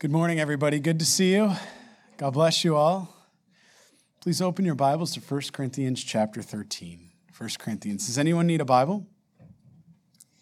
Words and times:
Good 0.00 0.10
morning, 0.10 0.40
everybody. 0.40 0.80
Good 0.80 0.98
to 1.00 1.04
see 1.04 1.34
you. 1.34 1.52
God 2.16 2.30
bless 2.30 2.64
you 2.64 2.74
all. 2.74 3.14
Please 4.22 4.40
open 4.40 4.64
your 4.64 4.74
Bibles 4.74 5.12
to 5.12 5.20
1 5.20 5.42
Corinthians 5.52 6.02
chapter 6.02 6.40
13. 6.40 7.10
1 7.36 7.50
Corinthians. 7.58 8.06
Does 8.06 8.16
anyone 8.16 8.46
need 8.46 8.62
a 8.62 8.64
Bible? 8.64 9.06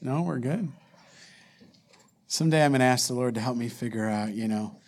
No, 0.00 0.22
we're 0.22 0.38
good. 0.38 0.68
Someday 2.28 2.64
I'm 2.64 2.70
going 2.70 2.78
to 2.78 2.84
ask 2.84 3.08
the 3.08 3.14
Lord 3.14 3.34
to 3.34 3.40
help 3.40 3.56
me 3.56 3.68
figure 3.68 4.08
out, 4.08 4.32
you 4.32 4.46
know, 4.46 4.78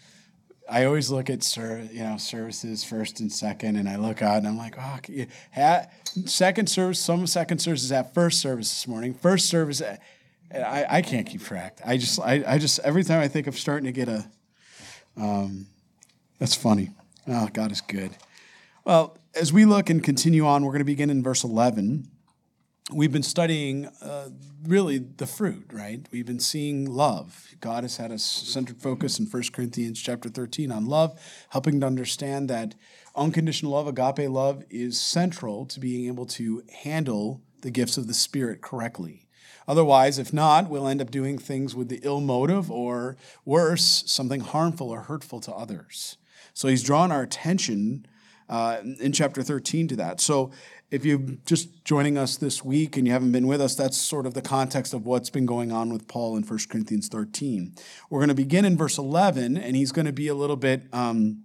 I 0.70 0.84
always 0.84 1.10
look 1.10 1.30
at 1.30 1.42
ser- 1.42 1.88
you 1.90 2.04
know 2.04 2.16
services 2.16 2.84
first 2.84 3.18
and 3.18 3.32
second, 3.32 3.74
and 3.74 3.88
I 3.88 3.96
look 3.96 4.22
out 4.22 4.36
and 4.36 4.46
I'm 4.46 4.56
like, 4.56 4.76
oh, 4.78 5.82
second 6.26 6.68
service. 6.68 7.00
Some 7.00 7.26
second 7.26 7.58
services 7.58 7.90
at 7.90 8.14
first 8.14 8.40
service 8.40 8.70
this 8.70 8.86
morning. 8.86 9.14
First 9.14 9.48
service, 9.48 9.80
eh, 9.80 9.96
I, 10.54 10.86
I 10.88 11.02
can't 11.02 11.26
keep 11.26 11.42
track. 11.42 11.80
I 11.84 11.96
just 11.96 12.20
I, 12.20 12.44
I 12.46 12.58
just 12.58 12.78
every 12.84 13.02
time 13.02 13.20
I 13.20 13.26
think 13.26 13.48
of 13.48 13.58
starting 13.58 13.86
to 13.86 13.92
get 13.92 14.08
a 14.08 14.30
um, 15.20 15.66
that's 16.38 16.54
funny. 16.54 16.90
Oh, 17.28 17.48
God 17.52 17.70
is 17.70 17.80
good. 17.80 18.16
Well, 18.84 19.18
as 19.34 19.52
we 19.52 19.64
look 19.64 19.90
and 19.90 20.02
continue 20.02 20.46
on, 20.46 20.64
we're 20.64 20.72
going 20.72 20.80
to 20.80 20.84
begin 20.84 21.10
in 21.10 21.22
verse 21.22 21.44
11. 21.44 22.08
We've 22.92 23.12
been 23.12 23.22
studying 23.22 23.86
uh, 24.02 24.30
really 24.64 24.98
the 24.98 25.26
fruit, 25.26 25.70
right? 25.72 26.04
We've 26.10 26.26
been 26.26 26.40
seeing 26.40 26.86
love. 26.86 27.48
God 27.60 27.84
has 27.84 27.98
had 27.98 28.10
a 28.10 28.18
centered 28.18 28.80
focus 28.80 29.20
in 29.20 29.26
1 29.26 29.42
Corinthians 29.52 30.00
chapter 30.00 30.28
13 30.28 30.72
on 30.72 30.86
love, 30.86 31.20
helping 31.50 31.80
to 31.80 31.86
understand 31.86 32.48
that 32.48 32.74
unconditional 33.14 33.72
love, 33.72 33.86
agape 33.86 34.28
love, 34.28 34.64
is 34.70 35.00
central 35.00 35.66
to 35.66 35.78
being 35.78 36.08
able 36.08 36.26
to 36.26 36.62
handle 36.82 37.42
the 37.60 37.70
gifts 37.70 37.96
of 37.96 38.06
the 38.06 38.14
Spirit 38.14 38.60
correctly. 38.60 39.28
Otherwise, 39.68 40.18
if 40.18 40.32
not, 40.32 40.68
we'll 40.68 40.88
end 40.88 41.00
up 41.00 41.10
doing 41.10 41.38
things 41.38 41.74
with 41.74 41.88
the 41.88 42.00
ill 42.02 42.20
motive 42.20 42.70
or 42.70 43.16
worse, 43.44 44.04
something 44.06 44.40
harmful 44.40 44.90
or 44.90 45.02
hurtful 45.02 45.40
to 45.40 45.52
others. 45.52 46.16
So 46.54 46.68
he's 46.68 46.82
drawn 46.82 47.12
our 47.12 47.22
attention 47.22 48.06
uh, 48.48 48.78
in 49.00 49.12
chapter 49.12 49.42
13 49.42 49.88
to 49.88 49.96
that. 49.96 50.20
So 50.20 50.50
if 50.90 51.04
you're 51.04 51.20
just 51.46 51.84
joining 51.84 52.18
us 52.18 52.36
this 52.36 52.64
week 52.64 52.96
and 52.96 53.06
you 53.06 53.12
haven't 53.12 53.32
been 53.32 53.46
with 53.46 53.60
us, 53.60 53.76
that's 53.76 53.96
sort 53.96 54.26
of 54.26 54.34
the 54.34 54.42
context 54.42 54.92
of 54.92 55.06
what's 55.06 55.30
been 55.30 55.46
going 55.46 55.70
on 55.70 55.92
with 55.92 56.08
Paul 56.08 56.36
in 56.36 56.42
1 56.42 56.58
Corinthians 56.68 57.08
13. 57.08 57.74
We're 58.08 58.18
going 58.18 58.28
to 58.28 58.34
begin 58.34 58.64
in 58.64 58.76
verse 58.76 58.98
11, 58.98 59.56
and 59.56 59.76
he's 59.76 59.92
going 59.92 60.06
to 60.06 60.12
be 60.12 60.26
a 60.26 60.34
little 60.34 60.56
bit 60.56 60.82
um, 60.92 61.44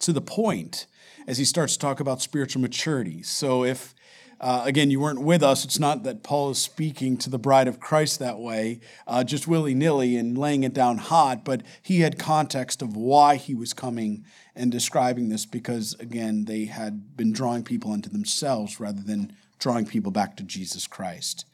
to 0.00 0.12
the 0.12 0.20
point 0.20 0.86
as 1.28 1.38
he 1.38 1.44
starts 1.44 1.74
to 1.74 1.78
talk 1.78 2.00
about 2.00 2.20
spiritual 2.20 2.60
maturity. 2.60 3.22
So 3.22 3.64
if 3.64 3.94
uh, 4.40 4.62
again, 4.64 4.90
you 4.90 5.00
weren't 5.00 5.20
with 5.20 5.42
us. 5.42 5.64
It's 5.64 5.80
not 5.80 6.04
that 6.04 6.22
Paul 6.22 6.50
is 6.50 6.58
speaking 6.58 7.16
to 7.18 7.30
the 7.30 7.38
bride 7.38 7.66
of 7.66 7.80
Christ 7.80 8.20
that 8.20 8.38
way, 8.38 8.80
uh, 9.06 9.24
just 9.24 9.48
willy 9.48 9.74
nilly 9.74 10.16
and 10.16 10.38
laying 10.38 10.62
it 10.62 10.72
down 10.72 10.98
hot, 10.98 11.44
but 11.44 11.62
he 11.82 12.00
had 12.00 12.18
context 12.18 12.80
of 12.80 12.96
why 12.96 13.34
he 13.34 13.54
was 13.54 13.72
coming 13.72 14.24
and 14.54 14.70
describing 14.70 15.28
this 15.28 15.44
because, 15.44 15.94
again, 15.98 16.44
they 16.44 16.66
had 16.66 17.16
been 17.16 17.32
drawing 17.32 17.64
people 17.64 17.92
into 17.92 18.10
themselves 18.10 18.78
rather 18.78 19.02
than 19.02 19.32
drawing 19.58 19.86
people 19.86 20.12
back 20.12 20.36
to 20.36 20.44
Jesus 20.44 20.86
Christ. 20.86 21.44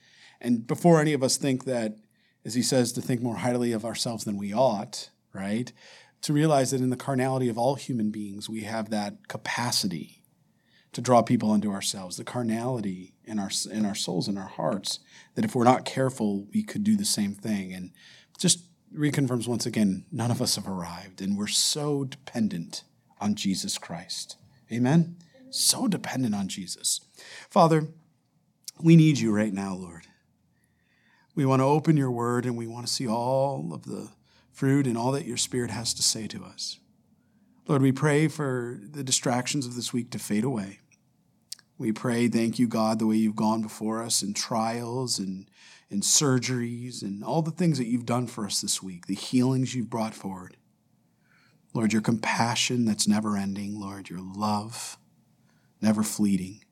And 0.41 0.67
before 0.67 1.01
any 1.01 1.15
of 1.15 1.23
us 1.23 1.39
think 1.39 1.65
that, 1.65 1.97
as 2.45 2.55
he 2.55 2.63
says, 2.63 2.93
to 2.93 3.01
think 3.01 3.23
more 3.23 3.37
highly 3.37 3.73
of 3.73 3.87
ourselves 3.87 4.25
than 4.25 4.37
we 4.37 4.53
ought, 4.53 5.09
right? 5.33 5.73
To 6.23 6.35
realize 6.35 6.71
that 6.73 6.83
in 6.83 6.91
the 6.91 6.97
carnality 6.97 7.49
of 7.49 7.57
all 7.57 7.77
human 7.77 8.11
beings, 8.11 8.49
we 8.49 8.63
have 8.63 8.91
that 8.91 9.29
capacity 9.29 10.24
to 10.95 11.01
draw 11.01 11.23
people 11.23 11.53
unto 11.53 11.71
ourselves, 11.71 12.17
the 12.17 12.25
carnality 12.25 13.13
in 13.25 13.39
our 13.39 13.51
in 13.71 13.85
our 13.85 13.95
souls 13.95 14.29
and 14.29 14.39
our 14.39 14.49
hearts, 14.49 15.01
that 15.35 15.45
if 15.45 15.55
we're 15.55 15.65
not 15.65 15.85
careful, 15.85 16.47
we 16.55 16.63
could 16.63 16.83
do 16.83 16.97
the 16.97 17.05
same 17.05 17.35
thing. 17.35 17.73
And 17.73 17.91
just 18.39 18.65
reconfirms 18.97 19.49
once 19.49 19.67
again, 19.67 20.07
none 20.11 20.31
of 20.31 20.41
us 20.41 20.57
have 20.57 20.69
arrived, 20.69 21.21
and 21.21 21.37
we're 21.37 21.47
so 21.49 22.05
dependent 22.05 22.85
on 23.21 23.35
Jesus 23.35 23.77
Christ. 23.77 24.37
Amen? 24.73 25.17
So 25.51 25.89
dependent 25.89 26.35
on 26.35 26.49
Jesus. 26.49 27.01
Father, 27.51 27.89
we 28.83 28.97
need 28.97 29.19
you 29.19 29.33
right 29.33 29.53
now, 29.53 29.75
Lord. 29.75 30.07
We 31.35 31.45
want 31.45 31.61
to 31.61 31.67
open 31.67 31.97
your 31.97 32.11
word 32.11 32.47
and 32.47 32.57
we 32.57 32.67
want 32.67 32.87
to 32.87 32.93
see 32.93 33.09
all 33.09 33.73
of 33.73 33.85
the 33.85 34.11
fruit 34.53 34.87
and 34.87 34.97
all 34.97 35.13
that 35.13 35.27
your 35.27 35.37
spirit 35.37 35.71
has 35.71 35.95
to 35.95 36.03
say 36.03 36.27
to 36.29 36.45
us. 36.45 36.79
Lord, 37.67 37.83
we 37.83 37.93
pray 37.93 38.29
for 38.29 38.79
the 38.83 39.03
distractions 39.03 39.67
of 39.67 39.75
this 39.75 39.93
week 39.93 40.11
to 40.11 40.19
fade 40.19 40.45
away. 40.45 40.81
We 41.77 41.91
pray, 41.91 42.29
thank 42.29 42.59
you, 42.59 42.69
God, 42.69 42.99
the 42.99 43.07
way 43.07 43.17
you've 43.17 43.35
gone 43.35 43.63
before 43.63 44.03
us 44.03 44.23
in 44.23 44.33
trials 44.33 45.19
and 45.19 45.51
in 45.91 46.01
surgeries 46.01 47.03
and 47.03 47.25
all 47.25 47.43
the 47.43 47.51
things 47.51 47.79
that 47.79 47.87
you've 47.87 48.07
done 48.07 48.27
for 48.27 48.47
us 48.47 48.61
this 48.61 48.83
week, 48.83 49.07
the 49.07 49.15
healings 49.15 49.75
you've 49.75 49.91
brought 49.91 50.15
forward. 50.15 50.57
Lord, 51.73 51.93
your 51.93 52.03
compassion 52.03 52.85
that's 52.85 53.09
never 53.09 53.37
ending, 53.37 53.79
Lord, 53.81 54.09
your 54.09 54.21
love 54.21 54.99
never 55.81 56.03
fleeting. 56.03 56.65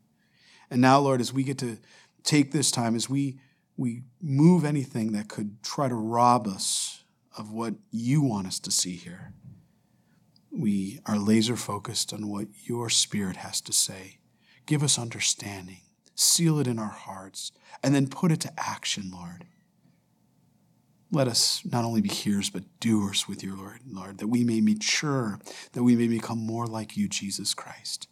And 0.70 0.80
now, 0.80 0.98
Lord, 0.98 1.20
as 1.20 1.32
we 1.32 1.42
get 1.42 1.58
to 1.58 1.78
take 2.22 2.52
this 2.52 2.70
time, 2.70 2.94
as 2.94 3.10
we, 3.10 3.38
we 3.76 4.02
move 4.22 4.64
anything 4.64 5.12
that 5.12 5.28
could 5.28 5.62
try 5.62 5.88
to 5.88 5.94
rob 5.94 6.46
us 6.46 7.04
of 7.36 7.52
what 7.52 7.74
you 7.90 8.22
want 8.22 8.46
us 8.46 8.58
to 8.60 8.70
see 8.70 8.96
here, 8.96 9.34
we 10.50 11.00
are 11.04 11.18
laser 11.18 11.56
focused 11.56 12.12
on 12.12 12.28
what 12.28 12.46
your 12.64 12.88
Spirit 12.88 13.36
has 13.36 13.60
to 13.62 13.72
say 13.72 14.18
Give 14.72 14.82
us 14.82 14.98
understanding. 14.98 15.82
Seal 16.14 16.58
it 16.58 16.66
in 16.66 16.78
our 16.78 16.88
hearts, 16.88 17.52
and 17.82 17.94
then 17.94 18.06
put 18.06 18.32
it 18.32 18.40
to 18.40 18.52
action, 18.56 19.10
Lord. 19.12 19.44
Let 21.10 21.28
us 21.28 21.60
not 21.70 21.84
only 21.84 22.00
be 22.00 22.08
hearers, 22.08 22.48
but 22.48 22.62
doers 22.80 23.28
with 23.28 23.44
your 23.44 23.54
Lord, 23.54 23.80
Lord, 23.86 24.16
that 24.16 24.28
we 24.28 24.44
may 24.44 24.62
mature, 24.62 25.38
that 25.72 25.82
we 25.82 25.94
may 25.94 26.08
become 26.08 26.38
more 26.38 26.66
like 26.66 26.96
you, 26.96 27.06
Jesus 27.06 27.52
Christ. 27.52 28.08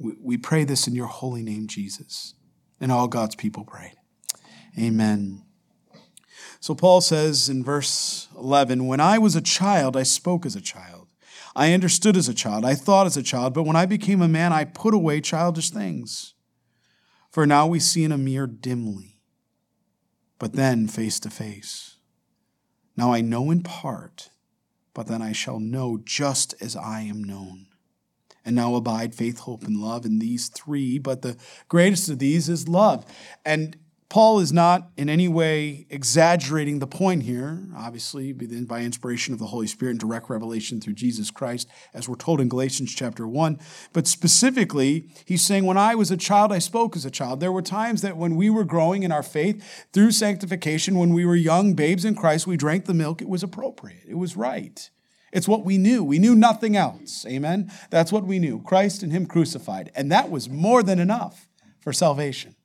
We, 0.00 0.14
we 0.20 0.36
pray 0.36 0.64
this 0.64 0.88
in 0.88 0.96
your 0.96 1.06
holy 1.06 1.44
name, 1.44 1.68
Jesus. 1.68 2.34
And 2.80 2.90
all 2.90 3.06
God's 3.06 3.36
people 3.36 3.62
prayed. 3.62 3.94
Amen. 4.76 5.44
So 6.58 6.74
Paul 6.74 7.00
says 7.00 7.48
in 7.48 7.62
verse 7.62 8.26
11, 8.36 8.88
When 8.88 8.98
I 8.98 9.18
was 9.18 9.36
a 9.36 9.40
child, 9.40 9.96
I 9.96 10.02
spoke 10.02 10.44
as 10.44 10.56
a 10.56 10.60
child. 10.60 10.99
I 11.54 11.72
understood 11.72 12.16
as 12.16 12.28
a 12.28 12.34
child, 12.34 12.64
I 12.64 12.74
thought 12.74 13.06
as 13.06 13.16
a 13.16 13.22
child, 13.22 13.54
but 13.54 13.64
when 13.64 13.76
I 13.76 13.86
became 13.86 14.22
a 14.22 14.28
man, 14.28 14.52
I 14.52 14.64
put 14.64 14.94
away 14.94 15.20
childish 15.20 15.70
things. 15.70 16.34
For 17.30 17.46
now 17.46 17.66
we 17.66 17.78
see 17.78 18.04
in 18.04 18.12
a 18.12 18.18
mirror 18.18 18.46
dimly, 18.46 19.20
but 20.38 20.54
then 20.54 20.88
face 20.88 21.20
to 21.20 21.30
face. 21.30 21.96
Now 22.96 23.12
I 23.12 23.20
know 23.20 23.50
in 23.50 23.62
part, 23.62 24.30
but 24.94 25.06
then 25.06 25.22
I 25.22 25.32
shall 25.32 25.60
know 25.60 26.00
just 26.04 26.54
as 26.60 26.76
I 26.76 27.02
am 27.02 27.22
known. 27.22 27.66
And 28.44 28.56
now 28.56 28.74
abide 28.74 29.14
faith, 29.14 29.40
hope, 29.40 29.64
and 29.64 29.76
love 29.76 30.04
in 30.04 30.18
these 30.18 30.48
three, 30.48 30.98
but 30.98 31.22
the 31.22 31.36
greatest 31.68 32.08
of 32.08 32.18
these 32.18 32.48
is 32.48 32.68
love. 32.68 33.04
And 33.44 33.76
Paul 34.10 34.40
is 34.40 34.52
not 34.52 34.90
in 34.96 35.08
any 35.08 35.28
way 35.28 35.86
exaggerating 35.88 36.80
the 36.80 36.86
point 36.88 37.22
here, 37.22 37.68
obviously, 37.76 38.32
by 38.32 38.80
inspiration 38.80 39.32
of 39.32 39.38
the 39.38 39.46
Holy 39.46 39.68
Spirit 39.68 39.92
and 39.92 40.00
direct 40.00 40.28
revelation 40.28 40.80
through 40.80 40.94
Jesus 40.94 41.30
Christ, 41.30 41.68
as 41.94 42.08
we're 42.08 42.16
told 42.16 42.40
in 42.40 42.48
Galatians 42.48 42.92
chapter 42.92 43.28
1. 43.28 43.60
But 43.92 44.08
specifically, 44.08 45.08
he's 45.24 45.44
saying, 45.44 45.64
When 45.64 45.78
I 45.78 45.94
was 45.94 46.10
a 46.10 46.16
child, 46.16 46.52
I 46.52 46.58
spoke 46.58 46.96
as 46.96 47.04
a 47.04 47.10
child. 47.10 47.38
There 47.38 47.52
were 47.52 47.62
times 47.62 48.02
that 48.02 48.16
when 48.16 48.34
we 48.34 48.50
were 48.50 48.64
growing 48.64 49.04
in 49.04 49.12
our 49.12 49.22
faith 49.22 49.86
through 49.92 50.10
sanctification, 50.10 50.98
when 50.98 51.14
we 51.14 51.24
were 51.24 51.36
young 51.36 51.74
babes 51.74 52.04
in 52.04 52.16
Christ, 52.16 52.48
we 52.48 52.56
drank 52.56 52.86
the 52.86 52.94
milk. 52.94 53.22
It 53.22 53.28
was 53.28 53.44
appropriate, 53.44 54.02
it 54.08 54.18
was 54.18 54.36
right. 54.36 54.90
It's 55.32 55.46
what 55.46 55.64
we 55.64 55.78
knew. 55.78 56.02
We 56.02 56.18
knew 56.18 56.34
nothing 56.34 56.76
else. 56.76 57.24
Amen? 57.24 57.70
That's 57.90 58.10
what 58.10 58.24
we 58.24 58.40
knew 58.40 58.60
Christ 58.60 59.04
and 59.04 59.12
Him 59.12 59.26
crucified. 59.26 59.92
And 59.94 60.10
that 60.10 60.32
was 60.32 60.48
more 60.48 60.82
than 60.82 60.98
enough 60.98 61.48
for 61.78 61.92
salvation. 61.92 62.56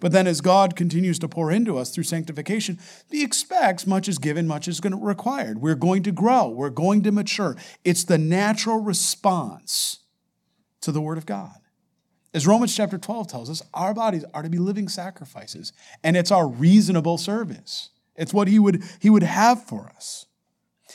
But 0.00 0.12
then 0.12 0.26
as 0.26 0.40
God 0.40 0.76
continues 0.76 1.18
to 1.18 1.28
pour 1.28 1.50
into 1.50 1.76
us 1.76 1.90
through 1.90 2.04
sanctification, 2.04 2.78
He 3.10 3.24
expects 3.24 3.86
much 3.86 4.08
is 4.08 4.18
given, 4.18 4.46
much 4.46 4.68
is 4.68 4.80
required. 4.84 5.60
We're 5.60 5.74
going 5.74 6.02
to 6.04 6.12
grow, 6.12 6.48
we're 6.48 6.70
going 6.70 7.02
to 7.02 7.12
mature. 7.12 7.56
It's 7.84 8.04
the 8.04 8.18
natural 8.18 8.80
response 8.80 9.98
to 10.82 10.92
the 10.92 11.00
Word 11.00 11.18
of 11.18 11.26
God. 11.26 11.56
As 12.32 12.46
Romans 12.46 12.76
chapter 12.76 12.98
12 12.98 13.26
tells 13.26 13.50
us, 13.50 13.62
our 13.74 13.94
bodies 13.94 14.24
are 14.34 14.42
to 14.42 14.50
be 14.50 14.58
living 14.58 14.88
sacrifices, 14.88 15.72
and 16.04 16.16
it's 16.16 16.30
our 16.30 16.46
reasonable 16.46 17.18
service. 17.18 17.90
It's 18.14 18.34
what 18.34 18.48
He 18.48 18.58
would, 18.58 18.84
he 19.00 19.10
would 19.10 19.24
have 19.24 19.64
for 19.64 19.90
us. 19.96 20.26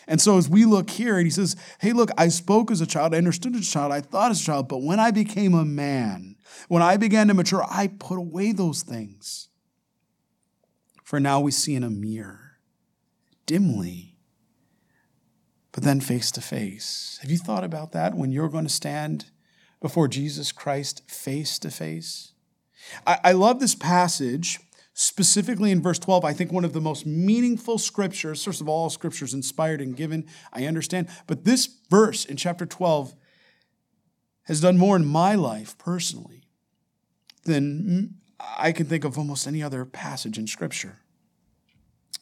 And 0.08 0.20
so 0.22 0.38
as 0.38 0.50
we 0.50 0.66
look 0.66 0.90
here, 0.90 1.18
and 1.18 1.26
he 1.26 1.32
says, 1.32 1.56
Hey, 1.80 1.94
look, 1.94 2.10
I 2.18 2.28
spoke 2.28 2.72
as 2.72 2.82
a 2.82 2.86
child, 2.86 3.14
I 3.14 3.18
understood 3.18 3.56
as 3.56 3.68
a 3.68 3.72
child, 3.72 3.92
I 3.92 4.02
thought 4.02 4.32
as 4.32 4.42
a 4.42 4.46
child, 4.46 4.68
but 4.68 4.82
when 4.82 5.00
I 5.00 5.12
became 5.12 5.54
a 5.54 5.66
man, 5.66 6.36
when 6.68 6.82
I 6.82 6.98
began 6.98 7.28
to 7.28 7.34
mature, 7.34 7.66
I 7.70 7.88
put 7.88 8.18
away 8.18 8.52
those 8.52 8.84
things. 8.84 9.50
For 11.04 11.20
now 11.20 11.40
we 11.40 11.52
see 11.52 11.76
in 11.76 11.84
a 11.84 11.90
mirror, 11.90 12.58
dimly, 13.46 14.18
but 15.72 15.84
then 15.84 16.00
face 16.00 16.32
to 16.32 16.42
face. 16.42 17.20
Have 17.22 17.32
you 17.32 17.38
thought 17.38 17.64
about 17.64 17.92
that 17.94 18.16
when 18.16 18.32
you're 18.32 18.50
going 18.50 18.66
to 18.66 18.70
stand 18.70 19.26
before 19.82 20.08
Jesus 20.08 20.52
Christ 20.52 21.10
face 21.10 21.60
to 21.60 21.72
face? 21.72 22.34
I 23.08 23.32
love 23.32 23.60
this 23.60 23.76
passage 23.76 24.60
specifically 24.94 25.72
in 25.72 25.82
verse 25.82 26.00
12, 26.00 26.24
I 26.24 26.34
think 26.34 26.52
one 26.52 26.66
of 26.66 26.74
the 26.74 26.82
most 26.82 27.06
meaningful 27.06 27.78
scriptures, 27.78 28.44
first 28.44 28.62
of 28.62 28.70
all, 28.70 28.90
scriptures 28.90 29.34
inspired 29.34 29.82
and 29.82 29.96
given, 29.96 30.26
I 30.52 30.66
understand, 30.66 31.10
but 31.28 31.46
this 31.46 31.68
verse 31.90 32.26
in 32.26 32.38
chapter 32.38 32.66
12 32.66 33.16
has 34.44 34.62
done 34.62 34.78
more 34.78 34.96
in 34.96 35.06
my 35.06 35.36
life 35.36 35.78
personally 35.78 36.44
than 37.46 38.16
I 38.40 38.72
can 38.72 38.86
think 38.86 39.04
of 39.04 39.18
almost 39.18 39.48
any 39.48 39.64
other 39.64 39.86
passage 39.86 40.38
in 40.38 40.48
scripture. 40.48 41.00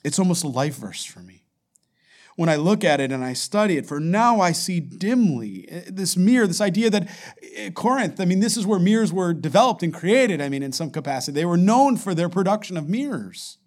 It's 0.04 0.20
almost 0.20 0.44
a 0.44 0.48
life 0.48 0.76
verse 0.76 1.04
for 1.04 1.20
me 1.20 1.41
when 2.42 2.50
I 2.50 2.56
look 2.56 2.84
at 2.84 3.00
it 3.00 3.12
and 3.12 3.24
I 3.24 3.34
study 3.34 3.78
it. 3.78 3.86
For 3.86 4.00
now 4.00 4.42
I 4.42 4.52
see 4.52 4.80
dimly 4.80 5.68
eh, 5.70 5.84
this 5.88 6.18
mirror, 6.18 6.48
this 6.48 6.60
idea 6.60 6.90
that 6.90 7.08
eh, 7.56 7.70
Corinth, 7.70 8.20
I 8.20 8.26
mean, 8.26 8.40
this 8.40 8.58
is 8.58 8.66
where 8.66 8.80
mirrors 8.80 9.14
were 9.14 9.32
developed 9.32 9.84
and 9.84 9.94
created, 9.94 10.42
I 10.42 10.50
mean, 10.50 10.64
in 10.64 10.72
some 10.72 10.90
capacity. 10.90 11.36
They 11.36 11.46
were 11.46 11.56
known 11.56 11.98
for 11.98 12.16
their 12.16 12.30
production 12.30 12.78
of 12.78 12.90
mirrors. 12.90 13.60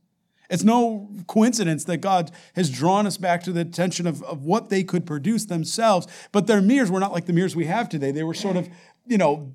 It's 0.51 0.65
no 0.65 1.09
coincidence 1.29 1.85
that 1.85 1.99
God 1.99 2.33
has 2.57 2.69
drawn 2.69 3.07
us 3.07 3.17
back 3.17 3.45
to 3.45 3.53
the 3.53 3.61
attention 3.61 4.09
of, 4.09 4.25
of 4.25 4.43
what 4.43 4.71
they 4.71 4.83
could 4.83 5.07
produce 5.07 5.45
themselves. 5.45 6.09
But 6.33 6.49
their 6.49 6.61
mirrors 6.61 6.91
were 6.91 7.01
not 7.01 7.13
like 7.13 7.27
the 7.27 7.33
mirrors 7.33 7.55
we 7.55 7.67
have 7.67 7.89
today. 7.89 8.11
They 8.11 8.25
were 8.25 8.35
sort 8.35 8.57
of, 8.57 8.69
you 9.07 9.19
know, 9.19 9.55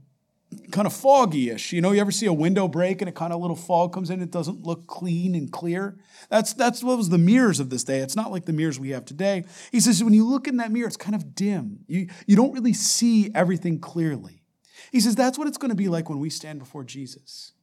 kind 0.72 0.88
of 0.88 0.94
foggy-ish. 0.94 1.74
You 1.74 1.82
know, 1.82 1.92
you 1.92 2.02
ever 2.02 2.12
see 2.12 2.26
a 2.26 2.34
window 2.34 2.68
break 2.68 3.02
and 3.02 3.10
a 3.10 3.12
kind 3.12 3.34
of 3.34 3.40
little 3.40 3.56
fog 3.56 3.94
comes 3.94 4.10
in, 4.10 4.22
it 4.22 4.32
doesn't 4.32 4.64
look 4.64 4.88
clean 4.88 5.36
and 5.36 5.52
clear? 5.52 5.98
That's 6.30 6.54
that's 6.54 6.84
what 6.84 6.98
was 6.98 7.10
the 7.10 7.18
mirrors 7.18 7.60
of 7.60 7.70
this 7.70 7.84
day. 7.84 8.00
It's 8.00 8.16
not 8.16 8.32
like 8.32 8.46
the 8.46 8.54
mirrors 8.54 8.80
we 8.80 8.90
have 8.90 9.06
today. 9.06 9.46
He 9.72 9.80
says 9.80 10.04
when 10.04 10.14
you 10.14 10.28
look 10.28 10.48
in 10.48 10.58
that 10.58 10.72
mirror, 10.72 10.88
it's 10.88 10.98
kind 10.98 11.16
of 11.16 11.36
dim. 11.36 11.80
You, 11.88 12.08
you 12.26 12.36
don't 12.36 12.54
really 12.54 12.74
see 12.74 13.32
everything 13.36 13.80
clearly. 13.80 14.44
He 14.92 15.00
says 15.00 15.16
that's 15.16 15.38
what 15.38 15.48
it's 15.48 15.58
going 15.58 15.70
to 15.70 15.76
be 15.76 15.88
like 15.88 16.10
when 16.10 16.20
we 16.20 16.30
stand 16.30 16.60
before 16.60 16.84
Jesus. 16.84 17.54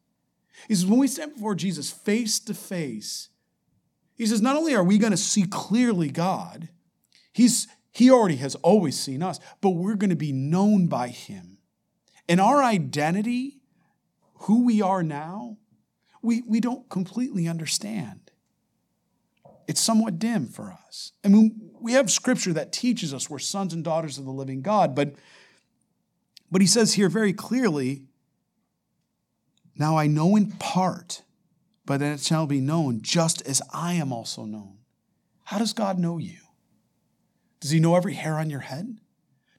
He 0.68 0.74
says 0.74 0.86
when 0.86 1.00
we 1.00 1.08
stand 1.08 1.34
before 1.34 1.54
Jesus 1.54 1.90
face 1.90 2.38
to 2.40 2.54
face, 2.54 3.28
he 4.16 4.26
says 4.26 4.40
not 4.40 4.56
only 4.56 4.74
are 4.74 4.84
we 4.84 4.98
going 4.98 5.10
to 5.10 5.16
see 5.16 5.44
clearly 5.44 6.10
God, 6.10 6.68
he's 7.32 7.66
he 7.90 8.10
already 8.10 8.36
has 8.36 8.54
always 8.56 8.98
seen 8.98 9.22
us, 9.22 9.40
but 9.60 9.70
we're 9.70 9.94
going 9.94 10.10
to 10.10 10.16
be 10.16 10.32
known 10.32 10.86
by 10.86 11.08
him 11.08 11.55
and 12.28 12.40
our 12.40 12.62
identity, 12.62 13.60
who 14.40 14.64
we 14.64 14.82
are 14.82 15.02
now, 15.02 15.56
we, 16.22 16.42
we 16.46 16.60
don't 16.60 16.88
completely 16.88 17.46
understand. 17.46 18.30
It's 19.68 19.80
somewhat 19.80 20.18
dim 20.18 20.46
for 20.46 20.76
us. 20.86 21.12
I 21.24 21.28
mean, 21.28 21.70
we 21.80 21.92
have 21.92 22.10
scripture 22.10 22.52
that 22.52 22.72
teaches 22.72 23.12
us 23.14 23.30
we're 23.30 23.38
sons 23.38 23.72
and 23.72 23.84
daughters 23.84 24.18
of 24.18 24.24
the 24.24 24.32
living 24.32 24.62
God, 24.62 24.94
but, 24.94 25.14
but 26.50 26.60
he 26.60 26.66
says 26.66 26.94
here 26.94 27.08
very 27.08 27.32
clearly, 27.32 28.02
now 29.76 29.96
I 29.96 30.06
know 30.06 30.36
in 30.36 30.52
part, 30.52 31.22
but 31.84 32.00
then 32.00 32.12
it 32.12 32.20
shall 32.20 32.46
be 32.46 32.60
known 32.60 33.02
just 33.02 33.42
as 33.42 33.62
I 33.72 33.94
am 33.94 34.12
also 34.12 34.44
known. 34.44 34.78
How 35.44 35.58
does 35.58 35.72
God 35.72 35.98
know 35.98 36.18
you? 36.18 36.38
Does 37.60 37.70
he 37.70 37.78
know 37.78 37.94
every 37.94 38.14
hair 38.14 38.34
on 38.34 38.50
your 38.50 38.60
head? 38.60 38.98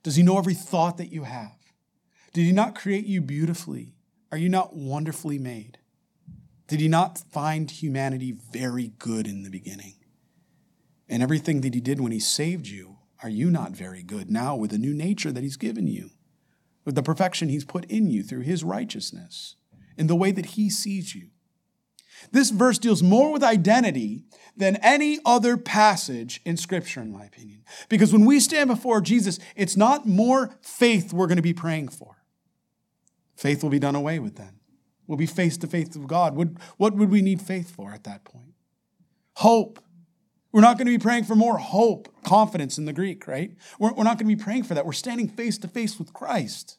Does 0.02 0.16
he 0.16 0.22
know 0.22 0.38
every 0.38 0.54
thought 0.54 0.98
that 0.98 1.12
you 1.12 1.24
have? 1.24 1.57
Did 2.32 2.44
he 2.44 2.52
not 2.52 2.74
create 2.74 3.06
you 3.06 3.20
beautifully? 3.20 3.94
Are 4.30 4.38
you 4.38 4.48
not 4.48 4.76
wonderfully 4.76 5.38
made? 5.38 5.78
Did 6.66 6.80
he 6.80 6.88
not 6.88 7.18
find 7.18 7.70
humanity 7.70 8.32
very 8.32 8.92
good 8.98 9.26
in 9.26 9.42
the 9.42 9.50
beginning? 9.50 9.94
And 11.08 11.22
everything 11.22 11.62
that 11.62 11.74
he 11.74 11.80
did 11.80 12.00
when 12.00 12.12
he 12.12 12.20
saved 12.20 12.66
you, 12.66 12.98
are 13.22 13.30
you 13.30 13.50
not 13.50 13.72
very 13.72 14.02
good 14.02 14.30
now 14.30 14.54
with 14.54 14.70
the 14.70 14.78
new 14.78 14.92
nature 14.92 15.32
that 15.32 15.42
he's 15.42 15.56
given 15.56 15.86
you? 15.86 16.10
With 16.84 16.94
the 16.94 17.02
perfection 17.02 17.48
he's 17.48 17.64
put 17.64 17.86
in 17.86 18.10
you 18.10 18.22
through 18.22 18.42
his 18.42 18.62
righteousness, 18.62 19.56
in 19.96 20.06
the 20.06 20.16
way 20.16 20.30
that 20.30 20.46
he 20.46 20.68
sees 20.68 21.14
you? 21.14 21.28
This 22.32 22.50
verse 22.50 22.78
deals 22.78 23.02
more 23.02 23.32
with 23.32 23.42
identity 23.42 24.24
than 24.56 24.76
any 24.76 25.20
other 25.24 25.56
passage 25.56 26.40
in 26.44 26.56
Scripture, 26.56 27.00
in 27.00 27.12
my 27.12 27.24
opinion. 27.24 27.64
Because 27.88 28.12
when 28.12 28.24
we 28.24 28.40
stand 28.40 28.68
before 28.68 29.00
Jesus, 29.00 29.38
it's 29.56 29.76
not 29.76 30.06
more 30.06 30.58
faith 30.60 31.12
we're 31.12 31.26
going 31.26 31.36
to 31.36 31.42
be 31.42 31.54
praying 31.54 31.88
for. 31.88 32.17
Faith 33.38 33.62
will 33.62 33.70
be 33.70 33.78
done 33.78 33.94
away 33.94 34.18
with 34.18 34.34
then. 34.34 34.58
We'll 35.06 35.16
be 35.16 35.24
face 35.24 35.56
to 35.58 35.68
face 35.68 35.96
with 35.96 36.08
God. 36.08 36.34
What, 36.34 36.48
what 36.76 36.96
would 36.96 37.08
we 37.08 37.22
need 37.22 37.40
faith 37.40 37.70
for 37.70 37.92
at 37.92 38.02
that 38.02 38.24
point? 38.24 38.54
Hope. 39.34 39.78
We're 40.50 40.60
not 40.60 40.76
going 40.76 40.88
to 40.88 40.92
be 40.92 40.98
praying 40.98 41.22
for 41.22 41.36
more 41.36 41.56
hope, 41.56 42.08
confidence 42.24 42.78
in 42.78 42.84
the 42.84 42.92
Greek, 42.92 43.28
right? 43.28 43.52
We're, 43.78 43.92
we're 43.92 44.02
not 44.02 44.18
going 44.18 44.28
to 44.28 44.36
be 44.36 44.42
praying 44.42 44.64
for 44.64 44.74
that. 44.74 44.84
We're 44.84 44.92
standing 44.92 45.28
face 45.28 45.56
to 45.58 45.68
face 45.68 46.00
with 46.00 46.12
Christ. 46.12 46.78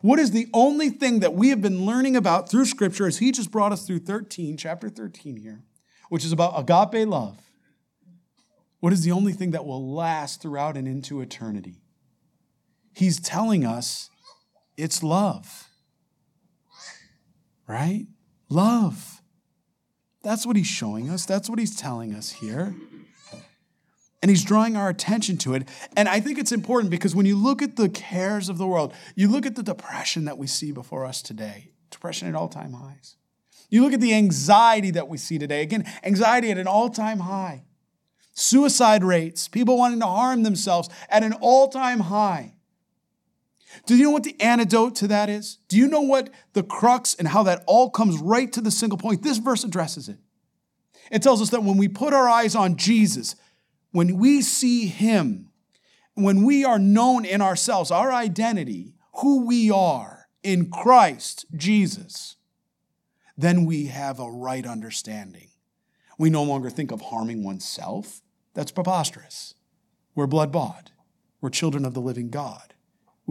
What 0.00 0.18
is 0.18 0.30
the 0.30 0.48
only 0.54 0.88
thing 0.88 1.20
that 1.20 1.34
we 1.34 1.50
have 1.50 1.60
been 1.60 1.84
learning 1.84 2.16
about 2.16 2.48
through 2.48 2.64
Scripture 2.64 3.06
as 3.06 3.18
He 3.18 3.30
just 3.30 3.50
brought 3.50 3.72
us 3.72 3.86
through 3.86 3.98
13, 3.98 4.56
chapter 4.56 4.88
13 4.88 5.36
here, 5.36 5.62
which 6.08 6.24
is 6.24 6.32
about 6.32 6.54
agape 6.56 7.06
love? 7.06 7.36
What 8.78 8.94
is 8.94 9.04
the 9.04 9.12
only 9.12 9.34
thing 9.34 9.50
that 9.50 9.66
will 9.66 9.92
last 9.92 10.40
throughout 10.40 10.78
and 10.78 10.88
into 10.88 11.20
eternity? 11.20 11.82
He's 12.94 13.20
telling 13.20 13.66
us 13.66 14.08
it's 14.82 15.02
love. 15.02 15.68
Right? 17.66 18.06
Love. 18.48 19.22
That's 20.22 20.46
what 20.46 20.56
he's 20.56 20.66
showing 20.66 21.08
us. 21.08 21.24
That's 21.24 21.48
what 21.48 21.58
he's 21.58 21.76
telling 21.76 22.14
us 22.14 22.30
here. 22.30 22.74
And 24.22 24.28
he's 24.28 24.44
drawing 24.44 24.76
our 24.76 24.90
attention 24.90 25.38
to 25.38 25.54
it. 25.54 25.66
And 25.96 26.08
I 26.08 26.20
think 26.20 26.38
it's 26.38 26.52
important 26.52 26.90
because 26.90 27.14
when 27.14 27.24
you 27.24 27.36
look 27.36 27.62
at 27.62 27.76
the 27.76 27.88
cares 27.88 28.50
of 28.50 28.58
the 28.58 28.66
world, 28.66 28.92
you 29.14 29.28
look 29.28 29.46
at 29.46 29.56
the 29.56 29.62
depression 29.62 30.26
that 30.26 30.36
we 30.36 30.46
see 30.46 30.72
before 30.72 31.06
us 31.06 31.22
today, 31.22 31.70
depression 31.90 32.28
at 32.28 32.34
all 32.34 32.48
time 32.48 32.74
highs. 32.74 33.16
You 33.70 33.82
look 33.82 33.94
at 33.94 34.00
the 34.00 34.12
anxiety 34.12 34.90
that 34.90 35.08
we 35.08 35.16
see 35.16 35.38
today. 35.38 35.62
Again, 35.62 35.86
anxiety 36.04 36.50
at 36.50 36.58
an 36.58 36.66
all 36.66 36.90
time 36.90 37.20
high. 37.20 37.64
Suicide 38.34 39.04
rates, 39.04 39.48
people 39.48 39.78
wanting 39.78 40.00
to 40.00 40.06
harm 40.06 40.42
themselves 40.42 40.88
at 41.08 41.22
an 41.22 41.32
all 41.34 41.68
time 41.68 42.00
high. 42.00 42.54
Do 43.86 43.96
you 43.96 44.04
know 44.04 44.10
what 44.10 44.24
the 44.24 44.40
antidote 44.40 44.96
to 44.96 45.08
that 45.08 45.28
is? 45.28 45.58
Do 45.68 45.76
you 45.76 45.86
know 45.86 46.00
what 46.00 46.30
the 46.52 46.62
crux 46.62 47.14
and 47.14 47.28
how 47.28 47.42
that 47.44 47.62
all 47.66 47.90
comes 47.90 48.18
right 48.18 48.52
to 48.52 48.60
the 48.60 48.70
single 48.70 48.98
point? 48.98 49.22
This 49.22 49.38
verse 49.38 49.64
addresses 49.64 50.08
it. 50.08 50.18
It 51.10 51.22
tells 51.22 51.42
us 51.42 51.50
that 51.50 51.62
when 51.62 51.76
we 51.76 51.88
put 51.88 52.12
our 52.12 52.28
eyes 52.28 52.54
on 52.54 52.76
Jesus, 52.76 53.34
when 53.92 54.18
we 54.18 54.42
see 54.42 54.86
Him, 54.86 55.50
when 56.14 56.44
we 56.44 56.64
are 56.64 56.78
known 56.78 57.24
in 57.24 57.40
ourselves, 57.40 57.90
our 57.90 58.12
identity, 58.12 58.94
who 59.16 59.46
we 59.46 59.70
are 59.70 60.28
in 60.42 60.70
Christ 60.70 61.46
Jesus, 61.54 62.36
then 63.36 63.64
we 63.64 63.86
have 63.86 64.20
a 64.20 64.30
right 64.30 64.66
understanding. 64.66 65.48
We 66.18 66.30
no 66.30 66.42
longer 66.42 66.70
think 66.70 66.90
of 66.90 67.00
harming 67.00 67.42
oneself. 67.42 68.20
That's 68.54 68.70
preposterous. 68.70 69.54
We're 70.14 70.26
blood 70.26 70.52
bought, 70.52 70.90
we're 71.40 71.50
children 71.50 71.84
of 71.84 71.94
the 71.94 72.00
living 72.00 72.30
God. 72.30 72.74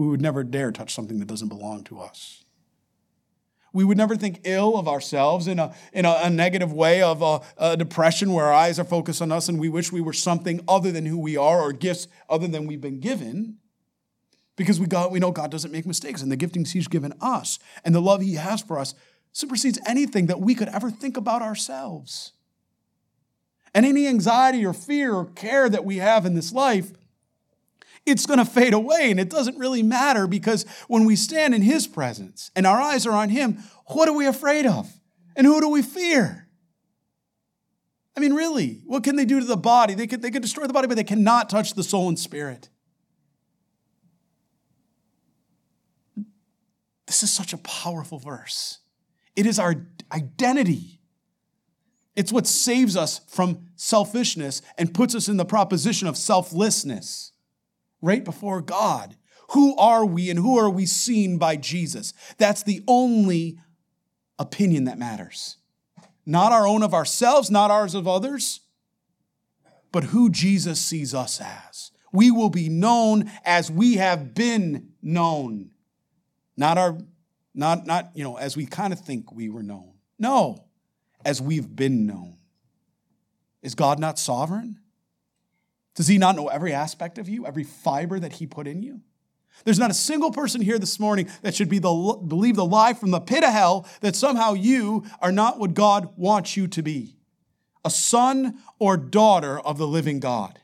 We 0.00 0.08
would 0.08 0.22
never 0.22 0.42
dare 0.42 0.72
touch 0.72 0.94
something 0.94 1.18
that 1.18 1.28
doesn't 1.28 1.50
belong 1.50 1.84
to 1.84 2.00
us. 2.00 2.42
We 3.74 3.84
would 3.84 3.98
never 3.98 4.16
think 4.16 4.40
ill 4.44 4.78
of 4.78 4.88
ourselves 4.88 5.46
in 5.46 5.58
a, 5.58 5.74
in 5.92 6.06
a, 6.06 6.20
a 6.22 6.30
negative 6.30 6.72
way 6.72 7.02
of 7.02 7.20
a, 7.20 7.42
a, 7.58 7.76
depression 7.76 8.32
where 8.32 8.46
our 8.46 8.52
eyes 8.54 8.78
are 8.78 8.84
focused 8.84 9.20
on 9.20 9.30
us 9.30 9.50
and 9.50 9.60
we 9.60 9.68
wish 9.68 9.92
we 9.92 10.00
were 10.00 10.14
something 10.14 10.64
other 10.66 10.90
than 10.90 11.04
who 11.04 11.18
we 11.18 11.36
are 11.36 11.60
or 11.60 11.74
gifts 11.74 12.08
other 12.30 12.48
than 12.48 12.66
we've 12.66 12.80
been 12.80 12.98
given. 12.98 13.58
Because 14.56 14.80
we, 14.80 14.86
got, 14.86 15.12
we 15.12 15.20
know 15.20 15.32
God 15.32 15.50
doesn't 15.50 15.70
make 15.70 15.84
mistakes 15.84 16.22
and 16.22 16.32
the 16.32 16.36
giftings 16.38 16.70
He's 16.70 16.88
given 16.88 17.12
us 17.20 17.58
and 17.84 17.94
the 17.94 18.00
love 18.00 18.22
He 18.22 18.36
has 18.36 18.62
for 18.62 18.78
us 18.78 18.94
supersedes 19.32 19.78
anything 19.84 20.28
that 20.28 20.40
we 20.40 20.54
could 20.54 20.68
ever 20.68 20.90
think 20.90 21.18
about 21.18 21.42
ourselves. 21.42 22.32
And 23.74 23.84
any 23.84 24.06
anxiety 24.06 24.64
or 24.64 24.72
fear 24.72 25.12
or 25.12 25.26
care 25.26 25.68
that 25.68 25.84
we 25.84 25.98
have 25.98 26.24
in 26.24 26.32
this 26.32 26.54
life 26.54 26.92
it's 28.06 28.26
going 28.26 28.38
to 28.38 28.44
fade 28.44 28.72
away. 28.72 29.10
And 29.10 29.20
it 29.20 29.30
doesn't 29.30 29.58
really 29.58 29.82
matter 29.82 30.26
because 30.26 30.64
when 30.88 31.04
we 31.04 31.16
stand 31.16 31.54
in 31.54 31.62
His 31.62 31.86
presence 31.86 32.50
and 32.56 32.66
our 32.66 32.80
eyes 32.80 33.06
are 33.06 33.12
on 33.12 33.28
Him, 33.28 33.58
what 33.86 34.08
are 34.08 34.14
we 34.14 34.26
afraid 34.26 34.66
of? 34.66 34.90
And 35.36 35.46
who 35.46 35.60
do 35.60 35.68
we 35.68 35.82
fear? 35.82 36.48
I 38.16 38.20
mean, 38.20 38.34
really, 38.34 38.82
what 38.86 39.04
can 39.04 39.16
they 39.16 39.24
do 39.24 39.40
to 39.40 39.46
the 39.46 39.56
body? 39.56 39.94
They 39.94 40.06
could, 40.06 40.20
they 40.22 40.30
could 40.30 40.42
destroy 40.42 40.66
the 40.66 40.72
body, 40.72 40.88
but 40.88 40.96
they 40.96 41.04
cannot 41.04 41.48
touch 41.48 41.74
the 41.74 41.82
soul 41.82 42.08
and 42.08 42.18
spirit. 42.18 42.68
This 47.06 47.22
is 47.22 47.32
such 47.32 47.52
a 47.52 47.58
powerful 47.58 48.18
verse. 48.18 48.78
It 49.36 49.46
is 49.46 49.58
our 49.58 49.86
identity. 50.12 51.00
It's 52.14 52.32
what 52.32 52.46
saves 52.46 52.96
us 52.96 53.20
from 53.28 53.68
selfishness 53.76 54.62
and 54.76 54.92
puts 54.92 55.14
us 55.14 55.28
in 55.28 55.36
the 55.36 55.44
proposition 55.44 56.06
of 56.06 56.16
selflessness 56.16 57.32
right 58.00 58.24
before 58.24 58.60
God. 58.60 59.16
Who 59.50 59.76
are 59.76 60.04
we 60.04 60.30
and 60.30 60.38
who 60.38 60.58
are 60.58 60.70
we 60.70 60.86
seen 60.86 61.38
by 61.38 61.56
Jesus? 61.56 62.12
That's 62.38 62.62
the 62.62 62.82
only 62.86 63.58
opinion 64.38 64.84
that 64.84 64.98
matters. 64.98 65.56
Not 66.24 66.52
our 66.52 66.66
own 66.66 66.82
of 66.82 66.94
ourselves, 66.94 67.50
not 67.50 67.70
ours 67.70 67.94
of 67.94 68.06
others, 68.06 68.60
but 69.90 70.04
who 70.04 70.30
Jesus 70.30 70.80
sees 70.80 71.14
us 71.14 71.40
as. 71.40 71.90
We 72.12 72.30
will 72.30 72.50
be 72.50 72.68
known 72.68 73.30
as 73.44 73.70
we 73.70 73.94
have 73.96 74.34
been 74.34 74.90
known. 75.02 75.70
Not 76.56 76.78
our, 76.78 76.98
not, 77.54 77.86
not, 77.86 78.10
you 78.14 78.22
know, 78.22 78.36
as 78.36 78.56
we 78.56 78.66
kind 78.66 78.92
of 78.92 79.00
think 79.00 79.32
we 79.32 79.48
were 79.48 79.62
known. 79.62 79.94
No, 80.18 80.64
as 81.24 81.40
we've 81.40 81.74
been 81.74 82.06
known. 82.06 82.36
Is 83.62 83.74
God 83.74 83.98
not 83.98 84.18
sovereign? 84.18 84.78
Does 85.94 86.08
he 86.08 86.18
not 86.18 86.36
know 86.36 86.48
every 86.48 86.72
aspect 86.72 87.18
of 87.18 87.28
you, 87.28 87.46
every 87.46 87.64
fiber 87.64 88.18
that 88.18 88.34
he 88.34 88.46
put 88.46 88.66
in 88.66 88.82
you? 88.82 89.00
There's 89.64 89.78
not 89.78 89.90
a 89.90 89.94
single 89.94 90.30
person 90.30 90.60
here 90.60 90.78
this 90.78 90.98
morning 90.98 91.28
that 91.42 91.54
should 91.54 91.68
be 91.68 91.78
the, 91.78 92.18
believe 92.26 92.56
the 92.56 92.64
lie 92.64 92.94
from 92.94 93.10
the 93.10 93.20
pit 93.20 93.44
of 93.44 93.50
hell 93.50 93.86
that 94.00 94.16
somehow 94.16 94.54
you 94.54 95.04
are 95.20 95.32
not 95.32 95.58
what 95.58 95.74
God 95.74 96.16
wants 96.16 96.56
you 96.56 96.66
to 96.68 96.82
be 96.82 97.16
a 97.84 97.90
son 97.90 98.58
or 98.78 98.96
daughter 98.96 99.58
of 99.58 99.78
the 99.78 99.86
living 99.86 100.20
God. 100.20 100.60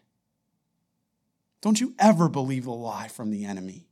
Don't 1.62 1.80
you 1.80 1.95
ever 1.99 2.28
believe 2.28 2.66
a 2.66 2.73
lie 2.73 3.09
from 3.09 3.30
the 3.30 3.45
enemy. 3.45 3.88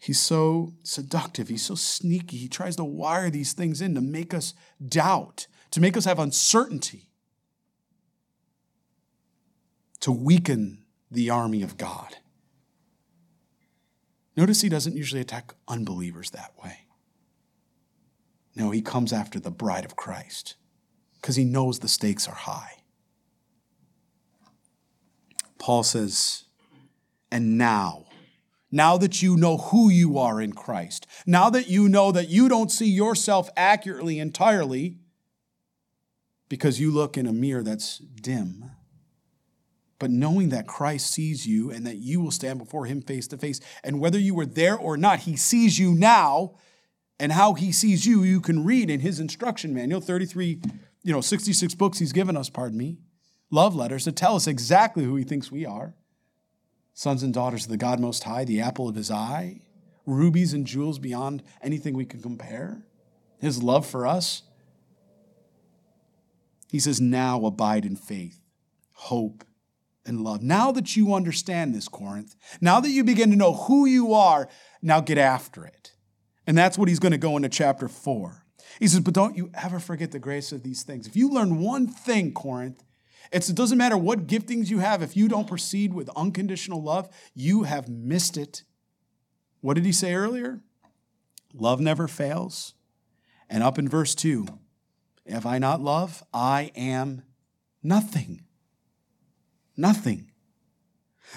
He's 0.00 0.20
so 0.20 0.74
seductive. 0.82 1.48
He's 1.48 1.62
so 1.62 1.74
sneaky. 1.74 2.36
He 2.36 2.48
tries 2.48 2.76
to 2.76 2.84
wire 2.84 3.30
these 3.30 3.52
things 3.52 3.80
in 3.80 3.94
to 3.94 4.00
make 4.00 4.34
us 4.34 4.52
doubt, 4.86 5.46
to 5.70 5.80
make 5.80 5.96
us 5.96 6.04
have 6.04 6.18
uncertainty, 6.18 7.10
to 10.04 10.12
weaken 10.12 10.84
the 11.10 11.30
army 11.30 11.62
of 11.62 11.78
God. 11.78 12.16
Notice 14.36 14.60
he 14.60 14.68
doesn't 14.68 14.94
usually 14.94 15.22
attack 15.22 15.54
unbelievers 15.66 16.28
that 16.32 16.52
way. 16.62 16.80
No, 18.54 18.70
he 18.70 18.82
comes 18.82 19.14
after 19.14 19.40
the 19.40 19.50
bride 19.50 19.86
of 19.86 19.96
Christ 19.96 20.56
because 21.14 21.36
he 21.36 21.44
knows 21.46 21.78
the 21.78 21.88
stakes 21.88 22.28
are 22.28 22.34
high. 22.34 22.82
Paul 25.58 25.82
says, 25.82 26.44
and 27.32 27.56
now, 27.56 28.04
now 28.70 28.98
that 28.98 29.22
you 29.22 29.38
know 29.38 29.56
who 29.56 29.88
you 29.88 30.18
are 30.18 30.38
in 30.38 30.52
Christ, 30.52 31.06
now 31.24 31.48
that 31.48 31.70
you 31.70 31.88
know 31.88 32.12
that 32.12 32.28
you 32.28 32.50
don't 32.50 32.70
see 32.70 32.90
yourself 32.90 33.48
accurately 33.56 34.18
entirely 34.18 34.98
because 36.50 36.78
you 36.78 36.90
look 36.90 37.16
in 37.16 37.26
a 37.26 37.32
mirror 37.32 37.62
that's 37.62 37.96
dim, 37.96 38.70
but 40.04 40.10
knowing 40.10 40.50
that 40.50 40.66
Christ 40.66 41.10
sees 41.10 41.46
you 41.46 41.70
and 41.70 41.86
that 41.86 41.96
you 41.96 42.20
will 42.20 42.30
stand 42.30 42.58
before 42.58 42.84
him 42.84 43.00
face 43.00 43.26
to 43.28 43.38
face, 43.38 43.58
and 43.82 43.98
whether 44.00 44.18
you 44.18 44.34
were 44.34 44.44
there 44.44 44.76
or 44.76 44.98
not, 44.98 45.20
he 45.20 45.34
sees 45.34 45.78
you 45.78 45.94
now, 45.94 46.56
and 47.18 47.32
how 47.32 47.54
he 47.54 47.72
sees 47.72 48.04
you, 48.04 48.22
you 48.22 48.42
can 48.42 48.66
read 48.66 48.90
in 48.90 49.00
his 49.00 49.18
instruction 49.18 49.72
manual, 49.72 50.02
33, 50.02 50.60
you 51.04 51.12
know, 51.14 51.22
66 51.22 51.74
books 51.76 52.00
he's 52.00 52.12
given 52.12 52.36
us, 52.36 52.50
pardon 52.50 52.76
me, 52.76 52.98
love 53.50 53.74
letters 53.74 54.04
to 54.04 54.12
tell 54.12 54.36
us 54.36 54.46
exactly 54.46 55.04
who 55.04 55.16
he 55.16 55.24
thinks 55.24 55.50
we 55.50 55.64
are. 55.64 55.94
Sons 56.92 57.22
and 57.22 57.32
daughters 57.32 57.64
of 57.64 57.70
the 57.70 57.78
God 57.78 57.98
Most 57.98 58.24
High, 58.24 58.44
the 58.44 58.60
apple 58.60 58.90
of 58.90 58.96
his 58.96 59.10
eye, 59.10 59.62
rubies 60.04 60.52
and 60.52 60.66
jewels 60.66 60.98
beyond 60.98 61.42
anything 61.62 61.94
we 61.94 62.04
can 62.04 62.20
compare. 62.20 62.84
His 63.40 63.62
love 63.62 63.86
for 63.86 64.06
us. 64.06 64.42
He 66.70 66.78
says, 66.78 67.00
now 67.00 67.46
abide 67.46 67.86
in 67.86 67.96
faith, 67.96 68.38
hope, 68.92 69.44
and 70.06 70.20
love. 70.20 70.42
Now 70.42 70.72
that 70.72 70.96
you 70.96 71.14
understand 71.14 71.74
this, 71.74 71.88
Corinth, 71.88 72.36
now 72.60 72.80
that 72.80 72.90
you 72.90 73.04
begin 73.04 73.30
to 73.30 73.36
know 73.36 73.52
who 73.52 73.86
you 73.86 74.12
are, 74.12 74.48
now 74.82 75.00
get 75.00 75.18
after 75.18 75.64
it. 75.64 75.92
And 76.46 76.56
that's 76.56 76.76
what 76.76 76.88
he's 76.88 76.98
going 76.98 77.12
to 77.12 77.18
go 77.18 77.36
into 77.36 77.48
chapter 77.48 77.88
four. 77.88 78.44
He 78.78 78.88
says, 78.88 79.00
But 79.00 79.14
don't 79.14 79.36
you 79.36 79.50
ever 79.54 79.78
forget 79.78 80.12
the 80.12 80.18
grace 80.18 80.52
of 80.52 80.62
these 80.62 80.82
things. 80.82 81.06
If 81.06 81.16
you 81.16 81.30
learn 81.30 81.60
one 81.60 81.86
thing, 81.86 82.32
Corinth, 82.32 82.82
it 83.32 83.50
doesn't 83.54 83.78
matter 83.78 83.96
what 83.96 84.26
giftings 84.26 84.70
you 84.70 84.78
have, 84.78 85.02
if 85.02 85.16
you 85.16 85.28
don't 85.28 85.48
proceed 85.48 85.94
with 85.94 86.10
unconditional 86.14 86.82
love, 86.82 87.08
you 87.34 87.62
have 87.62 87.88
missed 87.88 88.36
it. 88.36 88.62
What 89.60 89.74
did 89.74 89.86
he 89.86 89.92
say 89.92 90.14
earlier? 90.14 90.60
Love 91.54 91.80
never 91.80 92.06
fails. 92.06 92.74
And 93.48 93.62
up 93.62 93.78
in 93.78 93.88
verse 93.88 94.14
2, 94.14 94.46
if 95.24 95.46
I 95.46 95.58
not 95.58 95.80
love, 95.80 96.22
I 96.32 96.70
am 96.76 97.22
nothing. 97.82 98.42
Nothing. 99.76 100.30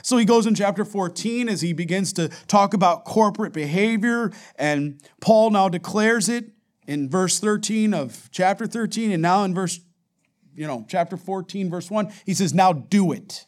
So 0.03 0.17
he 0.17 0.25
goes 0.25 0.45
in 0.45 0.55
chapter 0.55 0.85
14 0.85 1.49
as 1.49 1.61
he 1.61 1.73
begins 1.73 2.13
to 2.13 2.29
talk 2.47 2.73
about 2.73 3.05
corporate 3.05 3.53
behavior, 3.53 4.31
and 4.55 5.01
Paul 5.21 5.51
now 5.51 5.69
declares 5.69 6.29
it 6.29 6.51
in 6.85 7.09
verse 7.09 7.39
13 7.39 7.93
of 7.93 8.29
chapter 8.31 8.67
13, 8.67 9.11
and 9.11 9.21
now 9.21 9.43
in 9.43 9.53
verse, 9.53 9.79
you 10.55 10.67
know, 10.67 10.85
chapter 10.87 11.17
14, 11.17 11.69
verse 11.69 11.89
1, 11.89 12.11
he 12.25 12.33
says, 12.33 12.53
Now 12.53 12.73
do 12.73 13.11
it. 13.11 13.45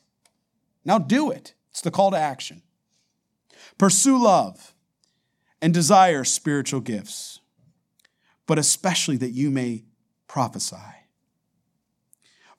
Now 0.84 0.98
do 0.98 1.30
it. 1.30 1.54
It's 1.72 1.82
the 1.82 1.92
call 1.92 2.12
to 2.12 2.18
action. 2.18 2.62
Pursue 3.78 4.22
love 4.22 4.74
and 5.62 5.74
desire 5.74 6.24
spiritual 6.24 6.82
gifts, 6.82 7.40
but 8.48 8.58
especially 8.58 9.18
that 9.18 9.32
you 9.32 9.50
may 9.52 9.84
prophesy. 10.28 10.99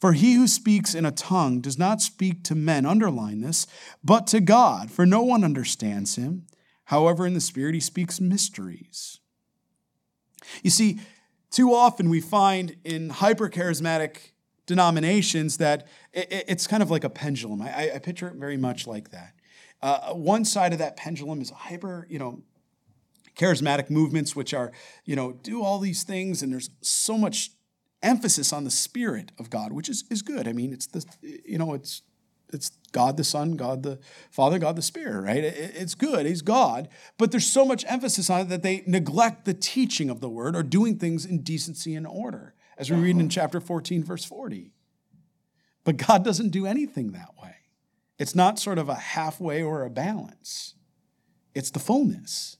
For 0.01 0.15
he 0.15 0.35
who 0.35 0.47
speaks 0.47 0.95
in 0.95 1.05
a 1.05 1.13
tongue 1.13 1.61
does 1.61 1.79
not 1.79 2.01
speak 2.01 2.43
to 2.45 2.55
men, 2.55 2.87
underline 2.87 3.43
this, 3.43 3.67
but 4.03 4.27
to 4.29 4.41
God, 4.41 4.91
for 4.91 5.05
no 5.05 5.23
one 5.23 5.45
understands 5.45 6.17
him. 6.17 6.47
However, 6.85 7.27
in 7.27 7.35
the 7.35 7.41
Spirit 7.41 7.75
he 7.75 7.81
speaks 7.81 8.21
mysteries. 8.21 9.21
You 10.63 10.71
see, 10.71 11.01
too 11.51 11.75
often 11.75 12.09
we 12.09 12.21
find 12.21 12.77
in 12.83 13.11
hypercharismatic 13.11 14.33
denominations 14.67 15.59
that 15.59 15.87
it's 16.13 16.67
kind 16.67 16.83
of 16.83 16.91
like 16.91 17.05
a 17.05 17.11
pendulum. 17.11 17.61
I, 17.61 17.99
picture 18.03 18.29
it 18.29 18.37
very 18.37 18.57
much 18.57 18.87
like 18.87 19.11
that. 19.11 19.35
Uh, 19.83 20.15
one 20.15 20.45
side 20.45 20.73
of 20.73 20.79
that 20.79 20.97
pendulum 20.97 21.41
is 21.41 21.51
hyper, 21.51 22.07
you 22.09 22.19
know, 22.19 22.43
charismatic 23.37 23.91
movements, 23.91 24.35
which 24.35 24.55
are, 24.55 24.73
you 25.05 25.17
know, 25.17 25.33
do 25.33 25.63
all 25.63 25.79
these 25.79 26.05
things, 26.05 26.43
and 26.43 26.53
there's 26.53 26.71
so 26.81 27.19
much 27.19 27.51
emphasis 28.03 28.53
on 28.53 28.65
the 28.65 28.71
Spirit 28.71 29.33
of 29.39 29.51
God, 29.51 29.73
which 29.73 29.89
is, 29.89 30.05
is 30.11 30.23
good. 30.23 30.49
I 30.49 30.53
mean, 30.53 30.73
it's 30.73 30.87
the, 30.87 31.05
you 31.23 31.59
know, 31.59 31.75
it's, 31.75 32.03
it's 32.53 32.71
God 32.93 33.17
the 33.17 33.25
Son, 33.25 33.53
God 33.57 33.83
the 33.83 33.99
Father, 34.31 34.59
God 34.59 34.77
the 34.77 34.83
Spirit, 34.83 35.21
right? 35.23 35.45
It, 35.45 35.73
it's 35.75 35.95
good. 35.95 36.27
He's 36.27 36.43
God. 36.43 36.89
But 37.19 37.31
there's 37.31 37.47
so 37.47 37.65
much 37.65 37.85
emphasis 37.89 38.31
on 38.31 38.41
it 38.41 38.49
that 38.49 38.63
they 38.63 38.83
neglect 38.87 39.45
the 39.45 39.55
teaching 39.55 40.11
of 40.11 40.21
the 40.21 40.29
word 40.29 40.57
or 40.57 40.63
doing 40.63 40.99
things 40.99 41.25
in 41.25 41.43
decency 41.43 41.95
and 41.95 42.07
order, 42.07 42.55
as 42.79 42.91
we 42.91 42.97
read 42.97 43.17
in 43.17 43.23
uh-huh. 43.23 43.29
chapter 43.31 43.61
14, 43.61 44.03
verse 44.03 44.25
40. 44.25 44.73
But 45.85 45.97
God 45.97 46.25
doesn't 46.25 46.51
do 46.51 46.67
anything 46.67 47.13
that 47.13 47.35
way. 47.41 47.57
It's 48.19 48.35
not 48.35 48.59
sort 48.59 48.79
of 48.79 48.89
a 48.89 48.95
halfway 48.95 49.63
or 49.63 49.85
a 49.85 49.91
balance, 49.91 50.75
it's 51.55 51.71
the 51.71 51.79
fullness. 51.79 52.57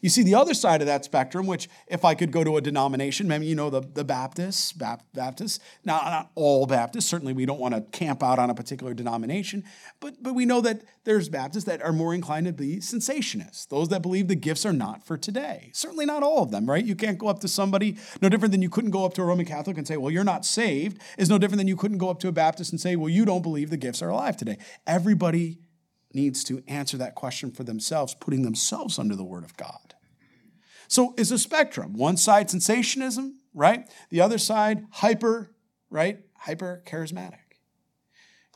You 0.00 0.08
see 0.08 0.22
the 0.22 0.34
other 0.34 0.54
side 0.54 0.80
of 0.80 0.86
that 0.86 1.04
spectrum, 1.04 1.46
which 1.46 1.68
if 1.86 2.04
I 2.04 2.14
could 2.14 2.30
go 2.30 2.44
to 2.44 2.56
a 2.56 2.60
denomination, 2.60 3.28
maybe 3.28 3.46
you 3.46 3.54
know 3.54 3.70
the, 3.70 3.80
the 3.80 4.04
Baptists, 4.04 4.72
Baptists. 4.72 5.60
Now, 5.84 5.96
not 5.98 6.30
all 6.34 6.66
Baptists. 6.66 7.06
Certainly, 7.06 7.32
we 7.32 7.46
don't 7.46 7.60
want 7.60 7.74
to 7.74 7.80
camp 7.96 8.22
out 8.22 8.38
on 8.38 8.50
a 8.50 8.54
particular 8.54 8.94
denomination, 8.94 9.64
but 10.00 10.22
but 10.22 10.34
we 10.34 10.44
know 10.44 10.60
that 10.60 10.82
there's 11.04 11.28
Baptists 11.28 11.64
that 11.64 11.82
are 11.82 11.92
more 11.92 12.14
inclined 12.14 12.46
to 12.46 12.52
be 12.52 12.76
cessationists. 12.76 13.68
Those 13.68 13.88
that 13.88 14.02
believe 14.02 14.28
the 14.28 14.34
gifts 14.34 14.66
are 14.66 14.72
not 14.72 15.06
for 15.06 15.16
today. 15.16 15.70
Certainly 15.72 16.06
not 16.06 16.22
all 16.22 16.42
of 16.42 16.50
them, 16.50 16.66
right? 16.66 16.84
You 16.84 16.96
can't 16.96 17.18
go 17.18 17.28
up 17.28 17.40
to 17.40 17.48
somebody, 17.48 17.96
no 18.20 18.28
different 18.28 18.52
than 18.52 18.62
you 18.62 18.70
couldn't 18.70 18.90
go 18.90 19.04
up 19.04 19.14
to 19.14 19.22
a 19.22 19.24
Roman 19.24 19.46
Catholic 19.46 19.78
and 19.78 19.86
say, 19.86 19.96
"Well, 19.96 20.10
you're 20.10 20.24
not 20.24 20.44
saved." 20.44 21.00
Is 21.18 21.28
no 21.28 21.38
different 21.38 21.58
than 21.58 21.68
you 21.68 21.76
couldn't 21.76 21.98
go 21.98 22.10
up 22.10 22.18
to 22.20 22.28
a 22.28 22.32
Baptist 22.32 22.72
and 22.72 22.80
say, 22.80 22.96
"Well, 22.96 23.08
you 23.08 23.24
don't 23.24 23.42
believe 23.42 23.70
the 23.70 23.76
gifts 23.76 24.02
are 24.02 24.10
alive 24.10 24.36
today." 24.36 24.58
Everybody 24.86 25.58
needs 26.16 26.42
to 26.44 26.64
answer 26.66 26.96
that 26.96 27.14
question 27.14 27.52
for 27.52 27.62
themselves, 27.62 28.14
putting 28.14 28.42
themselves 28.42 28.98
under 28.98 29.14
the 29.14 29.22
Word 29.22 29.44
of 29.44 29.56
God. 29.56 29.94
So 30.88 31.14
it's 31.16 31.30
a 31.30 31.38
spectrum. 31.38 31.92
One 31.92 32.16
side, 32.16 32.48
cessationism, 32.48 33.34
right? 33.54 33.88
The 34.10 34.20
other 34.20 34.38
side, 34.38 34.86
hyper, 34.90 35.52
right? 35.90 36.20
Hyper 36.34 36.82
charismatic. 36.84 37.38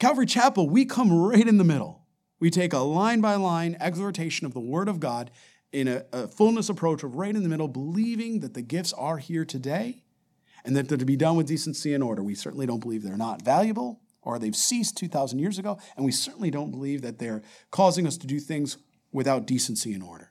Calvary 0.01 0.27
Chapel, 0.27 0.69
we 0.69 0.85
come 0.85 1.13
right 1.13 1.47
in 1.47 1.59
the 1.59 1.65
middle. 1.65 2.07
We 2.41 2.51
take 2.51 2.73
a 2.73 2.79
line 2.79 3.21
by 3.21 3.35
line 3.35 3.77
exhortation 3.79 4.47
of 4.47 4.55
the 4.55 4.61
Word 4.61 4.89
of 4.89 4.99
God 4.99 5.31
in 5.73 5.87
a, 5.87 6.05
a 6.13 6.27
fullness 6.27 6.69
approach 6.69 7.05
of 7.05 7.15
right 7.15 7.35
in 7.35 7.43
the 7.43 7.49
middle, 7.49 7.69
believing 7.69 8.41
that 8.41 8.55
the 8.55 8.63
gifts 8.63 8.93
are 8.95 9.19
here 9.19 9.45
today 9.45 10.03
and 10.65 10.75
that 10.75 10.89
they're 10.89 10.99
to 10.99 11.05
be 11.05 11.17
done 11.17 11.37
with 11.37 11.47
decency 11.47 11.95
and 11.95 12.03
order. 12.03 12.23
We 12.23 12.35
certainly 12.35 12.67
don't 12.67 12.81
believe 12.81 13.03
they're 13.03 13.17
not 13.17 13.43
valuable 13.43 14.01
or 14.23 14.39
they've 14.39 14.57
ceased 14.57 14.97
2,000 14.97 15.39
years 15.39 15.59
ago, 15.59 15.79
and 15.97 16.05
we 16.05 16.13
certainly 16.13 16.51
don't 16.51 16.71
believe 16.71 17.03
that 17.03 17.19
they're 17.19 17.43
causing 17.71 18.07
us 18.07 18.17
to 18.19 18.27
do 18.27 18.39
things 18.39 18.77
without 19.13 19.47
decency 19.47 19.93
and 19.93 20.03
order. 20.03 20.31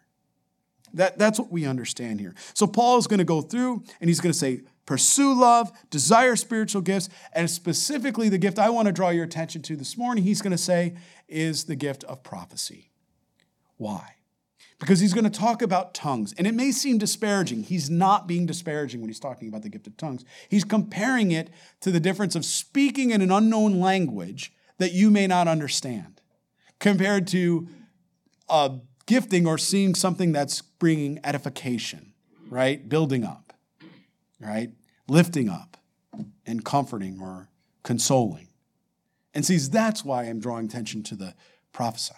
That, 0.93 1.17
that's 1.17 1.39
what 1.39 1.51
we 1.51 1.65
understand 1.65 2.19
here. 2.19 2.33
So 2.53 2.65
Paul 2.65 2.97
is 2.97 3.07
going 3.07 3.19
to 3.19 3.25
go 3.25 3.41
through 3.41 3.83
and 4.01 4.09
he's 4.09 4.19
going 4.19 4.31
to 4.31 4.37
say, 4.37 4.61
pursue 4.85 5.39
love, 5.39 5.71
desire 5.91 6.35
spiritual 6.35 6.81
gifts, 6.81 7.09
and 7.33 7.49
specifically 7.49 8.29
the 8.29 8.39
gift 8.39 8.57
I 8.57 8.71
want 8.71 8.87
to 8.87 8.91
draw 8.91 9.09
your 9.09 9.23
attention 9.23 9.61
to 9.63 9.75
this 9.75 9.97
morning, 9.97 10.23
he's 10.23 10.41
going 10.41 10.51
to 10.51 10.57
say, 10.57 10.95
is 11.27 11.65
the 11.65 11.75
gift 11.75 12.03
of 12.05 12.23
prophecy. 12.23 12.89
Why? 13.77 14.15
Because 14.79 15.01
he's 15.01 15.13
going 15.13 15.29
to 15.29 15.39
talk 15.39 15.61
about 15.61 15.93
tongues. 15.93 16.33
And 16.37 16.47
it 16.47 16.53
may 16.53 16.71
seem 16.71 16.97
disparaging. 16.97 17.63
He's 17.63 17.89
not 17.89 18.27
being 18.27 18.45
disparaging 18.45 19.01
when 19.01 19.09
he's 19.09 19.19
talking 19.19 19.49
about 19.49 19.61
the 19.61 19.69
gift 19.69 19.87
of 19.87 19.97
tongues. 19.97 20.23
He's 20.47 20.63
comparing 20.63 21.31
it 21.31 21.49
to 21.81 21.91
the 21.91 21.99
difference 21.99 22.33
of 22.33 22.45
speaking 22.45 23.11
in 23.11 23.21
an 23.21 23.31
unknown 23.31 23.81
language 23.81 24.53
that 24.77 24.93
you 24.93 25.11
may 25.11 25.27
not 25.27 25.49
understand, 25.49 26.21
compared 26.79 27.27
to 27.27 27.67
a 28.47 28.79
gifting 29.05 29.45
or 29.45 29.57
seeing 29.57 29.93
something 29.95 30.31
that's 30.31 30.61
bringing 30.61 31.19
edification, 31.25 32.13
right? 32.49 32.87
Building 32.87 33.25
up. 33.25 33.49
right? 34.39 34.71
Lifting 35.07 35.49
up 35.49 35.77
and 36.45 36.63
comforting 36.63 37.19
or 37.21 37.49
consoling. 37.83 38.47
And 39.33 39.45
sees 39.45 39.69
that's 39.69 40.03
why 40.03 40.23
I'm 40.23 40.39
drawing 40.39 40.65
attention 40.65 41.03
to 41.03 41.15
the 41.15 41.35
prophesying. 41.71 42.17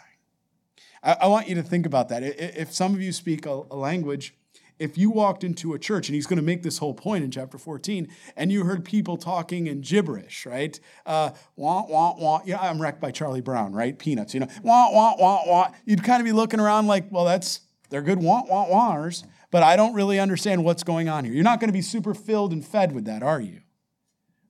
I, 1.04 1.18
I 1.22 1.28
want 1.28 1.48
you 1.48 1.56
to 1.56 1.64
think 1.64 1.86
about 1.86 2.10
that. 2.10 2.24
If 2.24 2.74
some 2.74 2.94
of 2.94 3.02
you 3.02 3.12
speak 3.12 3.46
a, 3.46 3.64
a 3.72 3.76
language, 3.76 4.34
if 4.82 4.98
you 4.98 5.12
walked 5.12 5.44
into 5.44 5.76
a 5.76 5.80
church, 5.80 6.10
and 6.10 6.16
he's 6.16 6.26
going 6.26 6.38
to 6.38 6.44
make 6.44 6.64
this 6.64 6.80
whole 6.80 6.96
point 6.96 7.24
in 7.24 7.30
chapter 7.30 7.60
14, 7.60 8.08
and 8.36 8.52
you 8.52 8.64
heard 8.64 8.84
people 8.84 9.16
talking 9.16 9.68
in 9.68 9.82
gibberish, 9.82 10.48
right? 10.48 10.80
Uh, 11.06 11.30
wah, 11.56 11.86
wah, 11.88 12.16
wah. 12.18 12.42
Yeah, 12.46 12.60
I'm 12.60 12.82
wrecked 12.82 13.00
by 13.00 13.12
Charlie 13.12 13.42
Brown, 13.42 13.74
right? 13.74 13.98
Peanuts, 13.98 14.34
you 14.34 14.40
know, 14.40 14.48
wah, 14.64 14.92
wah, 14.92 15.16
wah, 15.20 15.42
wah. 15.46 15.72
You'd 15.86 16.04
kind 16.04 16.20
of 16.20 16.26
be 16.26 16.32
looking 16.32 16.60
around 16.60 16.88
like, 16.88 17.06
well, 17.12 17.26
that's, 17.26 17.62
they're 17.92 18.02
good 18.02 18.20
wah, 18.20 18.42
wah, 18.50 18.66
wahers, 18.66 19.24
but 19.52 19.62
I 19.62 19.76
don't 19.76 19.94
really 19.94 20.20
understand 20.20 20.64
what's 20.64 20.84
going 20.84 21.10
on 21.10 21.26
here. 21.26 21.34
You're 21.34 21.44
not 21.44 21.60
going 21.60 21.70
to 21.70 21.74
be 21.74 21.84
super 21.84 22.16
filled 22.16 22.52
and 22.52 22.66
fed 22.66 22.92
with 22.92 23.06
that, 23.06 23.22
are 23.22 23.40
you? 23.40 23.62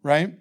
Right? 0.01 0.35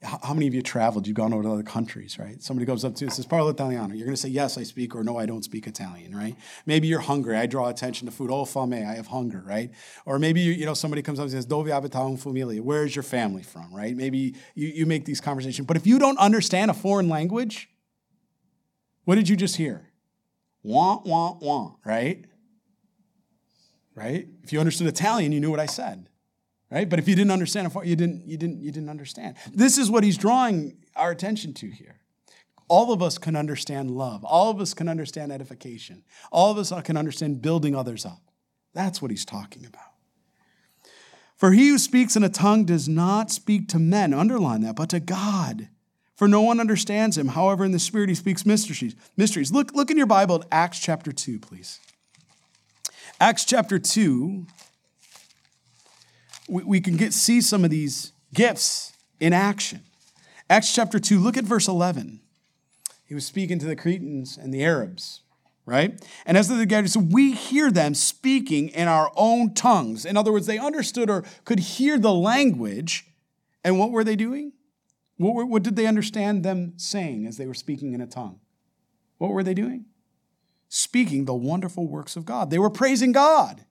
How 0.00 0.32
many 0.32 0.46
of 0.46 0.54
you 0.54 0.62
traveled? 0.62 1.08
You've 1.08 1.16
gone 1.16 1.32
over 1.32 1.42
to 1.42 1.50
other 1.50 1.64
countries, 1.64 2.20
right? 2.20 2.40
Somebody 2.40 2.66
goes 2.66 2.84
up 2.84 2.94
to 2.94 3.00
you 3.00 3.08
and 3.08 3.12
says, 3.12 3.26
Parlo 3.26 3.50
Italiano. 3.50 3.94
You're 3.94 4.06
going 4.06 4.14
to 4.14 4.20
say, 4.20 4.28
Yes, 4.28 4.56
I 4.56 4.62
speak, 4.62 4.94
or 4.94 5.02
No, 5.02 5.18
I 5.18 5.26
don't 5.26 5.42
speak 5.42 5.66
Italian, 5.66 6.14
right? 6.14 6.36
Maybe 6.66 6.86
you're 6.86 7.00
hungry. 7.00 7.36
I 7.36 7.46
draw 7.46 7.68
attention 7.68 8.06
to 8.06 8.12
food. 8.12 8.30
Oh, 8.30 8.44
fame, 8.44 8.74
I 8.74 8.94
have 8.94 9.08
hunger, 9.08 9.42
right? 9.44 9.72
Or 10.06 10.20
maybe, 10.20 10.40
you, 10.40 10.52
you 10.52 10.66
know, 10.66 10.74
somebody 10.74 11.02
comes 11.02 11.18
up 11.18 11.24
and 11.24 11.32
says, 11.32 11.46
Dove 11.46 11.66
abita 11.66 11.96
un 11.96 12.16
familia? 12.16 12.62
Where 12.62 12.84
is 12.84 12.94
your 12.94 13.02
family 13.02 13.42
from, 13.42 13.74
right? 13.74 13.96
Maybe 13.96 14.36
you, 14.54 14.68
you 14.68 14.86
make 14.86 15.04
these 15.04 15.20
conversations. 15.20 15.66
But 15.66 15.76
if 15.76 15.84
you 15.84 15.98
don't 15.98 16.18
understand 16.18 16.70
a 16.70 16.74
foreign 16.74 17.08
language, 17.08 17.68
what 19.04 19.16
did 19.16 19.28
you 19.28 19.34
just 19.34 19.56
hear? 19.56 19.90
Wah, 20.62 21.00
wah, 21.04 21.38
wah, 21.40 21.72
right? 21.84 22.24
Right? 23.96 24.28
If 24.44 24.52
you 24.52 24.60
understood 24.60 24.86
Italian, 24.86 25.32
you 25.32 25.40
knew 25.40 25.50
what 25.50 25.58
I 25.58 25.66
said 25.66 26.07
right? 26.70 26.88
But 26.88 26.98
if 26.98 27.08
you 27.08 27.14
didn't 27.14 27.30
understand 27.30 27.72
you 27.84 27.96
didn't, 27.96 28.26
you 28.26 28.36
didn't, 28.36 28.60
you 28.62 28.70
didn't 28.70 28.88
understand. 28.88 29.36
This 29.52 29.78
is 29.78 29.90
what 29.90 30.04
he's 30.04 30.16
drawing 30.16 30.76
our 30.96 31.10
attention 31.10 31.54
to 31.54 31.68
here. 31.68 31.96
All 32.68 32.92
of 32.92 33.02
us 33.02 33.16
can 33.16 33.34
understand 33.34 33.90
love. 33.90 34.24
All 34.24 34.50
of 34.50 34.60
us 34.60 34.74
can 34.74 34.88
understand 34.88 35.32
edification. 35.32 36.04
All 36.30 36.50
of 36.50 36.58
us 36.58 36.72
can 36.82 36.96
understand 36.96 37.40
building 37.40 37.74
others 37.74 38.04
up. 38.04 38.20
That's 38.74 39.00
what 39.00 39.10
he's 39.10 39.24
talking 39.24 39.64
about. 39.64 39.82
For 41.36 41.52
he 41.52 41.68
who 41.68 41.78
speaks 41.78 42.16
in 42.16 42.24
a 42.24 42.28
tongue 42.28 42.64
does 42.64 42.88
not 42.88 43.30
speak 43.30 43.68
to 43.68 43.78
men, 43.78 44.12
underline 44.12 44.60
that, 44.62 44.76
but 44.76 44.90
to 44.90 45.00
God. 45.00 45.68
For 46.16 46.26
no 46.26 46.42
one 46.42 46.58
understands 46.58 47.16
him. 47.16 47.28
However, 47.28 47.64
in 47.64 47.70
the 47.70 47.78
Spirit 47.78 48.08
he 48.08 48.14
speaks 48.16 48.44
mysteries. 48.44 48.96
Mysteries. 49.16 49.52
Look, 49.52 49.72
look 49.72 49.88
in 49.88 49.96
your 49.96 50.06
Bible 50.06 50.40
at 50.42 50.48
Acts 50.50 50.80
chapter 50.80 51.12
2, 51.12 51.38
please. 51.38 51.78
Acts 53.20 53.44
chapter 53.44 53.78
2, 53.78 54.46
we, 56.48 56.62
we 56.64 56.80
can 56.80 56.96
get, 56.96 57.12
see 57.12 57.40
some 57.40 57.64
of 57.64 57.70
these 57.70 58.12
gifts 58.34 58.92
in 59.20 59.32
action. 59.32 59.82
Acts 60.50 60.74
chapter 60.74 60.98
2, 60.98 61.18
look 61.18 61.36
at 61.36 61.44
verse 61.44 61.68
11. 61.68 62.20
He 63.04 63.14
was 63.14 63.24
speaking 63.24 63.58
to 63.58 63.66
the 63.66 63.76
Cretans 63.76 64.36
and 64.36 64.52
the 64.52 64.64
Arabs, 64.64 65.20
right? 65.66 66.02
And 66.26 66.36
as 66.36 66.48
they 66.48 66.66
gathered, 66.66 66.90
so 66.90 67.00
we 67.00 67.32
hear 67.32 67.70
them 67.70 67.94
speaking 67.94 68.68
in 68.68 68.88
our 68.88 69.10
own 69.16 69.54
tongues. 69.54 70.04
In 70.04 70.16
other 70.16 70.32
words, 70.32 70.46
they 70.46 70.58
understood 70.58 71.10
or 71.10 71.24
could 71.44 71.58
hear 71.58 71.98
the 71.98 72.12
language. 72.12 73.06
And 73.64 73.78
what 73.78 73.90
were 73.90 74.04
they 74.04 74.16
doing? 74.16 74.52
What, 75.16 75.34
were, 75.34 75.46
what 75.46 75.62
did 75.62 75.76
they 75.76 75.86
understand 75.86 76.44
them 76.44 76.74
saying 76.76 77.26
as 77.26 77.36
they 77.36 77.46
were 77.46 77.54
speaking 77.54 77.92
in 77.92 78.00
a 78.00 78.06
tongue? 78.06 78.40
What 79.18 79.32
were 79.32 79.42
they 79.42 79.54
doing? 79.54 79.86
Speaking 80.68 81.24
the 81.24 81.34
wonderful 81.34 81.86
works 81.86 82.14
of 82.16 82.24
God. 82.24 82.50
They 82.50 82.58
were 82.58 82.70
praising 82.70 83.12
God. 83.12 83.64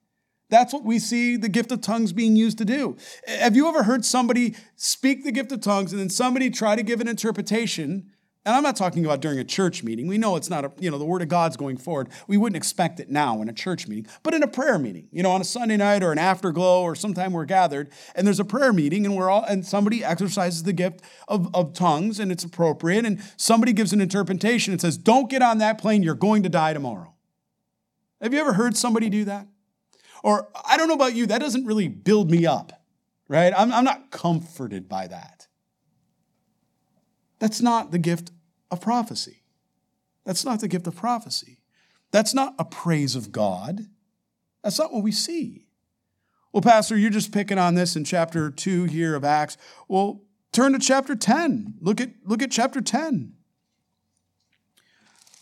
That's 0.50 0.72
what 0.72 0.84
we 0.84 0.98
see 0.98 1.36
the 1.36 1.48
gift 1.48 1.72
of 1.72 1.80
tongues 1.80 2.12
being 2.12 2.34
used 2.34 2.58
to 2.58 2.64
do. 2.64 2.96
Have 3.26 3.54
you 3.54 3.68
ever 3.68 3.82
heard 3.82 4.04
somebody 4.04 4.54
speak 4.76 5.24
the 5.24 5.32
gift 5.32 5.52
of 5.52 5.60
tongues 5.60 5.92
and 5.92 6.00
then 6.00 6.08
somebody 6.08 6.50
try 6.50 6.74
to 6.74 6.82
give 6.82 7.00
an 7.00 7.08
interpretation? 7.08 8.10
And 8.46 8.56
I'm 8.56 8.62
not 8.62 8.76
talking 8.76 9.04
about 9.04 9.20
during 9.20 9.38
a 9.38 9.44
church 9.44 9.84
meeting. 9.84 10.06
We 10.06 10.16
know 10.16 10.36
it's 10.36 10.48
not 10.48 10.64
a, 10.64 10.72
you 10.78 10.90
know, 10.90 10.96
the 10.96 11.04
word 11.04 11.20
of 11.20 11.28
God's 11.28 11.58
going 11.58 11.76
forward. 11.76 12.08
We 12.26 12.38
wouldn't 12.38 12.56
expect 12.56 12.98
it 12.98 13.10
now 13.10 13.42
in 13.42 13.50
a 13.50 13.52
church 13.52 13.86
meeting, 13.86 14.06
but 14.22 14.32
in 14.32 14.42
a 14.42 14.48
prayer 14.48 14.78
meeting, 14.78 15.06
you 15.12 15.22
know, 15.22 15.32
on 15.32 15.42
a 15.42 15.44
Sunday 15.44 15.76
night 15.76 16.02
or 16.02 16.12
an 16.12 16.18
afterglow 16.18 16.80
or 16.80 16.94
sometime 16.94 17.34
we're 17.34 17.44
gathered 17.44 17.90
and 18.14 18.26
there's 18.26 18.40
a 18.40 18.44
prayer 18.46 18.72
meeting 18.72 19.04
and 19.04 19.14
we're 19.16 19.28
all, 19.28 19.44
and 19.44 19.66
somebody 19.66 20.02
exercises 20.02 20.62
the 20.62 20.72
gift 20.72 21.02
of, 21.26 21.54
of 21.54 21.74
tongues 21.74 22.18
and 22.18 22.32
it's 22.32 22.42
appropriate 22.42 23.04
and 23.04 23.20
somebody 23.36 23.74
gives 23.74 23.92
an 23.92 24.00
interpretation 24.00 24.72
and 24.72 24.80
says, 24.80 24.96
don't 24.96 25.28
get 25.28 25.42
on 25.42 25.58
that 25.58 25.76
plane, 25.76 26.02
you're 26.02 26.14
going 26.14 26.42
to 26.42 26.48
die 26.48 26.72
tomorrow. 26.72 27.12
Have 28.22 28.32
you 28.32 28.40
ever 28.40 28.54
heard 28.54 28.78
somebody 28.78 29.10
do 29.10 29.26
that? 29.26 29.46
Or 30.22 30.48
I 30.66 30.76
don't 30.76 30.88
know 30.88 30.94
about 30.94 31.14
you, 31.14 31.26
that 31.26 31.40
doesn't 31.40 31.66
really 31.66 31.88
build 31.88 32.30
me 32.30 32.46
up, 32.46 32.72
right? 33.28 33.52
I'm, 33.56 33.72
I'm 33.72 33.84
not 33.84 34.10
comforted 34.10 34.88
by 34.88 35.06
that. 35.06 35.46
That's 37.38 37.60
not 37.60 37.92
the 37.92 37.98
gift 37.98 38.30
of 38.70 38.80
prophecy. 38.80 39.44
That's 40.24 40.44
not 40.44 40.60
the 40.60 40.68
gift 40.68 40.86
of 40.86 40.96
prophecy. 40.96 41.60
That's 42.10 42.34
not 42.34 42.54
a 42.58 42.64
praise 42.64 43.14
of 43.14 43.32
God. 43.32 43.86
That's 44.62 44.78
not 44.78 44.92
what 44.92 45.02
we 45.02 45.12
see. 45.12 45.68
Well, 46.52 46.62
Pastor, 46.62 46.96
you're 46.96 47.10
just 47.10 47.32
picking 47.32 47.58
on 47.58 47.74
this 47.74 47.94
in 47.94 48.04
chapter 48.04 48.50
2 48.50 48.84
here 48.84 49.14
of 49.14 49.24
Acts. 49.24 49.56
Well, 49.86 50.22
turn 50.52 50.72
to 50.72 50.78
chapter 50.78 51.14
10. 51.14 51.74
Look 51.80 52.00
at, 52.00 52.10
look 52.24 52.42
at 52.42 52.50
chapter 52.50 52.80
10. 52.80 53.34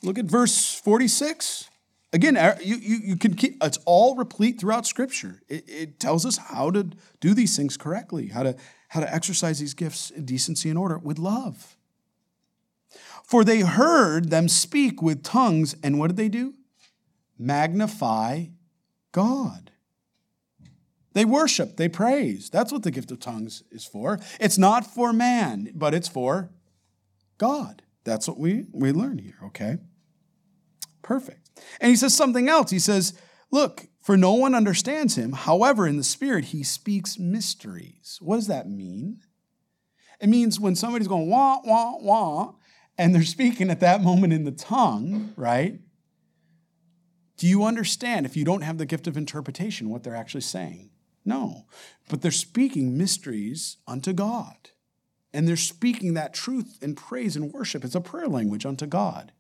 Look 0.03 0.19
at 0.19 0.27
verse 0.27 0.75
46. 0.75 1.71
Again, 2.13 2.39
you, 2.63 2.77
you, 2.77 2.97
you 3.03 3.17
can 3.17 3.35
keep, 3.35 3.63
it's 3.63 3.79
all 3.85 4.15
replete 4.15 4.61
throughout 4.61 4.87
Scripture. 4.87 5.43
It, 5.49 5.65
it 5.69 6.01
tells 6.01 6.25
us 6.25 6.39
how 6.39 6.71
to 6.71 6.91
do 7.21 7.35
these 7.35 7.57
things 7.57 7.77
correctly, 7.77 8.29
how 8.29 8.45
to, 8.45 8.57
how 8.89 9.01
to 9.01 9.13
exercise 9.13 9.59
these 9.59 9.75
gifts 9.75 10.11
in 10.11 10.25
decency 10.25 10.71
and 10.71 10.79
order 10.79 10.99
with 10.99 11.19
love. 11.19 11.77
For 13.25 13.43
they 13.43 13.61
heard 13.61 14.31
them 14.31 14.49
speak 14.49 15.03
with 15.03 15.25
tongues, 15.25 15.75
and 15.83 15.99
what 15.99 16.07
did 16.09 16.17
they 16.17 16.29
do? 16.29 16.55
Magnify 17.39 18.47
God. 19.11 19.73
They 21.13 21.25
worship, 21.25 21.77
they 21.77 21.89
praise. 21.89 22.51
That's 22.51 22.71
what 22.71 22.83
the 22.83 22.91
gift 22.91 23.11
of 23.11 23.21
tongues 23.21 23.63
is 23.71 23.85
for. 23.85 24.21
It's 24.39 24.59
not 24.59 24.87
for 24.87 25.13
man, 25.13 25.71
but 25.75 25.93
it's 25.93 26.09
for 26.09 26.51
God. 27.39 27.83
That's 28.05 28.29
what 28.29 28.39
we, 28.39 28.67
we 28.71 28.93
learn 28.93 29.19
here, 29.19 29.39
okay? 29.47 29.79
Perfect. 31.03 31.46
And 31.81 31.91
he 31.91 31.97
says 31.97 32.15
something 32.15 32.49
else. 32.49 32.71
He 32.71 32.79
says, 32.79 33.15
Look, 33.51 33.87
for 34.01 34.17
no 34.17 34.35
one 34.35 34.55
understands 34.55 35.17
him. 35.17 35.33
However, 35.33 35.87
in 35.87 35.97
the 35.97 36.05
Spirit, 36.05 36.47
he 36.47 36.63
speaks 36.63 37.19
mysteries. 37.19 38.19
What 38.21 38.37
does 38.37 38.47
that 38.49 38.69
mean? 38.69 39.21
It 40.21 40.29
means 40.29 40.59
when 40.59 40.75
somebody's 40.75 41.09
going 41.09 41.29
wah, 41.31 41.61
wah, 41.65 41.97
wah, 41.99 42.53
and 42.99 43.15
they're 43.15 43.23
speaking 43.23 43.71
at 43.71 43.81
that 43.81 44.03
moment 44.03 44.33
in 44.33 44.45
the 44.45 44.53
tongue, 44.53 45.33
right? 45.37 45.81
Do 47.37 47.47
you 47.47 47.65
understand 47.65 48.25
if 48.25 48.37
you 48.37 48.45
don't 48.45 48.63
have 48.63 48.79
the 48.79 48.87
gift 48.87 49.07
of 49.07 49.17
interpretation 49.17 49.91
what 49.91 50.03
they're 50.03 50.15
actually 50.15 50.41
saying? 50.41 50.91
No. 51.25 51.67
But 52.09 52.23
they're 52.23 52.31
speaking 52.31 52.97
mysteries 52.97 53.77
unto 53.87 54.13
God. 54.13 54.71
And 55.35 55.47
they're 55.47 55.57
speaking 55.57 56.15
that 56.15 56.33
truth 56.33 56.79
and 56.81 56.97
praise 56.97 57.37
and 57.37 57.53
worship. 57.53 57.85
It's 57.85 57.95
a 57.95 58.01
prayer 58.01 58.29
language 58.29 58.65
unto 58.65 58.87
God 58.87 59.33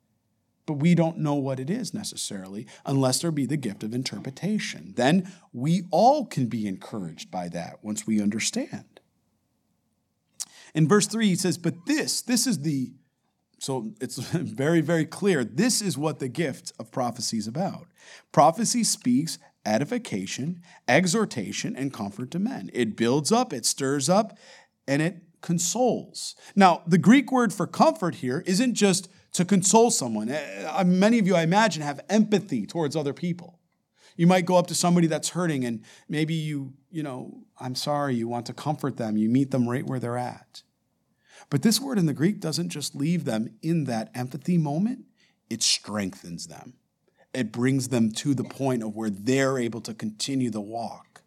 but 0.66 0.74
we 0.74 0.94
don't 0.94 1.18
know 1.18 1.34
what 1.34 1.60
it 1.60 1.70
is 1.70 1.94
necessarily 1.94 2.66
unless 2.84 3.20
there 3.20 3.30
be 3.30 3.46
the 3.46 3.56
gift 3.56 3.82
of 3.82 3.94
interpretation. 3.94 4.92
Then 4.96 5.32
we 5.52 5.84
all 5.90 6.26
can 6.26 6.46
be 6.46 6.66
encouraged 6.66 7.30
by 7.30 7.48
that 7.50 7.78
once 7.82 8.06
we 8.06 8.20
understand. 8.20 9.00
In 10.74 10.86
verse 10.86 11.06
3, 11.06 11.28
he 11.28 11.36
says, 11.36 11.56
But 11.56 11.86
this, 11.86 12.20
this 12.20 12.46
is 12.46 12.60
the, 12.60 12.92
so 13.58 13.92
it's 14.00 14.18
very, 14.32 14.80
very 14.80 15.06
clear. 15.06 15.44
This 15.44 15.80
is 15.80 15.96
what 15.96 16.18
the 16.18 16.28
gift 16.28 16.72
of 16.78 16.90
prophecy 16.90 17.38
is 17.38 17.46
about. 17.46 17.86
Prophecy 18.32 18.84
speaks 18.84 19.38
edification, 19.64 20.62
exhortation, 20.86 21.74
and 21.74 21.92
comfort 21.92 22.30
to 22.30 22.38
men. 22.38 22.70
It 22.72 22.96
builds 22.96 23.32
up, 23.32 23.52
it 23.52 23.66
stirs 23.66 24.08
up, 24.08 24.38
and 24.86 25.02
it 25.02 25.22
consoles. 25.40 26.36
Now, 26.54 26.82
the 26.86 26.98
Greek 26.98 27.32
word 27.32 27.52
for 27.52 27.66
comfort 27.66 28.16
here 28.16 28.42
isn't 28.46 28.74
just 28.74 29.08
to 29.36 29.44
console 29.44 29.90
someone. 29.90 30.30
Eh, 30.30 30.82
many 30.84 31.18
of 31.18 31.26
you, 31.26 31.36
I 31.36 31.42
imagine, 31.42 31.82
have 31.82 32.00
empathy 32.08 32.64
towards 32.64 32.96
other 32.96 33.12
people. 33.12 33.58
You 34.16 34.26
might 34.26 34.46
go 34.46 34.56
up 34.56 34.66
to 34.68 34.74
somebody 34.74 35.08
that's 35.08 35.28
hurting 35.30 35.66
and 35.66 35.84
maybe 36.08 36.32
you, 36.32 36.72
you 36.90 37.02
know, 37.02 37.42
I'm 37.60 37.74
sorry, 37.74 38.14
you 38.14 38.28
want 38.28 38.46
to 38.46 38.54
comfort 38.54 38.96
them. 38.96 39.18
You 39.18 39.28
meet 39.28 39.50
them 39.50 39.68
right 39.68 39.84
where 39.86 39.98
they're 39.98 40.16
at. 40.16 40.62
But 41.50 41.60
this 41.60 41.78
word 41.78 41.98
in 41.98 42.06
the 42.06 42.14
Greek 42.14 42.40
doesn't 42.40 42.70
just 42.70 42.96
leave 42.96 43.26
them 43.26 43.50
in 43.62 43.84
that 43.84 44.10
empathy 44.14 44.56
moment, 44.56 45.04
it 45.50 45.62
strengthens 45.62 46.46
them. 46.46 46.72
It 47.34 47.52
brings 47.52 47.88
them 47.88 48.10
to 48.12 48.34
the 48.34 48.42
point 48.42 48.82
of 48.82 48.96
where 48.96 49.10
they're 49.10 49.58
able 49.58 49.82
to 49.82 49.92
continue 49.92 50.48
the 50.48 50.62
walk. 50.62 51.22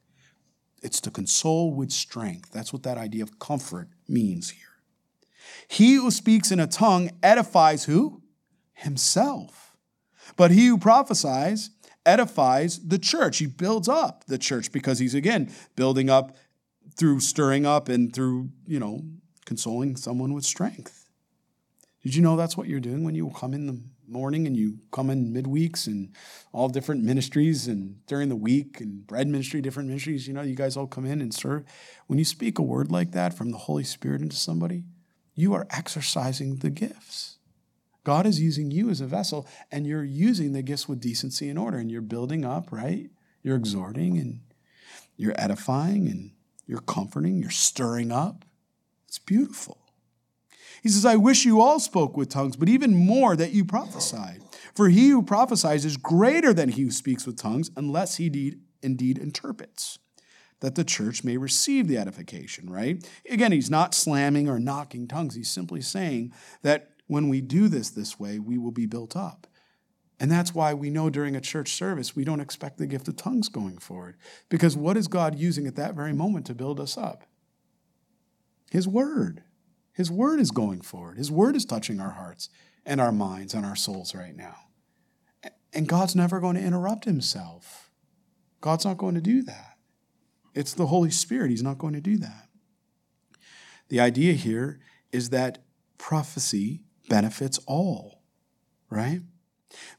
It's 0.81 0.99
to 1.01 1.11
console 1.11 1.75
with 1.75 1.91
strength. 1.91 2.51
That's 2.51 2.73
what 2.73 2.81
that 2.83 2.97
idea 2.97 3.21
of 3.21 3.37
comfort 3.37 3.89
means 4.07 4.49
here. 4.49 4.68
He 5.71 5.93
who 5.93 6.09
speaks 6.09 6.51
in 6.51 6.59
a 6.59 6.65
tongue 6.65 7.11
edifies 7.21 7.83
who? 7.83 8.23
Himself. 8.73 9.77
But 10.35 10.49
he 10.49 10.65
who 10.65 10.79
prophesies 10.79 11.69
edifies 12.07 12.79
the 12.79 12.97
church. 12.97 13.37
He 13.37 13.45
builds 13.45 13.87
up 13.87 14.25
the 14.25 14.39
church 14.39 14.71
because 14.71 14.97
he's, 14.97 15.13
again, 15.13 15.53
building 15.75 16.09
up 16.09 16.35
through 16.97 17.19
stirring 17.19 17.67
up 17.67 17.87
and 17.87 18.11
through, 18.11 18.49
you 18.65 18.79
know, 18.79 19.01
consoling 19.45 19.95
someone 19.95 20.33
with 20.33 20.43
strength. 20.43 21.07
Did 22.01 22.15
you 22.15 22.23
know 22.23 22.35
that's 22.35 22.57
what 22.57 22.67
you're 22.67 22.79
doing 22.79 23.03
when 23.03 23.13
you 23.13 23.29
come 23.35 23.53
in 23.53 23.67
the 23.67 23.79
morning 24.07 24.47
and 24.47 24.57
you 24.57 24.79
come 24.91 25.11
in 25.11 25.31
midweeks 25.31 25.85
and 25.85 26.15
all 26.51 26.67
different 26.67 27.03
ministries 27.03 27.67
and 27.67 28.03
during 28.07 28.29
the 28.29 28.35
week 28.35 28.81
and 28.81 29.05
bread 29.05 29.27
ministry, 29.27 29.61
different 29.61 29.87
ministries, 29.87 30.27
you 30.27 30.33
know, 30.33 30.41
you 30.41 30.55
guys 30.55 30.75
all 30.75 30.87
come 30.87 31.05
in 31.05 31.21
and 31.21 31.31
serve. 31.31 31.63
When 32.07 32.17
you 32.17 32.25
speak 32.25 32.57
a 32.57 32.63
word 32.63 32.91
like 32.91 33.11
that 33.11 33.35
from 33.35 33.51
the 33.51 33.57
Holy 33.59 33.83
Spirit 33.83 34.21
into 34.21 34.35
somebody, 34.35 34.83
you 35.41 35.53
are 35.53 35.67
exercising 35.69 36.57
the 36.57 36.69
gifts. 36.69 37.37
God 38.03 38.25
is 38.25 38.39
using 38.39 38.71
you 38.71 38.89
as 38.89 39.01
a 39.01 39.05
vessel, 39.05 39.47
and 39.71 39.85
you're 39.85 40.03
using 40.03 40.53
the 40.53 40.61
gifts 40.61 40.87
with 40.87 40.99
decency 40.99 41.49
and 41.49 41.59
order, 41.59 41.77
and 41.77 41.91
you're 41.91 42.01
building 42.01 42.45
up, 42.45 42.71
right? 42.71 43.09
You're 43.43 43.55
exhorting 43.55 44.17
and 44.17 44.41
you're 45.17 45.35
edifying 45.37 46.07
and 46.07 46.31
you're 46.65 46.81
comforting, 46.81 47.39
you're 47.39 47.51
stirring 47.51 48.11
up. 48.11 48.45
It's 49.07 49.19
beautiful. 49.19 49.77
He 50.81 50.89
says, 50.89 51.05
I 51.05 51.15
wish 51.17 51.45
you 51.45 51.61
all 51.61 51.79
spoke 51.79 52.15
with 52.15 52.29
tongues, 52.29 52.55
but 52.55 52.69
even 52.69 52.95
more 52.95 53.35
that 53.35 53.51
you 53.51 53.65
prophesied. 53.65 54.41
For 54.73 54.87
he 54.87 55.09
who 55.09 55.23
prophesies 55.23 55.83
is 55.83 55.97
greater 55.97 56.53
than 56.53 56.69
he 56.69 56.83
who 56.83 56.91
speaks 56.91 57.25
with 57.25 57.37
tongues, 57.37 57.69
unless 57.75 58.17
he 58.17 58.55
indeed, 58.81 59.17
interprets, 59.17 59.99
that 60.61 60.75
the 60.75 60.83
church 60.83 61.23
may 61.23 61.37
receive 61.37 61.87
the 61.87 61.97
edification, 61.97 62.69
right? 62.69 63.07
Again, 63.29 63.51
he's 63.51 63.69
not 63.69 63.93
slamming 63.93 64.49
or 64.49 64.59
knocking 64.59 65.07
tongues. 65.07 65.35
He's 65.35 65.49
simply 65.49 65.81
saying 65.81 66.33
that 66.61 66.91
when 67.07 67.29
we 67.29 67.41
do 67.41 67.67
this 67.67 67.89
this 67.89 68.19
way, 68.19 68.39
we 68.39 68.57
will 68.57 68.71
be 68.71 68.85
built 68.85 69.15
up. 69.15 69.47
And 70.19 70.29
that's 70.29 70.53
why 70.53 70.73
we 70.73 70.89
know 70.89 71.09
during 71.09 71.35
a 71.35 71.41
church 71.41 71.73
service, 71.73 72.15
we 72.15 72.25
don't 72.25 72.41
expect 72.41 72.77
the 72.77 72.87
gift 72.87 73.07
of 73.07 73.15
tongues 73.15 73.47
going 73.47 73.77
forward. 73.77 74.17
Because 74.49 74.75
what 74.75 74.97
is 74.97 75.07
God 75.07 75.35
using 75.39 75.65
at 75.65 75.75
that 75.77 75.95
very 75.95 76.13
moment 76.13 76.45
to 76.47 76.53
build 76.53 76.79
us 76.79 76.97
up? 76.97 77.23
His 78.69 78.87
word. 78.87 79.43
His 79.93 80.11
word 80.11 80.39
is 80.39 80.51
going 80.51 80.81
forward. 80.81 81.17
His 81.17 81.31
word 81.31 81.55
is 81.55 81.65
touching 81.65 81.99
our 81.99 82.11
hearts 82.11 82.49
and 82.85 82.99
our 82.99 83.11
minds 83.11 83.53
and 83.53 83.65
our 83.65 83.75
souls 83.75 84.13
right 84.13 84.35
now. 84.35 84.55
And 85.73 85.87
God's 85.87 86.15
never 86.15 86.39
going 86.39 86.55
to 86.55 86.61
interrupt 86.61 87.05
himself. 87.05 87.89
God's 88.61 88.85
not 88.85 88.97
going 88.97 89.15
to 89.15 89.21
do 89.21 89.41
that. 89.43 89.68
It's 90.53 90.73
the 90.73 90.87
Holy 90.87 91.11
Spirit. 91.11 91.51
He's 91.51 91.63
not 91.63 91.77
going 91.77 91.93
to 91.93 92.01
do 92.01 92.17
that. 92.17 92.47
The 93.89 93.99
idea 93.99 94.33
here 94.33 94.79
is 95.11 95.29
that 95.29 95.59
prophecy 95.97 96.83
benefits 97.09 97.59
all, 97.65 98.21
right? 98.89 99.21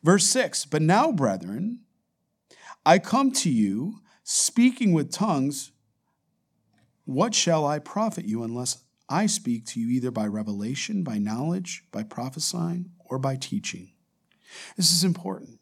Verse 0.02 0.26
6 0.26 0.64
But 0.66 0.82
now, 0.82 1.12
brethren, 1.12 1.80
I 2.84 2.98
come 2.98 3.30
to 3.32 3.50
you 3.50 4.00
speaking 4.22 4.92
with 4.92 5.12
tongues. 5.12 5.72
What 7.04 7.34
shall 7.34 7.66
I 7.66 7.80
profit 7.80 8.24
you 8.24 8.44
unless 8.44 8.84
I 9.08 9.26
speak 9.26 9.66
to 9.66 9.80
you 9.80 9.88
either 9.88 10.12
by 10.12 10.26
revelation, 10.26 11.02
by 11.02 11.18
knowledge, 11.18 11.84
by 11.90 12.04
prophesying, 12.04 12.90
or 13.04 13.18
by 13.18 13.36
teaching? 13.36 13.90
This 14.76 14.92
is 14.92 15.02
important. 15.02 15.58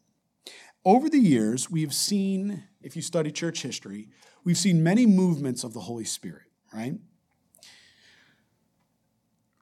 Over 0.85 1.09
the 1.09 1.19
years, 1.19 1.69
we've 1.69 1.93
seen, 1.93 2.63
if 2.81 2.95
you 2.95 3.01
study 3.01 3.31
church 3.31 3.61
history, 3.63 4.09
we've 4.49 4.57
seen 4.57 4.81
many 4.81 5.05
movements 5.05 5.63
of 5.63 5.75
the 5.75 5.81
Holy 5.81 6.03
Spirit, 6.03 6.47
right? 6.73 6.95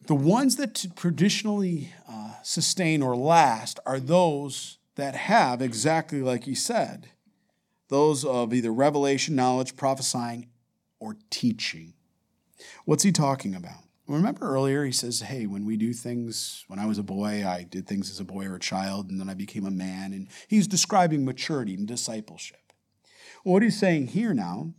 The 0.06 0.16
ones 0.16 0.56
that 0.56 0.86
traditionally 0.96 1.92
uh, 2.10 2.36
sustain 2.42 3.02
or 3.02 3.14
last 3.14 3.82
are 3.86 4.00
those 4.00 4.78
that 4.96 5.14
have, 5.14 5.62
exactly 5.62 6.22
like 6.22 6.46
he 6.46 6.56
said, 6.56 7.10
those 7.90 8.24
of 8.24 8.54
either 8.54 8.72
revelation, 8.72 9.36
knowledge, 9.36 9.76
prophesying, 9.76 10.48
or 11.02 11.18
teaching. 11.30 11.94
What's 12.86 13.04
he 13.04 13.12
talking 13.12 13.56
about? 13.56 13.84
Remember 14.08 14.48
earlier, 14.48 14.86
he 14.86 14.94
says, 14.94 15.20
Hey, 15.20 15.48
when 15.48 15.66
we 15.66 15.76
do 15.76 15.92
things, 15.92 16.64
when 16.70 16.80
I 16.80 16.86
was 16.86 16.98
a 16.98 17.04
boy, 17.04 17.46
I 17.46 17.64
did 17.64 17.88
things 17.88 18.10
as 18.10 18.22
a 18.22 18.24
boy 18.24 18.46
or 18.46 18.56
a 18.56 18.60
child, 18.60 19.10
and 19.10 19.20
then 19.20 19.30
I 19.30 19.34
became 19.34 19.66
a 19.66 19.70
man. 19.70 20.14
And 20.14 20.30
he's 20.48 20.66
describing 20.66 21.26
maturity 21.26 21.74
and 21.74 21.86
discipleship. 21.86 22.67
What 23.48 23.64
he's 23.64 23.80
saying 23.80 24.08
here 24.08 24.34
now 24.34 24.74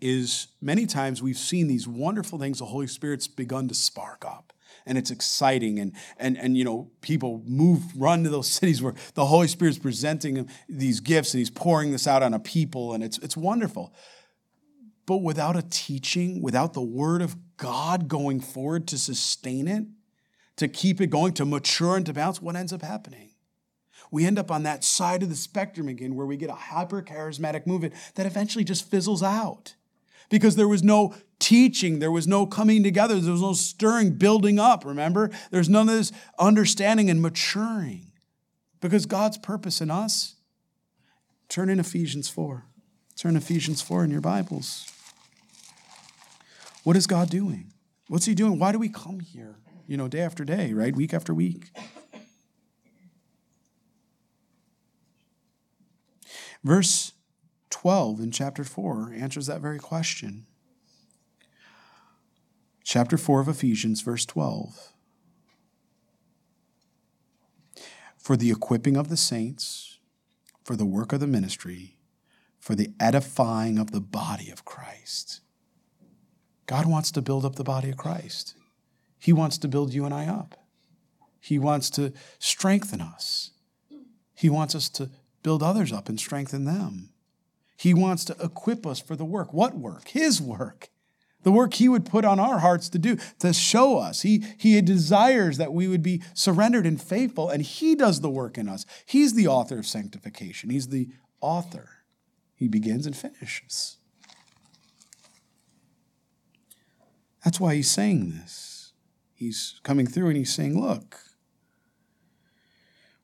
is 0.00 0.48
many 0.60 0.86
times 0.86 1.22
we've 1.22 1.38
seen 1.38 1.66
these 1.66 1.86
wonderful 1.86 2.38
things 2.38 2.58
the 2.58 2.66
Holy 2.66 2.86
Spirit's 2.86 3.28
begun 3.28 3.68
to 3.68 3.74
spark 3.74 4.24
up. 4.24 4.52
And 4.86 4.98
it's 4.98 5.10
exciting, 5.10 5.78
and 5.78 5.92
and 6.18 6.36
and 6.36 6.58
you 6.58 6.64
know 6.64 6.90
people 7.00 7.42
move, 7.46 7.80
run 7.96 8.22
to 8.24 8.28
those 8.28 8.50
cities 8.50 8.82
where 8.82 8.94
the 9.14 9.24
Holy 9.24 9.48
Spirit's 9.48 9.78
presenting 9.78 10.46
these 10.68 11.00
gifts, 11.00 11.32
and 11.32 11.38
He's 11.38 11.48
pouring 11.48 11.90
this 11.90 12.06
out 12.06 12.22
on 12.22 12.34
a 12.34 12.38
people, 12.38 12.92
and 12.92 13.02
it's 13.02 13.16
it's 13.18 13.36
wonderful. 13.36 13.94
But 15.06 15.18
without 15.18 15.56
a 15.56 15.62
teaching, 15.62 16.42
without 16.42 16.74
the 16.74 16.82
Word 16.82 17.22
of 17.22 17.36
God 17.56 18.08
going 18.08 18.40
forward 18.40 18.86
to 18.88 18.98
sustain 18.98 19.68
it, 19.68 19.84
to 20.56 20.68
keep 20.68 21.00
it 21.00 21.06
going, 21.06 21.32
to 21.34 21.46
mature 21.46 21.96
and 21.96 22.04
to 22.04 22.12
bounce, 22.12 22.42
what 22.42 22.54
ends 22.54 22.72
up 22.72 22.82
happening? 22.82 23.30
We 24.14 24.24
end 24.24 24.38
up 24.38 24.48
on 24.48 24.62
that 24.62 24.84
side 24.84 25.24
of 25.24 25.28
the 25.28 25.34
spectrum 25.34 25.88
again 25.88 26.14
where 26.14 26.24
we 26.24 26.36
get 26.36 26.48
a 26.48 26.54
hyper 26.54 27.02
charismatic 27.02 27.66
movement 27.66 27.92
that 28.14 28.26
eventually 28.26 28.62
just 28.62 28.88
fizzles 28.88 29.24
out 29.24 29.74
because 30.30 30.54
there 30.54 30.68
was 30.68 30.84
no 30.84 31.12
teaching, 31.40 31.98
there 31.98 32.12
was 32.12 32.28
no 32.28 32.46
coming 32.46 32.84
together, 32.84 33.18
there 33.18 33.32
was 33.32 33.42
no 33.42 33.54
stirring, 33.54 34.12
building 34.12 34.60
up, 34.60 34.84
remember? 34.84 35.32
There's 35.50 35.68
none 35.68 35.88
of 35.88 35.96
this 35.96 36.12
understanding 36.38 37.10
and 37.10 37.20
maturing 37.20 38.12
because 38.80 39.04
God's 39.04 39.36
purpose 39.36 39.80
in 39.80 39.90
us. 39.90 40.36
Turn 41.48 41.68
in 41.68 41.80
Ephesians 41.80 42.28
4. 42.28 42.66
Turn 43.16 43.36
Ephesians 43.36 43.82
4 43.82 44.04
in 44.04 44.12
your 44.12 44.20
Bibles. 44.20 44.88
What 46.84 46.96
is 46.96 47.08
God 47.08 47.30
doing? 47.30 47.72
What's 48.06 48.26
He 48.26 48.36
doing? 48.36 48.60
Why 48.60 48.70
do 48.70 48.78
we 48.78 48.88
come 48.88 49.18
here, 49.18 49.56
you 49.88 49.96
know, 49.96 50.06
day 50.06 50.20
after 50.20 50.44
day, 50.44 50.72
right? 50.72 50.94
Week 50.94 51.12
after 51.12 51.34
week. 51.34 51.72
Verse 56.64 57.12
12 57.68 58.20
in 58.20 58.30
chapter 58.30 58.64
4 58.64 59.12
answers 59.14 59.46
that 59.46 59.60
very 59.60 59.78
question. 59.78 60.46
Chapter 62.82 63.18
4 63.18 63.40
of 63.40 63.48
Ephesians, 63.48 64.00
verse 64.00 64.24
12. 64.24 64.92
For 68.16 68.36
the 68.36 68.50
equipping 68.50 68.96
of 68.96 69.10
the 69.10 69.16
saints, 69.16 69.98
for 70.64 70.76
the 70.76 70.86
work 70.86 71.12
of 71.12 71.20
the 71.20 71.26
ministry, 71.26 71.98
for 72.58 72.74
the 72.74 72.92
edifying 72.98 73.78
of 73.78 73.90
the 73.90 74.00
body 74.00 74.50
of 74.50 74.64
Christ. 74.64 75.40
God 76.66 76.86
wants 76.86 77.10
to 77.12 77.20
build 77.20 77.44
up 77.44 77.56
the 77.56 77.64
body 77.64 77.90
of 77.90 77.98
Christ. 77.98 78.54
He 79.18 79.34
wants 79.34 79.58
to 79.58 79.68
build 79.68 79.92
you 79.92 80.06
and 80.06 80.14
I 80.14 80.26
up. 80.26 80.54
He 81.40 81.58
wants 81.58 81.90
to 81.90 82.14
strengthen 82.38 83.02
us. 83.02 83.50
He 84.34 84.48
wants 84.48 84.74
us 84.74 84.88
to 84.90 85.10
build 85.44 85.62
others 85.62 85.92
up 85.92 86.08
and 86.08 86.18
strengthen 86.18 86.64
them. 86.64 87.10
He 87.76 87.94
wants 87.94 88.24
to 88.24 88.36
equip 88.42 88.84
us 88.84 88.98
for 88.98 89.14
the 89.14 89.24
work. 89.24 89.52
What 89.52 89.76
work? 89.76 90.08
His 90.08 90.42
work. 90.42 90.88
The 91.42 91.52
work 91.52 91.74
He 91.74 91.88
would 91.88 92.06
put 92.06 92.24
on 92.24 92.40
our 92.40 92.58
hearts 92.58 92.88
to 92.88 92.98
do, 92.98 93.18
to 93.40 93.52
show 93.52 93.98
us. 93.98 94.22
He, 94.22 94.42
he 94.56 94.80
desires 94.80 95.58
that 95.58 95.74
we 95.74 95.86
would 95.86 96.02
be 96.02 96.22
surrendered 96.32 96.86
and 96.86 97.00
faithful, 97.00 97.50
and 97.50 97.62
He 97.62 97.94
does 97.94 98.22
the 98.22 98.30
work 98.30 98.56
in 98.56 98.68
us. 98.68 98.86
He's 99.04 99.34
the 99.34 99.46
author 99.46 99.78
of 99.78 99.86
sanctification, 99.86 100.70
He's 100.70 100.88
the 100.88 101.08
author. 101.40 101.90
He 102.56 102.66
begins 102.68 103.04
and 103.04 103.14
finishes. 103.14 103.98
That's 107.44 107.60
why 107.60 107.74
He's 107.74 107.90
saying 107.90 108.30
this. 108.30 108.92
He's 109.34 109.78
coming 109.82 110.06
through 110.06 110.28
and 110.28 110.36
He's 110.38 110.54
saying, 110.54 110.80
Look, 110.80 111.18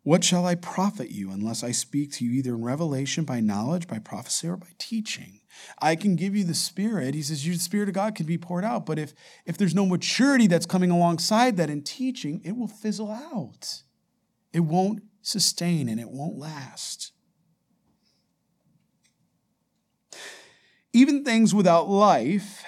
what 0.03 0.25
shall 0.25 0.47
I 0.47 0.55
profit 0.55 1.11
you 1.11 1.31
unless 1.31 1.63
I 1.63 1.73
speak 1.73 2.13
to 2.13 2.25
you 2.25 2.33
either 2.33 2.55
in 2.55 2.65
revelation, 2.65 3.25
by 3.25 3.41
knowledge, 3.41 3.87
by 3.87 3.99
prophecy, 3.99 4.49
or 4.49 4.57
by 4.57 4.69
teaching? 4.79 5.41
I 5.79 5.95
can 5.95 6.17
give 6.17 6.35
you 6.35 6.45
the 6.45 6.55
Spirit. 6.55 7.15
He 7.15 7.23
says, 7.23 7.45
the 7.45 7.55
Spirit 7.57 7.89
of 7.89 7.95
God 7.95 8.15
can 8.15 8.25
be 8.25 8.39
poured 8.39 8.65
out. 8.65 8.87
But 8.87 8.99
if, 8.99 9.13
if 9.45 9.59
there's 9.59 9.75
no 9.75 9.85
maturity 9.85 10.47
that's 10.47 10.65
coming 10.65 10.91
alongside 10.91 11.59
that 11.59 11.69
in 11.69 11.83
teaching, 11.83 12.41
it 12.45 12.57
will 12.57 12.69
fizzle 12.69 13.11
out. 13.11 13.83
It 14.53 14.61
won't 14.61 15.03
sustain 15.23 15.89
and 15.89 16.01
it 16.01 16.09
won't 16.09 16.39
last. 16.39 17.13
Even 20.93 21.25
things 21.25 21.55
without 21.55 21.89
life 21.89 22.65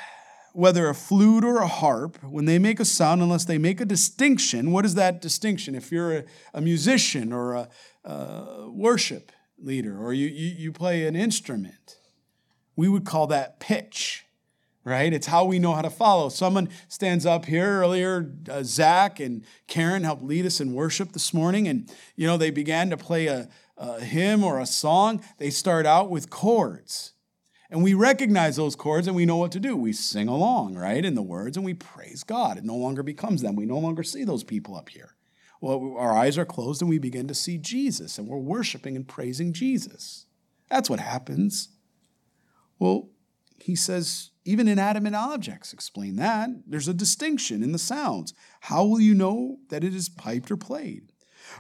whether 0.53 0.88
a 0.88 0.95
flute 0.95 1.45
or 1.45 1.59
a 1.59 1.67
harp, 1.67 2.23
when 2.23 2.45
they 2.45 2.59
make 2.59 2.81
a 2.81 2.85
sound, 2.85 3.23
unless 3.23 3.45
they 3.45 3.59
make 3.59 3.81
a 3.81 3.85
distinction, 3.85 4.71
what 4.71 4.85
is 4.85 4.95
that 4.95 5.21
distinction? 5.21 5.75
If 5.75 5.91
you're 5.91 6.19
a, 6.19 6.25
a 6.55 6.61
musician 6.61 7.33
or 7.33 7.55
a, 7.55 7.69
a, 8.05 8.71
worship 8.71 9.33
leader 9.59 9.99
or 9.99 10.12
you, 10.12 10.29
you, 10.29 10.49
you 10.49 10.73
play 10.73 11.07
an 11.07 11.17
instrument, 11.17 11.97
we 12.77 12.88
would 12.88 13.05
call 13.05 13.27
that 13.29 13.61
pitch, 13.61 14.25
right? 14.85 15.12
It's 15.12 15.27
how 15.27 15.45
we 15.45 15.59
know 15.59 15.73
how 15.73 15.83
to 15.83 15.91
follow. 15.91 16.29
Someone 16.29 16.69
stands 16.88 17.25
up 17.25 17.47
here 17.47 17.81
earlier, 17.81 18.35
uh, 18.51 18.62
Zach 18.62 19.21
and 19.21 19.45
Karen 19.67 20.05
helped 20.05 20.23
lead 20.23 20.47
us 20.47 20.61
in 20.61 20.75
worship 20.75 21.12
this 21.12 21.33
morning, 21.33 21.69
and 21.69 21.91
you 22.17 22.27
know 22.27 22.37
they 22.37 22.51
began 22.51 22.91
to 22.91 22.97
play 22.97 23.27
a, 23.27 23.49
a 23.77 24.01
hymn 24.01 24.45
or 24.45 24.61
a 24.61 24.67
song, 24.67 25.23
they 25.38 25.51
start 25.51 25.87
out 25.87 26.11
with 26.11 26.31
chords. 26.31 27.12
And 27.72 27.82
we 27.82 27.94
recognize 27.94 28.56
those 28.56 28.76
chords 28.76 29.06
and 29.06 29.16
we 29.16 29.24
know 29.24 29.38
what 29.38 29.50
to 29.52 29.58
do. 29.58 29.74
We 29.74 29.94
sing 29.94 30.28
along, 30.28 30.74
right, 30.74 31.02
in 31.02 31.14
the 31.14 31.22
words 31.22 31.56
and 31.56 31.64
we 31.64 31.72
praise 31.72 32.22
God. 32.22 32.58
It 32.58 32.64
no 32.64 32.76
longer 32.76 33.02
becomes 33.02 33.40
them. 33.40 33.56
We 33.56 33.64
no 33.64 33.78
longer 33.78 34.02
see 34.02 34.24
those 34.24 34.44
people 34.44 34.76
up 34.76 34.90
here. 34.90 35.16
Well, 35.62 35.94
our 35.96 36.12
eyes 36.12 36.37
are 36.37 36.44
closed 36.44 36.82
and 36.82 36.90
we 36.90 36.98
begin 36.98 37.28
to 37.28 37.35
see 37.35 37.56
Jesus 37.56 38.18
and 38.18 38.28
we're 38.28 38.37
worshiping 38.37 38.94
and 38.94 39.08
praising 39.08 39.54
Jesus. 39.54 40.26
That's 40.68 40.90
what 40.90 41.00
happens. 41.00 41.70
Well, 42.78 43.08
he 43.58 43.74
says, 43.74 44.32
even 44.44 44.68
inanimate 44.68 45.14
objects 45.14 45.72
explain 45.72 46.16
that. 46.16 46.50
There's 46.66 46.88
a 46.88 46.94
distinction 46.94 47.62
in 47.62 47.72
the 47.72 47.78
sounds. 47.78 48.35
How 48.61 48.85
will 48.85 49.00
you 49.00 49.14
know 49.14 49.61
that 49.70 49.82
it 49.82 49.94
is 49.94 50.11
piped 50.11 50.50
or 50.50 50.58
played? 50.58 51.12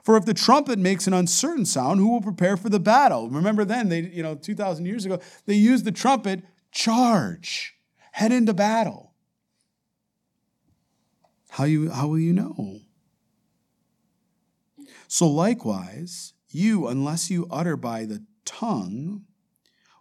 For 0.02 0.16
if 0.16 0.24
the 0.24 0.34
trumpet 0.34 0.78
makes 0.78 1.06
an 1.06 1.14
uncertain 1.14 1.64
sound, 1.64 2.00
who 2.00 2.10
will 2.10 2.20
prepare 2.20 2.56
for 2.56 2.68
the 2.68 2.80
battle? 2.80 3.28
Remember 3.30 3.64
then, 3.64 3.88
they, 3.88 4.00
you 4.00 4.22
know, 4.22 4.34
2,000 4.34 4.86
years 4.86 5.04
ago, 5.04 5.20
they 5.46 5.54
used 5.54 5.84
the 5.84 5.92
trumpet, 5.92 6.42
charge, 6.70 7.74
head 8.12 8.32
into 8.32 8.54
battle. 8.54 9.12
How, 11.50 11.64
you, 11.64 11.90
how 11.90 12.08
will 12.08 12.18
you 12.18 12.32
know? 12.32 12.80
So 15.06 15.28
likewise, 15.28 16.32
you, 16.48 16.88
unless 16.88 17.30
you 17.30 17.46
utter 17.50 17.76
by 17.76 18.06
the 18.06 18.24
tongue 18.44 19.24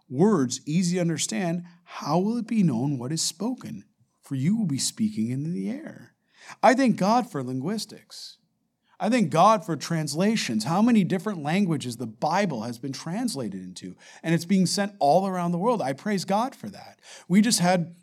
words 0.08 0.60
easy 0.66 0.96
to 0.96 1.00
understand, 1.00 1.64
how 1.84 2.18
will 2.18 2.36
it 2.38 2.46
be 2.46 2.62
known 2.62 2.98
what 2.98 3.12
is 3.12 3.22
spoken? 3.22 3.84
For 4.22 4.34
you 4.34 4.56
will 4.56 4.66
be 4.66 4.78
speaking 4.78 5.30
into 5.30 5.50
the 5.50 5.68
air. 5.70 6.14
I 6.62 6.74
thank 6.74 6.96
God 6.96 7.30
for 7.30 7.42
linguistics. 7.42 8.38
I 9.02 9.08
thank 9.08 9.30
God 9.30 9.66
for 9.66 9.74
translations, 9.74 10.62
how 10.62 10.80
many 10.80 11.02
different 11.02 11.42
languages 11.42 11.96
the 11.96 12.06
Bible 12.06 12.62
has 12.62 12.78
been 12.78 12.92
translated 12.92 13.60
into, 13.60 13.96
and 14.22 14.32
it's 14.32 14.44
being 14.44 14.64
sent 14.64 14.94
all 15.00 15.26
around 15.26 15.50
the 15.50 15.58
world. 15.58 15.82
I 15.82 15.92
praise 15.92 16.24
God 16.24 16.54
for 16.54 16.68
that. 16.68 17.00
We 17.26 17.40
just 17.40 17.58
had 17.58 17.96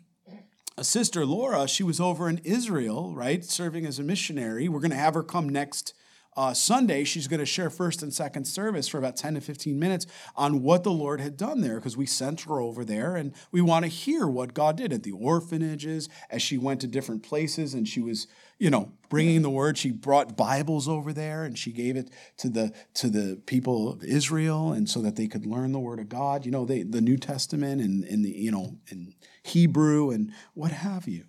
a 0.76 0.84
sister, 0.84 1.24
Laura, 1.24 1.66
she 1.66 1.82
was 1.82 2.02
over 2.02 2.28
in 2.28 2.36
Israel, 2.44 3.14
right, 3.14 3.42
serving 3.42 3.86
as 3.86 3.98
a 3.98 4.02
missionary. 4.02 4.68
We're 4.68 4.80
going 4.80 4.90
to 4.90 4.96
have 4.98 5.14
her 5.14 5.22
come 5.22 5.48
next 5.48 5.94
uh, 6.36 6.54
Sunday, 6.54 7.02
she's 7.02 7.26
going 7.26 7.40
to 7.40 7.46
share 7.46 7.70
first 7.70 8.02
and 8.02 8.14
second 8.14 8.44
service 8.44 8.86
for 8.86 8.98
about 8.98 9.16
10 9.16 9.34
to 9.34 9.40
15 9.40 9.78
minutes 9.78 10.06
on 10.36 10.62
what 10.62 10.84
the 10.84 10.92
Lord 10.92 11.20
had 11.20 11.36
done 11.36 11.60
there 11.60 11.76
because 11.76 11.96
we 11.96 12.06
sent 12.06 12.42
her 12.42 12.60
over 12.60 12.84
there 12.84 13.16
and 13.16 13.32
we 13.50 13.60
want 13.60 13.84
to 13.84 13.88
hear 13.88 14.28
what 14.28 14.54
God 14.54 14.76
did 14.76 14.92
at 14.92 15.02
the 15.02 15.10
orphanages 15.10 16.08
as 16.30 16.40
she 16.40 16.56
went 16.56 16.80
to 16.82 16.86
different 16.86 17.24
places 17.24 17.74
and 17.74 17.88
she 17.88 18.00
was, 18.00 18.28
you 18.58 18.70
know, 18.70 18.92
bringing 19.08 19.42
the 19.42 19.50
word. 19.50 19.76
She 19.76 19.90
brought 19.90 20.36
Bibles 20.36 20.86
over 20.86 21.12
there 21.12 21.42
and 21.42 21.58
she 21.58 21.72
gave 21.72 21.96
it 21.96 22.10
to 22.38 22.48
the 22.48 22.72
to 22.94 23.10
the 23.10 23.40
people 23.46 23.90
of 23.90 24.04
Israel 24.04 24.72
and 24.72 24.88
so 24.88 25.02
that 25.02 25.16
they 25.16 25.26
could 25.26 25.46
learn 25.46 25.72
the 25.72 25.80
word 25.80 25.98
of 25.98 26.08
God. 26.08 26.46
You 26.46 26.52
know, 26.52 26.64
they, 26.64 26.84
the 26.84 27.00
New 27.00 27.16
Testament 27.16 27.80
and 27.80 28.04
in 28.04 28.22
the, 28.22 28.30
you 28.30 28.52
know, 28.52 28.78
in 28.88 29.14
Hebrew 29.42 30.10
and 30.10 30.32
what 30.54 30.70
have 30.70 31.08
you. 31.08 31.24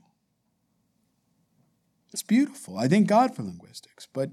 It's 2.13 2.23
beautiful. 2.23 2.77
I 2.77 2.87
thank 2.87 3.07
God 3.07 3.35
for 3.35 3.41
linguistics, 3.41 4.07
but 4.11 4.31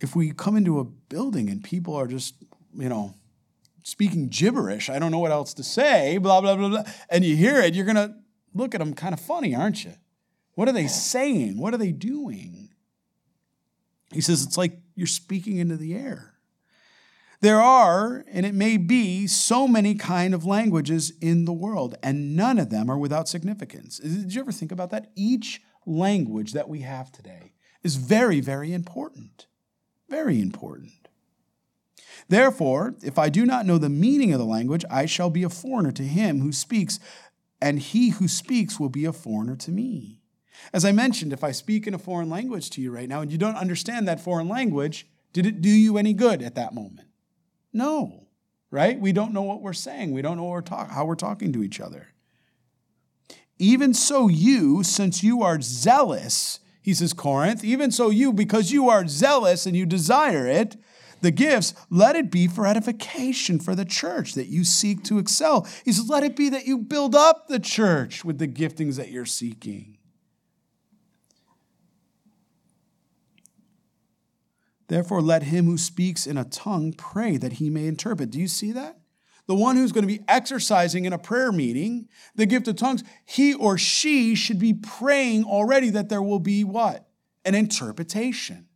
if 0.00 0.16
we 0.16 0.32
come 0.32 0.56
into 0.56 0.80
a 0.80 0.84
building 0.84 1.48
and 1.50 1.62
people 1.62 1.94
are 1.94 2.06
just, 2.06 2.34
you 2.74 2.88
know, 2.88 3.14
speaking 3.82 4.28
gibberish, 4.28 4.90
I 4.90 4.98
don't 4.98 5.10
know 5.10 5.18
what 5.18 5.30
else 5.30 5.54
to 5.54 5.62
say, 5.62 6.18
blah, 6.18 6.40
blah, 6.40 6.56
blah, 6.56 6.68
blah, 6.68 6.84
and 7.08 7.24
you 7.24 7.36
hear 7.36 7.60
it, 7.60 7.74
you're 7.74 7.84
going 7.84 7.96
to 7.96 8.14
look 8.54 8.74
at 8.74 8.78
them 8.78 8.94
kind 8.94 9.12
of 9.12 9.20
funny, 9.20 9.54
aren't 9.54 9.84
you? 9.84 9.92
What 10.54 10.68
are 10.68 10.72
they 10.72 10.86
saying? 10.86 11.58
What 11.58 11.74
are 11.74 11.78
they 11.78 11.92
doing? 11.92 12.70
He 14.12 14.20
says 14.20 14.42
it's 14.42 14.58
like 14.58 14.78
you're 14.94 15.06
speaking 15.06 15.58
into 15.58 15.76
the 15.76 15.94
air. 15.94 16.34
There 17.42 17.60
are, 17.60 18.24
and 18.30 18.44
it 18.44 18.54
may 18.54 18.76
be, 18.76 19.26
so 19.26 19.66
many 19.66 19.94
kind 19.94 20.34
of 20.34 20.44
languages 20.44 21.12
in 21.22 21.46
the 21.46 21.54
world, 21.54 21.94
and 22.02 22.36
none 22.36 22.58
of 22.58 22.68
them 22.68 22.90
are 22.90 22.98
without 22.98 23.28
significance. 23.28 23.98
Did 23.98 24.34
you 24.34 24.42
ever 24.42 24.52
think 24.52 24.72
about 24.72 24.90
that? 24.90 25.10
Each 25.14 25.62
language 25.86 26.52
that 26.52 26.68
we 26.68 26.80
have 26.80 27.10
today 27.10 27.54
is 27.82 27.96
very, 27.96 28.40
very 28.40 28.74
important. 28.74 29.46
Very 30.10 30.40
important. 30.42 30.90
Therefore, 32.28 32.94
if 33.02 33.18
I 33.18 33.28
do 33.28 33.46
not 33.46 33.64
know 33.64 33.78
the 33.78 33.88
meaning 33.88 34.32
of 34.32 34.38
the 34.38 34.44
language, 34.44 34.84
I 34.90 35.06
shall 35.06 35.30
be 35.30 35.44
a 35.44 35.48
foreigner 35.48 35.92
to 35.92 36.02
him 36.02 36.40
who 36.40 36.52
speaks, 36.52 36.98
and 37.62 37.78
he 37.78 38.10
who 38.10 38.28
speaks 38.28 38.78
will 38.78 38.88
be 38.88 39.04
a 39.04 39.12
foreigner 39.12 39.56
to 39.56 39.70
me. 39.70 40.20
As 40.72 40.84
I 40.84 40.92
mentioned, 40.92 41.32
if 41.32 41.42
I 41.42 41.52
speak 41.52 41.86
in 41.86 41.94
a 41.94 41.98
foreign 41.98 42.28
language 42.28 42.70
to 42.70 42.82
you 42.82 42.90
right 42.90 43.08
now 43.08 43.20
and 43.20 43.32
you 43.32 43.38
don't 43.38 43.56
understand 43.56 44.06
that 44.06 44.20
foreign 44.20 44.48
language, 44.48 45.06
did 45.32 45.46
it 45.46 45.62
do 45.62 45.70
you 45.70 45.96
any 45.96 46.12
good 46.12 46.42
at 46.42 46.56
that 46.56 46.74
moment? 46.74 47.08
No, 47.72 48.26
right? 48.70 48.98
We 48.98 49.12
don't 49.12 49.32
know 49.32 49.42
what 49.42 49.62
we're 49.62 49.72
saying. 49.72 50.12
We 50.12 50.22
don't 50.22 50.36
know 50.36 50.44
we're 50.44 50.60
talk- 50.60 50.90
how 50.90 51.04
we're 51.04 51.14
talking 51.14 51.52
to 51.52 51.62
each 51.62 51.80
other. 51.80 52.08
Even 53.58 53.94
so, 53.94 54.28
you, 54.28 54.82
since 54.82 55.22
you 55.22 55.42
are 55.42 55.60
zealous, 55.60 56.60
he 56.82 56.94
says, 56.94 57.12
Corinth, 57.12 57.62
even 57.62 57.90
so 57.90 58.10
you, 58.10 58.32
because 58.32 58.72
you 58.72 58.88
are 58.88 59.06
zealous 59.06 59.66
and 59.66 59.76
you 59.76 59.86
desire 59.86 60.46
it, 60.46 60.76
the 61.20 61.30
gifts, 61.30 61.74
let 61.90 62.16
it 62.16 62.30
be 62.30 62.46
for 62.48 62.66
edification 62.66 63.60
for 63.60 63.74
the 63.74 63.84
church 63.84 64.32
that 64.34 64.46
you 64.46 64.64
seek 64.64 65.04
to 65.04 65.18
excel. 65.18 65.66
He 65.84 65.92
says, 65.92 66.08
let 66.08 66.22
it 66.22 66.34
be 66.34 66.48
that 66.48 66.66
you 66.66 66.78
build 66.78 67.14
up 67.14 67.48
the 67.48 67.58
church 67.58 68.24
with 68.24 68.38
the 68.38 68.48
giftings 68.48 68.96
that 68.96 69.10
you're 69.10 69.26
seeking. 69.26 69.98
Therefore, 74.88 75.20
let 75.20 75.44
him 75.44 75.66
who 75.66 75.78
speaks 75.78 76.26
in 76.26 76.36
a 76.36 76.44
tongue 76.44 76.92
pray 76.92 77.36
that 77.36 77.54
he 77.54 77.70
may 77.70 77.86
interpret. 77.86 78.30
Do 78.30 78.40
you 78.40 78.48
see 78.48 78.72
that? 78.72 78.99
The 79.50 79.56
one 79.56 79.74
who's 79.74 79.90
going 79.90 80.06
to 80.06 80.14
be 80.14 80.22
exercising 80.28 81.06
in 81.06 81.12
a 81.12 81.18
prayer 81.18 81.50
meeting 81.50 82.08
the 82.36 82.46
gift 82.46 82.68
of 82.68 82.76
tongues, 82.76 83.02
he 83.24 83.52
or 83.52 83.76
she 83.76 84.36
should 84.36 84.60
be 84.60 84.72
praying 84.72 85.42
already 85.42 85.90
that 85.90 86.08
there 86.08 86.22
will 86.22 86.38
be 86.38 86.62
what? 86.62 87.08
An 87.44 87.56
interpretation. 87.56 88.68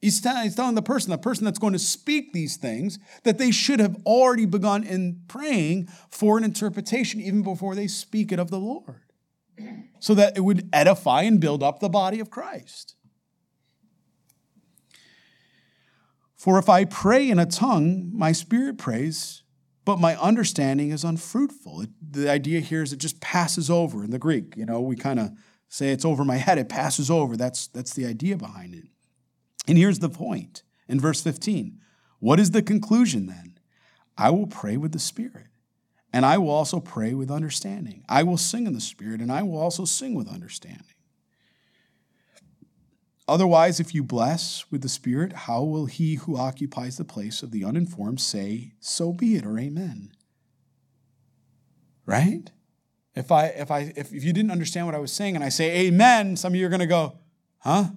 He's 0.00 0.20
telling 0.20 0.76
the 0.76 0.80
person, 0.80 1.10
the 1.10 1.18
person 1.18 1.44
that's 1.44 1.58
going 1.58 1.72
to 1.72 1.78
speak 1.80 2.32
these 2.32 2.56
things, 2.56 3.00
that 3.24 3.38
they 3.38 3.50
should 3.50 3.80
have 3.80 3.96
already 4.06 4.46
begun 4.46 4.84
in 4.84 5.22
praying 5.26 5.88
for 6.08 6.38
an 6.38 6.44
interpretation 6.44 7.20
even 7.20 7.42
before 7.42 7.74
they 7.74 7.88
speak 7.88 8.30
it 8.30 8.38
of 8.38 8.48
the 8.48 8.60
Lord, 8.60 9.02
so 9.98 10.14
that 10.14 10.36
it 10.36 10.42
would 10.42 10.68
edify 10.72 11.22
and 11.22 11.40
build 11.40 11.64
up 11.64 11.80
the 11.80 11.88
body 11.88 12.20
of 12.20 12.30
Christ. 12.30 12.94
For 16.36 16.60
if 16.60 16.68
I 16.68 16.84
pray 16.84 17.28
in 17.28 17.40
a 17.40 17.44
tongue, 17.44 18.12
my 18.14 18.30
spirit 18.30 18.78
prays, 18.78 19.42
but 19.84 19.98
my 19.98 20.16
understanding 20.16 20.90
is 20.90 21.04
unfruitful. 21.04 21.82
It, 21.82 21.90
the 22.12 22.30
idea 22.30 22.60
here 22.60 22.82
is 22.82 22.92
it 22.92 22.98
just 22.98 23.20
passes 23.20 23.70
over 23.70 24.04
in 24.04 24.10
the 24.10 24.18
Greek. 24.18 24.56
You 24.56 24.66
know, 24.66 24.80
we 24.80 24.96
kind 24.96 25.18
of 25.18 25.30
say 25.68 25.90
it's 25.90 26.04
over 26.04 26.24
my 26.24 26.36
head, 26.36 26.58
it 26.58 26.68
passes 26.68 27.10
over. 27.10 27.36
That's, 27.36 27.68
that's 27.68 27.94
the 27.94 28.06
idea 28.06 28.36
behind 28.36 28.74
it. 28.74 28.84
And 29.66 29.78
here's 29.78 30.00
the 30.00 30.08
point 30.08 30.62
in 30.88 31.00
verse 31.00 31.22
15 31.22 31.78
What 32.18 32.40
is 32.40 32.50
the 32.50 32.62
conclusion 32.62 33.26
then? 33.26 33.58
I 34.18 34.30
will 34.30 34.46
pray 34.46 34.76
with 34.76 34.92
the 34.92 34.98
Spirit, 34.98 35.46
and 36.12 36.26
I 36.26 36.36
will 36.38 36.50
also 36.50 36.80
pray 36.80 37.14
with 37.14 37.30
understanding. 37.30 38.04
I 38.08 38.22
will 38.22 38.36
sing 38.36 38.66
in 38.66 38.74
the 38.74 38.80
Spirit, 38.80 39.20
and 39.20 39.32
I 39.32 39.42
will 39.42 39.58
also 39.58 39.84
sing 39.84 40.14
with 40.14 40.28
understanding. 40.28 40.84
Otherwise, 43.30 43.78
if 43.78 43.94
you 43.94 44.02
bless 44.02 44.64
with 44.72 44.82
the 44.82 44.88
Spirit, 44.88 45.32
how 45.32 45.62
will 45.62 45.86
he 45.86 46.16
who 46.16 46.36
occupies 46.36 46.96
the 46.96 47.04
place 47.04 47.44
of 47.44 47.52
the 47.52 47.64
uninformed 47.64 48.20
say, 48.20 48.72
So 48.80 49.12
be 49.12 49.36
it, 49.36 49.46
or 49.46 49.56
Amen? 49.56 50.10
Right? 52.04 52.50
If 53.14 53.30
I 53.30 53.46
if 53.46 53.70
I 53.70 53.92
if, 53.94 54.12
if 54.12 54.24
you 54.24 54.32
didn't 54.32 54.50
understand 54.50 54.86
what 54.86 54.96
I 54.96 54.98
was 54.98 55.12
saying 55.12 55.36
and 55.36 55.44
I 55.44 55.48
say 55.48 55.86
Amen, 55.86 56.36
some 56.36 56.54
of 56.54 56.56
you 56.56 56.66
are 56.66 56.70
gonna 56.70 56.88
go, 56.88 57.18
huh? 57.60 57.90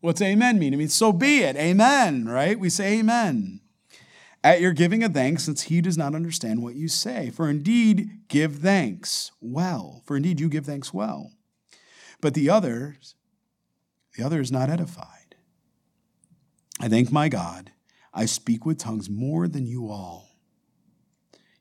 What's 0.00 0.22
amen 0.22 0.60
mean? 0.60 0.72
It 0.72 0.76
means 0.76 0.94
so 0.94 1.12
be 1.12 1.38
it. 1.38 1.56
Amen, 1.56 2.26
right? 2.26 2.56
We 2.56 2.70
say 2.70 3.00
amen. 3.00 3.60
At 4.44 4.60
your 4.60 4.72
giving 4.72 5.02
of 5.02 5.14
thanks, 5.14 5.42
since 5.42 5.62
he 5.62 5.80
does 5.80 5.98
not 5.98 6.14
understand 6.14 6.62
what 6.62 6.76
you 6.76 6.86
say. 6.86 7.30
For 7.30 7.50
indeed, 7.50 8.28
give 8.28 8.56
thanks 8.56 9.32
well. 9.40 10.02
For 10.04 10.16
indeed, 10.16 10.38
you 10.38 10.48
give 10.48 10.66
thanks 10.66 10.94
well. 10.94 11.32
But 12.20 12.34
the 12.34 12.50
others 12.50 13.16
the 14.16 14.24
other 14.24 14.40
is 14.40 14.52
not 14.52 14.70
edified. 14.70 15.36
I 16.80 16.88
thank 16.88 17.12
my 17.12 17.28
God, 17.28 17.72
I 18.12 18.26
speak 18.26 18.64
with 18.64 18.78
tongues 18.78 19.08
more 19.08 19.48
than 19.48 19.66
you 19.66 19.90
all. 19.90 20.34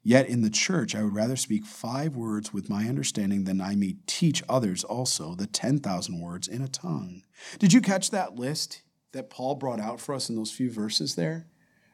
Yet 0.06 0.28
in 0.28 0.42
the 0.42 0.50
church, 0.50 0.96
I 0.96 1.04
would 1.04 1.16
rather 1.16 1.38
speak 1.38 1.66
five 1.66 2.16
words 2.16 2.54
with 2.54 2.70
my 2.70 2.90
understanding 2.90 3.46
than 3.46 3.62
I 3.62 3.76
may 3.76 3.96
teach 4.06 4.44
others 4.50 4.84
also 4.84 5.34
the 5.34 5.48
10,000 5.48 6.20
words 6.20 6.48
in 6.48 6.62
a 6.62 6.68
tongue. 6.68 7.24
Did 7.58 7.72
you 7.72 7.80
catch 7.80 8.12
that 8.12 8.36
list 8.36 8.82
that 9.14 9.30
Paul 9.30 9.56
brought 9.56 9.80
out 9.80 10.02
for 10.02 10.14
us 10.14 10.30
in 10.30 10.36
those 10.36 10.52
few 10.52 10.70
verses 10.70 11.16
there 11.16 11.48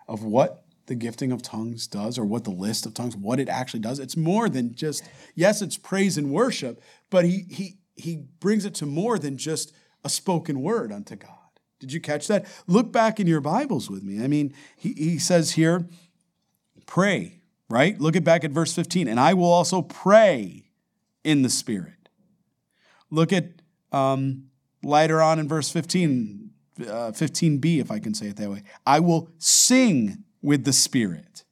of 0.07 0.23
what 0.23 0.65
the 0.87 0.95
gifting 0.95 1.31
of 1.31 1.43
tongues 1.43 1.85
does 1.85 2.17
or 2.17 2.25
what 2.25 2.45
the 2.45 2.49
list 2.49 2.87
of 2.87 2.95
tongues, 2.95 3.15
what 3.15 3.39
it 3.39 3.47
actually 3.47 3.81
does? 3.81 3.99
It's 3.99 4.17
more 4.17 4.49
than 4.49 4.73
just, 4.73 5.03
yes, 5.35 5.61
it's 5.61 5.77
praise 5.77 6.17
and 6.17 6.31
worship, 6.31 6.81
but 7.11 7.25
he, 7.25 7.45
he, 7.47 7.77
he 7.95 8.23
brings 8.39 8.65
it 8.65 8.73
to 8.75 8.87
more 8.87 9.19
than 9.19 9.37
just 9.37 9.71
a 10.03 10.09
spoken 10.09 10.61
word 10.61 10.91
unto 10.91 11.15
God. 11.15 11.35
Did 11.79 11.93
you 11.93 12.01
catch 12.01 12.27
that? 12.27 12.45
Look 12.67 12.91
back 12.91 13.19
in 13.19 13.27
your 13.27 13.41
Bibles 13.41 13.89
with 13.89 14.03
me. 14.03 14.23
I 14.23 14.27
mean, 14.27 14.53
he, 14.75 14.93
he 14.93 15.17
says 15.17 15.51
here, 15.51 15.87
pray, 16.85 17.41
right? 17.69 17.99
Look 17.99 18.15
at 18.15 18.23
back 18.23 18.43
at 18.43 18.51
verse 18.51 18.73
15. 18.73 19.07
And 19.07 19.19
I 19.19 19.33
will 19.33 19.51
also 19.51 19.81
pray 19.81 20.71
in 21.23 21.41
the 21.41 21.49
Spirit. 21.49 22.09
Look 23.09 23.31
at 23.31 23.61
um, 23.91 24.49
later 24.83 25.21
on 25.21 25.39
in 25.39 25.47
verse 25.47 25.71
15, 25.71 26.51
uh, 26.81 26.83
15b, 27.11 27.79
if 27.79 27.91
I 27.91 27.99
can 27.99 28.13
say 28.13 28.27
it 28.27 28.35
that 28.37 28.49
way. 28.49 28.63
I 28.85 28.99
will 28.99 29.29
sing 29.37 30.23
with 30.41 30.65
the 30.65 30.73
Spirit. 30.73 31.43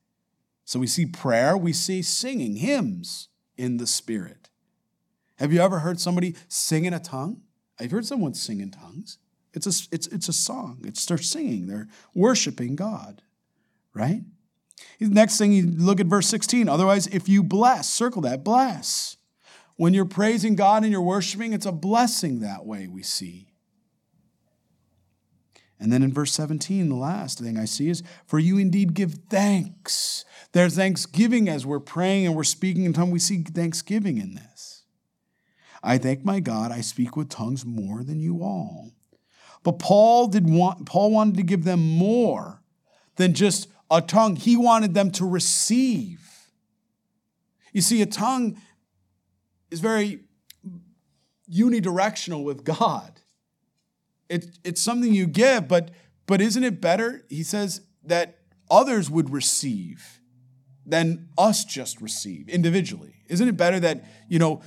So 0.66 0.80
we 0.80 0.88
see 0.88 1.06
prayer, 1.06 1.56
we 1.56 1.72
see 1.72 2.02
singing, 2.02 2.58
hymns 2.58 3.30
in 3.58 3.78
the 3.78 3.88
Spirit. 3.88 4.50
Have 5.38 5.54
you 5.54 5.62
ever 5.62 5.80
heard 5.80 6.00
somebody 6.00 6.36
sing 6.50 6.86
in 6.86 6.94
a 6.94 7.00
tongue? 7.00 7.42
I've 7.80 7.92
heard 7.92 8.06
someone 8.06 8.34
sing 8.34 8.60
in 8.60 8.72
tongues. 8.72 9.18
It's 9.54 9.66
a, 9.66 9.88
it's, 9.92 10.08
it's 10.08 10.30
a 10.30 10.34
song. 10.34 10.82
It's 10.84 11.06
they're 11.06 11.18
singing. 11.18 11.68
They're 11.68 11.88
worshiping 12.14 12.76
God, 12.76 13.22
right? 13.94 14.22
Next 15.00 15.38
thing, 15.38 15.54
you 15.54 15.66
look 15.66 16.00
at 16.00 16.08
verse 16.08 16.28
16. 16.28 16.70
Otherwise, 16.70 17.08
if 17.08 17.28
you 17.28 17.44
bless, 17.44 17.90
circle 17.90 18.22
that, 18.24 18.44
bless. 18.44 19.18
When 19.76 19.94
you're 19.94 20.06
praising 20.06 20.56
God 20.56 20.84
and 20.84 20.92
you're 20.92 21.02
worshiping, 21.02 21.54
it's 21.54 21.66
a 21.66 21.72
blessing 21.72 22.40
that 22.40 22.66
way 22.66 22.88
we 22.88 23.04
see. 23.04 23.48
And 25.80 25.94
then 25.94 26.02
in 26.02 26.12
verse 26.12 26.34
17, 26.34 26.90
the 26.90 26.96
last 26.96 27.40
thing 27.40 27.58
I 27.58 27.66
see 27.66 27.90
is, 27.90 28.02
For 28.26 28.40
you 28.40 28.58
indeed 28.58 28.96
give 28.96 29.14
thanks. 29.30 30.26
There's 30.52 30.76
thanksgiving 30.76 31.48
as 31.48 31.66
we're 31.66 31.80
praying 31.80 32.26
and 32.26 32.36
we're 32.36 32.44
speaking 32.44 32.86
in 32.86 32.94
tongues. 32.94 33.12
We 33.12 33.20
see 33.20 33.44
thanksgiving 33.44 34.18
in 34.18 34.36
this. 34.36 34.77
I 35.84 35.98
thank 35.98 36.26
my 36.26 36.40
God, 36.40 36.72
I 36.72 36.82
speak 36.82 37.16
with 37.16 37.30
tongues 37.30 37.66
more 37.66 38.04
than 38.04 38.20
you 38.20 38.44
all. 38.44 38.92
But 39.64 39.80
Paul 39.80 40.28
did 40.28 40.50
want 40.50 40.86
Paul 40.86 41.12
wanted 41.12 41.38
to 41.38 41.44
give 41.44 41.64
them 41.64 41.80
more 41.80 42.62
than 43.16 43.34
just 43.34 43.68
a 43.90 44.02
tongue. 44.02 44.36
He 44.36 44.56
wanted 44.56 44.94
them 44.94 45.12
to 45.12 45.26
receive. 45.26 46.22
You 47.74 47.82
see, 47.82 48.02
a 48.02 48.06
tongue 48.06 48.62
is 49.70 49.80
very 49.80 50.22
unidirectional 51.52 52.44
with 52.44 52.64
God. 52.64 53.22
It, 54.30 54.58
it's 54.64 54.82
something 54.82 55.14
you 55.14 55.28
give, 55.28 55.68
but 55.68 55.92
but 56.28 56.42
isn't 56.42 56.64
it 56.64 56.82
better? 56.82 57.26
He 57.30 57.44
says 57.44 57.82
that 58.04 58.40
others 58.70 59.10
would 59.10 59.30
receive 59.30 60.22
than 60.86 61.28
us 61.38 61.66
just 61.66 62.02
receive 62.02 62.48
individually. 62.48 63.16
Isn't 63.28 63.48
it 63.48 63.58
better 63.58 63.80
that, 63.82 64.06
you 64.30 64.40
know, 64.40 64.62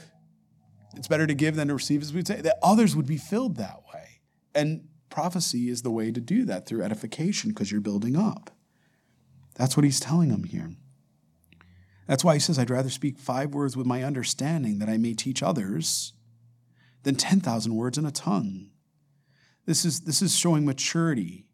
it's 0.96 1.08
better 1.08 1.26
to 1.26 1.34
give 1.34 1.56
than 1.56 1.68
to 1.68 1.74
receive, 1.74 2.02
as 2.02 2.12
we'd 2.12 2.26
say, 2.26 2.40
that 2.40 2.58
others 2.62 2.96
would 2.96 3.06
be 3.06 3.16
filled 3.16 3.56
that 3.56 3.82
way. 3.92 4.20
And 4.54 4.88
prophecy 5.08 5.68
is 5.68 5.82
the 5.82 5.90
way 5.90 6.10
to 6.10 6.20
do 6.20 6.44
that 6.44 6.66
through 6.66 6.82
edification 6.82 7.50
because 7.50 7.70
you're 7.70 7.80
building 7.80 8.16
up. 8.16 8.50
That's 9.54 9.76
what 9.76 9.84
he's 9.84 10.00
telling 10.00 10.30
them 10.30 10.44
here. 10.44 10.70
That's 12.06 12.24
why 12.24 12.34
he 12.34 12.40
says, 12.40 12.58
I'd 12.58 12.70
rather 12.70 12.90
speak 12.90 13.18
five 13.18 13.54
words 13.54 13.76
with 13.76 13.86
my 13.86 14.02
understanding 14.02 14.78
that 14.78 14.88
I 14.88 14.96
may 14.96 15.14
teach 15.14 15.42
others 15.42 16.12
than 17.02 17.14
10,000 17.14 17.74
words 17.74 17.98
in 17.98 18.04
a 18.04 18.10
tongue. 18.10 18.70
This 19.66 19.84
is, 19.84 20.00
this 20.00 20.20
is 20.22 20.34
showing 20.34 20.64
maturity 20.64 21.46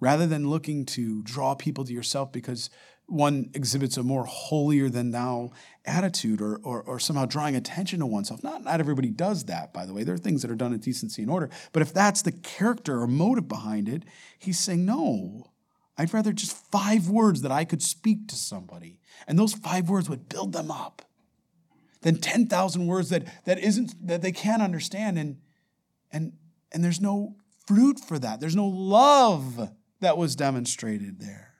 rather 0.00 0.26
than 0.26 0.48
looking 0.48 0.86
to 0.86 1.22
draw 1.22 1.54
people 1.54 1.84
to 1.84 1.92
yourself 1.92 2.32
because 2.32 2.70
one 3.12 3.50
exhibits 3.52 3.98
a 3.98 4.02
more 4.02 4.24
holier 4.24 4.88
than 4.88 5.10
thou 5.10 5.50
attitude 5.84 6.40
or, 6.40 6.56
or, 6.62 6.82
or, 6.82 6.98
somehow 6.98 7.26
drawing 7.26 7.54
attention 7.54 8.00
to 8.00 8.06
oneself. 8.06 8.42
Not, 8.42 8.64
not 8.64 8.80
everybody 8.80 9.10
does 9.10 9.44
that, 9.44 9.74
by 9.74 9.84
the 9.84 9.92
way. 9.92 10.02
There 10.02 10.14
are 10.14 10.18
things 10.18 10.40
that 10.42 10.50
are 10.50 10.56
done 10.56 10.72
in 10.72 10.80
decency 10.80 11.20
and 11.22 11.30
order. 11.30 11.50
But 11.72 11.82
if 11.82 11.92
that's 11.92 12.22
the 12.22 12.32
character 12.32 13.02
or 13.02 13.06
motive 13.06 13.48
behind 13.48 13.88
it, 13.88 14.04
he's 14.38 14.58
saying, 14.58 14.86
no, 14.86 15.50
I'd 15.98 16.14
rather 16.14 16.32
just 16.32 16.56
five 16.72 17.08
words 17.10 17.42
that 17.42 17.52
I 17.52 17.64
could 17.64 17.82
speak 17.82 18.28
to 18.28 18.34
somebody, 18.34 18.98
and 19.26 19.38
those 19.38 19.52
five 19.52 19.90
words 19.90 20.08
would 20.08 20.28
build 20.28 20.52
them 20.54 20.70
up, 20.70 21.02
than 22.00 22.16
10,000 22.16 22.86
words 22.86 23.10
that, 23.10 23.24
that, 23.44 23.58
isn't, 23.58 24.06
that 24.06 24.22
they 24.22 24.32
can't 24.32 24.62
understand. 24.62 25.18
And, 25.18 25.36
and, 26.10 26.32
and 26.72 26.82
there's 26.82 27.00
no 27.00 27.36
fruit 27.66 28.00
for 28.00 28.18
that, 28.18 28.40
there's 28.40 28.56
no 28.56 28.66
love 28.66 29.70
that 30.00 30.16
was 30.16 30.34
demonstrated 30.34 31.20
there. 31.20 31.51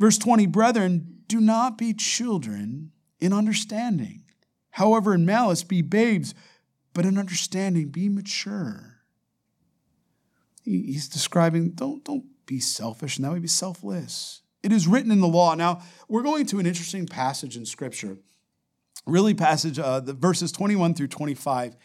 Verse 0.00 0.16
20, 0.16 0.46
brethren, 0.46 1.18
do 1.26 1.40
not 1.40 1.76
be 1.76 1.92
children 1.92 2.90
in 3.20 3.34
understanding. 3.34 4.24
However, 4.70 5.14
in 5.14 5.26
malice, 5.26 5.62
be 5.62 5.82
babes, 5.82 6.34
but 6.94 7.04
in 7.04 7.18
understanding, 7.18 7.90
be 7.90 8.08
mature. 8.08 9.02
He's 10.64 11.06
describing, 11.06 11.72
don't, 11.72 12.02
don't 12.02 12.24
be 12.46 12.60
selfish, 12.60 13.16
and 13.16 13.26
that 13.26 13.32
would 13.32 13.42
be 13.42 13.48
selfless. 13.48 14.40
It 14.62 14.72
is 14.72 14.86
written 14.86 15.10
in 15.10 15.20
the 15.20 15.28
law. 15.28 15.54
Now, 15.54 15.82
we're 16.08 16.22
going 16.22 16.46
to 16.46 16.58
an 16.58 16.66
interesting 16.66 17.06
passage 17.06 17.56
in 17.56 17.66
Scripture. 17.66 18.16
Really, 19.06 19.34
passage, 19.34 19.78
uh, 19.78 20.00
the 20.00 20.14
verses 20.14 20.50
21 20.50 20.94
through 20.94 21.08
25 21.08 21.76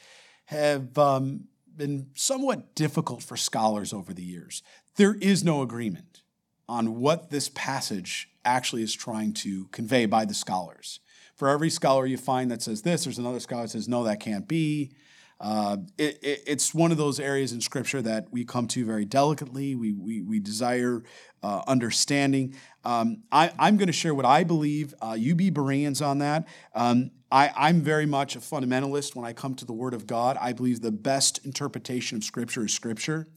have 0.46 0.98
um, 0.98 1.46
been 1.76 2.08
somewhat 2.14 2.76
difficult 2.76 3.24
for 3.24 3.36
scholars 3.36 3.92
over 3.92 4.14
the 4.14 4.24
years. 4.24 4.64
There 4.96 5.16
is 5.16 5.44
no 5.44 5.62
agreement 5.62 6.22
on 6.68 6.96
what 7.00 7.30
this 7.30 7.50
passage 7.50 8.30
actually 8.44 8.84
is 8.84 8.94
trying 8.94 9.34
to 9.34 9.68
convey 9.68 10.06
by 10.06 10.26
the 10.26 10.34
scholars. 10.34 11.00
For 11.36 11.50
every 11.50 11.70
scholar 11.70 12.06
you 12.06 12.18
find 12.18 12.50
that 12.52 12.62
says 12.62 12.82
this, 12.84 13.04
there's 13.04 13.18
another 13.18 13.40
scholar 13.40 13.64
that 13.64 13.70
says, 13.70 13.88
no, 13.88 14.04
that 14.04 14.20
can't 14.20 14.48
be. 14.48 14.92
Uh, 15.40 15.78
it, 15.98 16.18
it, 16.24 16.44
it's 16.48 16.74
one 16.74 16.92
of 16.92 16.98
those 16.98 17.20
areas 17.20 17.52
in 17.52 17.60
Scripture 17.60 18.02
that 18.02 18.28
we 18.32 18.46
come 18.46 18.68
to 18.68 18.86
very 18.86 19.04
delicately. 19.04 19.76
We, 19.76 19.92
we, 19.92 20.22
we 20.22 20.40
desire 20.40 21.04
uh, 21.44 21.62
understanding. 21.68 22.56
Um, 22.86 23.24
I, 23.32 23.52
am 23.60 23.76
going 23.76 23.88
to 23.88 23.94
share 23.94 24.16
what 24.16 24.26
I 24.26 24.46
believe. 24.46 24.94
Uh, 25.02 25.16
you 25.18 25.36
be 25.36 25.50
Bereans 25.50 26.02
on 26.02 26.20
that. 26.20 26.48
Um, 26.74 27.12
I, 27.32 27.52
I'm 27.56 27.82
very 27.82 28.06
much 28.06 28.38
a 28.38 28.40
fundamentalist 28.40 29.14
when 29.14 29.26
I 29.26 29.34
come 29.34 29.56
to 29.56 29.66
the 29.66 29.74
Word 29.74 29.94
of 29.94 30.08
God. 30.08 30.38
I 30.40 30.54
believe 30.54 30.82
the 30.82 30.92
best 30.92 31.46
interpretation 31.46 32.18
of 32.18 32.24
Scripture 32.24 32.66
is 32.66 32.74
Scripture. 32.74 33.28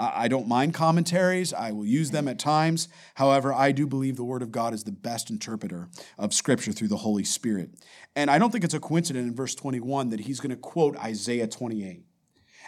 I 0.00 0.28
don't 0.28 0.46
mind 0.46 0.74
commentaries, 0.74 1.52
I 1.52 1.72
will 1.72 1.84
use 1.84 2.12
them 2.12 2.28
at 2.28 2.38
times. 2.38 2.88
However, 3.16 3.52
I 3.52 3.72
do 3.72 3.84
believe 3.84 4.14
the 4.14 4.24
Word 4.24 4.42
of 4.42 4.52
God 4.52 4.72
is 4.72 4.84
the 4.84 4.92
best 4.92 5.28
interpreter 5.28 5.88
of 6.16 6.32
Scripture 6.32 6.70
through 6.70 6.88
the 6.88 6.98
Holy 6.98 7.24
Spirit. 7.24 7.70
And 8.14 8.30
I 8.30 8.38
don't 8.38 8.52
think 8.52 8.62
it's 8.62 8.74
a 8.74 8.80
coincidence 8.80 9.28
in 9.28 9.34
verse 9.34 9.56
21 9.56 10.10
that 10.10 10.20
he's 10.20 10.38
going 10.38 10.50
to 10.50 10.56
quote 10.56 10.96
Isaiah 10.98 11.48
28. 11.48 12.04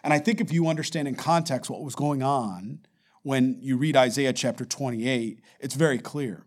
And 0.03 0.13
I 0.13 0.19
think 0.19 0.41
if 0.41 0.53
you 0.53 0.67
understand 0.67 1.07
in 1.07 1.15
context 1.15 1.71
what 1.71 1.83
was 1.83 1.95
going 1.95 2.23
on 2.23 2.81
when 3.23 3.59
you 3.61 3.77
read 3.77 3.97
Isaiah 3.97 4.33
chapter 4.33 4.65
28, 4.65 5.41
it's 5.61 5.75
very 5.75 5.99
clear. 5.99 6.45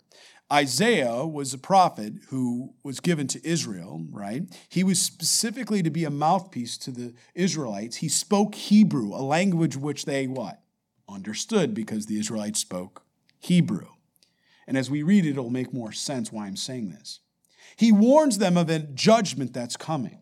Isaiah 0.51 1.25
was 1.25 1.53
a 1.53 1.57
prophet 1.57 2.13
who 2.29 2.73
was 2.83 2.99
given 2.99 3.27
to 3.27 3.47
Israel, 3.47 4.05
right? 4.11 4.43
He 4.69 4.83
was 4.83 5.01
specifically 5.01 5.81
to 5.81 5.89
be 5.89 6.03
a 6.03 6.11
mouthpiece 6.11 6.77
to 6.79 6.91
the 6.91 7.13
Israelites. 7.33 7.97
He 7.97 8.09
spoke 8.09 8.55
Hebrew, 8.55 9.15
a 9.15 9.23
language 9.23 9.77
which 9.77 10.05
they 10.05 10.27
what? 10.27 10.59
Understood 11.13 11.73
because 11.73 12.05
the 12.05 12.19
Israelites 12.19 12.59
spoke 12.59 13.03
Hebrew. 13.39 13.87
And 14.67 14.77
as 14.77 14.89
we 14.89 15.03
read 15.03 15.25
it, 15.25 15.31
it'll 15.31 15.49
make 15.49 15.73
more 15.73 15.91
sense 15.91 16.31
why 16.31 16.47
I'm 16.47 16.55
saying 16.55 16.91
this. 16.91 17.19
He 17.75 17.91
warns 17.91 18.37
them 18.37 18.57
of 18.57 18.69
a 18.69 18.79
judgment 18.79 19.53
that's 19.53 19.77
coming. 19.77 20.19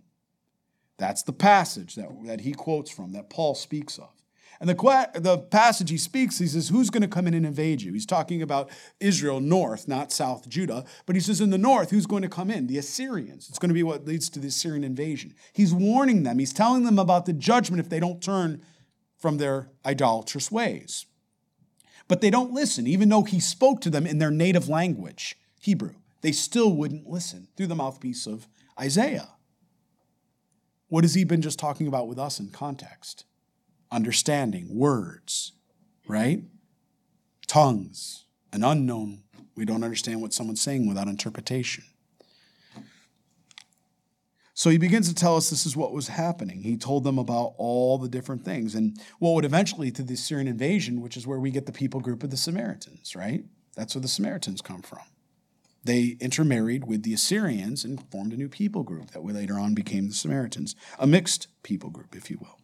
That's 0.97 1.23
the 1.23 1.33
passage 1.33 1.95
that, 1.95 2.09
that 2.25 2.41
he 2.41 2.53
quotes 2.53 2.91
from, 2.91 3.13
that 3.13 3.29
Paul 3.29 3.55
speaks 3.55 3.97
of. 3.97 4.09
And 4.59 4.69
the, 4.69 5.09
the 5.15 5.39
passage 5.39 5.89
he 5.89 5.97
speaks, 5.97 6.37
he 6.37 6.45
says, 6.45 6.69
Who's 6.69 6.91
going 6.91 7.01
to 7.01 7.07
come 7.07 7.25
in 7.25 7.33
and 7.33 7.47
invade 7.47 7.81
you? 7.81 7.93
He's 7.93 8.05
talking 8.05 8.43
about 8.43 8.69
Israel 8.99 9.39
north, 9.39 9.87
not 9.87 10.11
south 10.11 10.47
Judah. 10.47 10.85
But 11.07 11.15
he 11.15 11.19
says, 11.19 11.41
In 11.41 11.49
the 11.49 11.57
north, 11.57 11.89
who's 11.89 12.05
going 12.05 12.21
to 12.21 12.29
come 12.29 12.51
in? 12.51 12.67
The 12.67 12.77
Assyrians. 12.77 13.49
It's 13.49 13.57
going 13.57 13.69
to 13.69 13.73
be 13.73 13.81
what 13.81 14.05
leads 14.05 14.29
to 14.29 14.39
the 14.39 14.49
Assyrian 14.49 14.83
invasion. 14.83 15.33
He's 15.51 15.73
warning 15.73 16.21
them, 16.21 16.37
he's 16.37 16.53
telling 16.53 16.83
them 16.83 16.99
about 16.99 17.25
the 17.25 17.33
judgment 17.33 17.79
if 17.79 17.89
they 17.89 17.99
don't 17.99 18.21
turn 18.21 18.61
from 19.21 19.37
their 19.37 19.69
idolatrous 19.85 20.51
ways. 20.51 21.05
But 22.07 22.19
they 22.19 22.31
don't 22.31 22.51
listen, 22.51 22.87
even 22.87 23.07
though 23.07 23.23
he 23.23 23.39
spoke 23.39 23.79
to 23.81 23.89
them 23.89 24.05
in 24.05 24.17
their 24.17 24.31
native 24.31 24.67
language, 24.67 25.37
Hebrew. 25.61 25.93
They 26.21 26.31
still 26.31 26.73
wouldn't 26.73 27.07
listen 27.07 27.47
through 27.55 27.67
the 27.67 27.75
mouthpiece 27.75 28.27
of 28.27 28.47
Isaiah. 28.79 29.29
What 30.87 31.03
has 31.03 31.13
he 31.13 31.23
been 31.23 31.41
just 31.41 31.57
talking 31.57 31.87
about 31.87 32.07
with 32.07 32.19
us 32.19 32.39
in 32.39 32.49
context? 32.49 33.25
Understanding, 33.91 34.75
words, 34.75 35.53
right? 36.07 36.43
Tongues, 37.47 38.25
an 38.51 38.63
unknown. 38.63 39.23
We 39.55 39.65
don't 39.65 39.83
understand 39.83 40.21
what 40.21 40.33
someone's 40.33 40.61
saying 40.61 40.87
without 40.87 41.07
interpretation. 41.07 41.85
So 44.61 44.69
he 44.69 44.77
begins 44.77 45.09
to 45.09 45.15
tell 45.15 45.37
us 45.37 45.49
this 45.49 45.65
is 45.65 45.75
what 45.75 45.91
was 45.91 46.07
happening. 46.07 46.61
He 46.61 46.77
told 46.77 47.03
them 47.03 47.17
about 47.17 47.55
all 47.57 47.97
the 47.97 48.07
different 48.07 48.45
things 48.45 48.75
and 48.75 48.95
what 49.17 49.33
would 49.33 49.43
eventually 49.43 49.89
to 49.89 50.03
the 50.03 50.13
Assyrian 50.13 50.47
invasion, 50.47 51.01
which 51.01 51.17
is 51.17 51.25
where 51.25 51.39
we 51.39 51.49
get 51.49 51.65
the 51.65 51.71
people 51.71 51.99
group 51.99 52.21
of 52.21 52.29
the 52.29 52.37
Samaritans, 52.37 53.15
right? 53.15 53.43
That's 53.75 53.95
where 53.95 54.03
the 54.03 54.07
Samaritans 54.07 54.61
come 54.61 54.83
from. 54.83 55.01
They 55.83 56.15
intermarried 56.19 56.85
with 56.85 57.01
the 57.01 57.11
Assyrians 57.11 57.83
and 57.83 58.07
formed 58.11 58.33
a 58.33 58.37
new 58.37 58.49
people 58.49 58.83
group 58.83 59.09
that 59.13 59.23
we 59.23 59.33
later 59.33 59.57
on 59.57 59.73
became 59.73 60.07
the 60.07 60.13
Samaritans, 60.13 60.75
a 60.99 61.07
mixed 61.07 61.47
people 61.63 61.89
group, 61.89 62.15
if 62.15 62.29
you 62.29 62.37
will. 62.39 62.59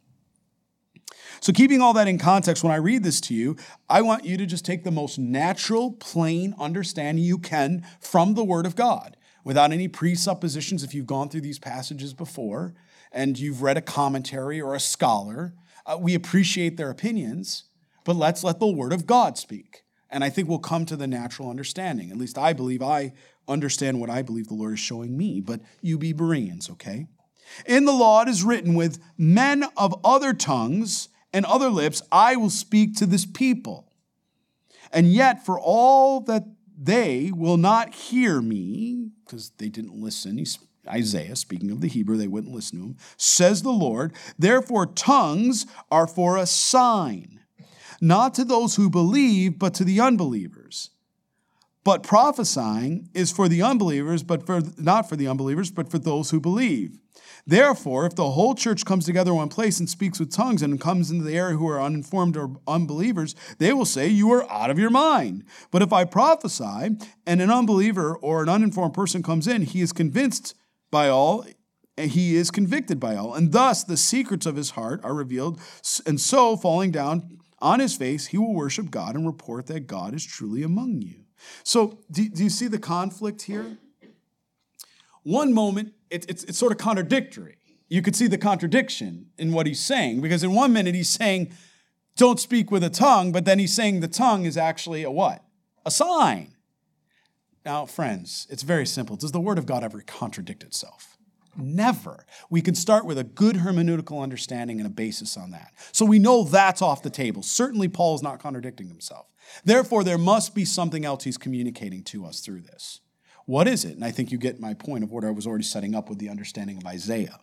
So, 1.39 1.51
keeping 1.51 1.81
all 1.81 1.93
that 1.93 2.07
in 2.07 2.19
context, 2.19 2.63
when 2.63 2.73
I 2.73 2.75
read 2.75 3.03
this 3.03 3.19
to 3.21 3.33
you, 3.33 3.57
I 3.89 4.03
want 4.03 4.23
you 4.23 4.37
to 4.37 4.45
just 4.45 4.65
take 4.65 4.83
the 4.83 4.91
most 4.91 5.17
natural, 5.17 5.93
plain 5.93 6.53
understanding 6.59 7.23
you 7.23 7.39
can 7.39 7.83
from 7.99 8.35
the 8.35 8.43
Word 8.43 8.67
of 8.67 8.75
God 8.75 9.17
without 9.47 9.71
any 9.71 9.87
presuppositions 9.87 10.83
if 10.83 10.93
you've 10.93 11.05
gone 11.07 11.29
through 11.29 11.39
these 11.39 11.57
passages 11.57 12.13
before 12.13 12.73
and 13.13 13.39
you've 13.39 13.61
read 13.61 13.77
a 13.77 13.81
commentary 13.81 14.59
or 14.59 14.75
a 14.75 14.79
scholar. 14.79 15.53
Uh, 15.85 15.97
we 15.97 16.13
appreciate 16.13 16.75
their 16.75 16.89
opinions, 16.89 17.63
but 18.03 18.17
let's 18.17 18.43
let 18.43 18.59
the 18.59 18.67
Word 18.67 18.91
of 18.91 19.07
God 19.07 19.37
speak. 19.37 19.83
And 20.09 20.21
I 20.21 20.29
think 20.29 20.49
we'll 20.49 20.59
come 20.59 20.85
to 20.87 20.97
the 20.97 21.07
natural 21.07 21.49
understanding. 21.49 22.11
At 22.11 22.17
least 22.17 22.37
I 22.37 22.51
believe 22.51 22.81
I 22.81 23.13
understand 23.47 24.01
what 24.01 24.09
I 24.09 24.21
believe 24.21 24.49
the 24.49 24.53
Lord 24.53 24.73
is 24.73 24.81
showing 24.81 25.17
me, 25.17 25.39
but 25.39 25.61
you 25.81 25.97
be 25.97 26.11
Bereans, 26.11 26.69
okay? 26.71 27.07
In 27.65 27.85
the 27.85 27.93
law 27.93 28.23
it 28.23 28.27
is 28.27 28.43
written, 28.43 28.73
with 28.73 29.01
men 29.17 29.63
of 29.77 29.97
other 30.03 30.33
tongues 30.33 31.07
and 31.31 31.45
other 31.45 31.69
lips 31.69 32.01
I 32.11 32.35
will 32.35 32.49
speak 32.49 32.97
to 32.97 33.05
this 33.05 33.25
people. 33.25 33.93
And 34.91 35.13
yet, 35.13 35.45
for 35.45 35.57
all 35.57 36.19
that 36.21 36.43
they 36.77 37.31
will 37.33 37.55
not 37.55 37.93
hear 37.93 38.41
me, 38.41 39.11
because 39.27 39.51
they 39.57 39.69
didn't 39.69 40.01
listen, 40.01 40.37
he's 40.37 40.59
Isaiah, 40.87 41.35
speaking 41.35 41.69
of 41.71 41.81
the 41.81 41.87
Hebrew, 41.87 42.17
they 42.17 42.27
wouldn't 42.27 42.53
listen 42.53 42.79
to 42.79 42.85
him, 42.85 42.97
says 43.17 43.61
the 43.61 43.71
Lord, 43.71 44.13
therefore 44.39 44.85
tongues 44.85 45.65
are 45.91 46.07
for 46.07 46.37
a 46.37 46.45
sign, 46.45 47.41
not 47.99 48.33
to 48.35 48.45
those 48.45 48.75
who 48.75 48.89
believe, 48.89 49.59
but 49.59 49.73
to 49.75 49.83
the 49.83 49.99
unbelievers. 49.99 50.56
But 51.87 52.03
prophesying 52.03 53.07
is 53.13 53.31
for 53.31 53.47
the 53.47 53.61
unbelievers, 53.61 54.21
but 54.21 54.45
for, 54.45 54.59
not 54.77 55.07
for 55.07 55.15
the 55.15 55.29
unbelievers, 55.29 55.71
but 55.71 55.89
for 55.89 55.97
those 55.97 56.31
who 56.31 56.41
believe. 56.41 56.97
Therefore, 57.45 58.05
if 58.05 58.13
the 58.13 58.31
whole 58.31 58.55
church 58.55 58.83
comes 58.83 59.05
together 59.05 59.31
in 59.31 59.37
one 59.37 59.47
place 59.47 59.79
and 59.79 59.89
speaks 59.89 60.19
with 60.19 60.29
tongues 60.29 60.61
and 60.61 60.81
comes 60.81 61.11
into 61.11 61.23
the 61.23 61.37
area 61.37 61.55
who 61.55 61.65
are 61.69 61.81
uninformed 61.81 62.35
or 62.35 62.57
unbelievers, 62.67 63.35
they 63.59 63.71
will 63.71 63.85
say, 63.85 64.09
You 64.09 64.29
are 64.33 64.51
out 64.51 64.69
of 64.69 64.77
your 64.77 64.89
mind. 64.89 65.45
But 65.71 65.81
if 65.81 65.93
I 65.93 66.03
prophesy 66.03 66.97
and 67.25 67.41
an 67.41 67.49
unbeliever 67.49 68.17
or 68.17 68.43
an 68.43 68.49
uninformed 68.49 68.93
person 68.93 69.23
comes 69.23 69.47
in, 69.47 69.61
he 69.61 69.79
is 69.79 69.93
convinced 69.93 70.55
by 70.91 71.07
all, 71.07 71.45
and 71.97 72.11
he 72.11 72.35
is 72.35 72.51
convicted 72.51 72.99
by 72.99 73.15
all. 73.15 73.33
And 73.33 73.53
thus 73.53 73.85
the 73.85 73.95
secrets 73.95 74.45
of 74.45 74.57
his 74.57 74.71
heart 74.71 74.99
are 75.05 75.13
revealed. 75.13 75.57
And 76.05 76.19
so, 76.19 76.57
falling 76.57 76.91
down 76.91 77.37
on 77.59 77.79
his 77.79 77.95
face, 77.95 78.27
he 78.27 78.37
will 78.37 78.53
worship 78.53 78.91
God 78.91 79.15
and 79.15 79.25
report 79.25 79.67
that 79.67 79.87
God 79.87 80.13
is 80.13 80.25
truly 80.25 80.63
among 80.63 81.01
you. 81.01 81.26
So, 81.63 81.99
do, 82.11 82.27
do 82.29 82.43
you 82.43 82.49
see 82.49 82.67
the 82.67 82.79
conflict 82.79 83.43
here? 83.43 83.77
One 85.23 85.53
moment, 85.53 85.93
it, 86.09 86.25
it's, 86.29 86.43
it's 86.45 86.57
sort 86.57 86.71
of 86.71 86.77
contradictory. 86.77 87.57
You 87.89 88.01
could 88.01 88.15
see 88.15 88.27
the 88.27 88.37
contradiction 88.37 89.27
in 89.37 89.51
what 89.51 89.67
he's 89.67 89.79
saying, 89.79 90.21
because 90.21 90.43
in 90.43 90.53
one 90.53 90.73
minute 90.73 90.95
he's 90.95 91.09
saying, 91.09 91.51
don't 92.15 92.39
speak 92.39 92.71
with 92.71 92.83
a 92.83 92.89
tongue, 92.89 93.31
but 93.31 93.45
then 93.45 93.59
he's 93.59 93.73
saying 93.73 93.99
the 93.99 94.07
tongue 94.07 94.45
is 94.45 94.57
actually 94.57 95.03
a 95.03 95.11
what? 95.11 95.43
A 95.85 95.91
sign. 95.91 96.53
Now, 97.65 97.85
friends, 97.85 98.47
it's 98.49 98.63
very 98.63 98.85
simple. 98.85 99.17
Does 99.17 99.31
the 99.31 99.39
Word 99.39 99.57
of 99.57 99.65
God 99.65 99.83
ever 99.83 100.01
contradict 100.01 100.63
itself? 100.63 101.17
Never. 101.57 102.25
We 102.49 102.61
can 102.61 102.75
start 102.75 103.05
with 103.05 103.17
a 103.17 103.23
good 103.23 103.57
hermeneutical 103.57 104.21
understanding 104.21 104.79
and 104.79 104.87
a 104.87 104.91
basis 104.91 105.35
on 105.35 105.51
that. 105.51 105.73
So 105.91 106.05
we 106.05 106.19
know 106.19 106.43
that's 106.43 106.81
off 106.81 107.03
the 107.03 107.09
table. 107.09 107.43
Certainly, 107.43 107.89
Paul 107.89 108.15
is 108.15 108.21
not 108.21 108.39
contradicting 108.39 108.87
himself. 108.87 109.27
Therefore, 109.63 110.03
there 110.03 110.17
must 110.17 110.55
be 110.55 110.65
something 110.65 111.05
else 111.05 111.23
he's 111.23 111.37
communicating 111.37 112.03
to 112.05 112.25
us 112.25 112.39
through 112.41 112.61
this. 112.61 113.01
What 113.45 113.67
is 113.67 113.85
it? 113.85 113.95
And 113.95 114.03
I 114.03 114.11
think 114.11 114.31
you 114.31 114.37
get 114.37 114.59
my 114.59 114.73
point 114.73 115.03
of 115.03 115.11
what 115.11 115.23
I 115.23 115.31
was 115.31 115.47
already 115.47 115.63
setting 115.63 115.95
up 115.95 116.09
with 116.09 116.19
the 116.19 116.29
understanding 116.29 116.77
of 116.77 116.85
Isaiah. 116.85 117.39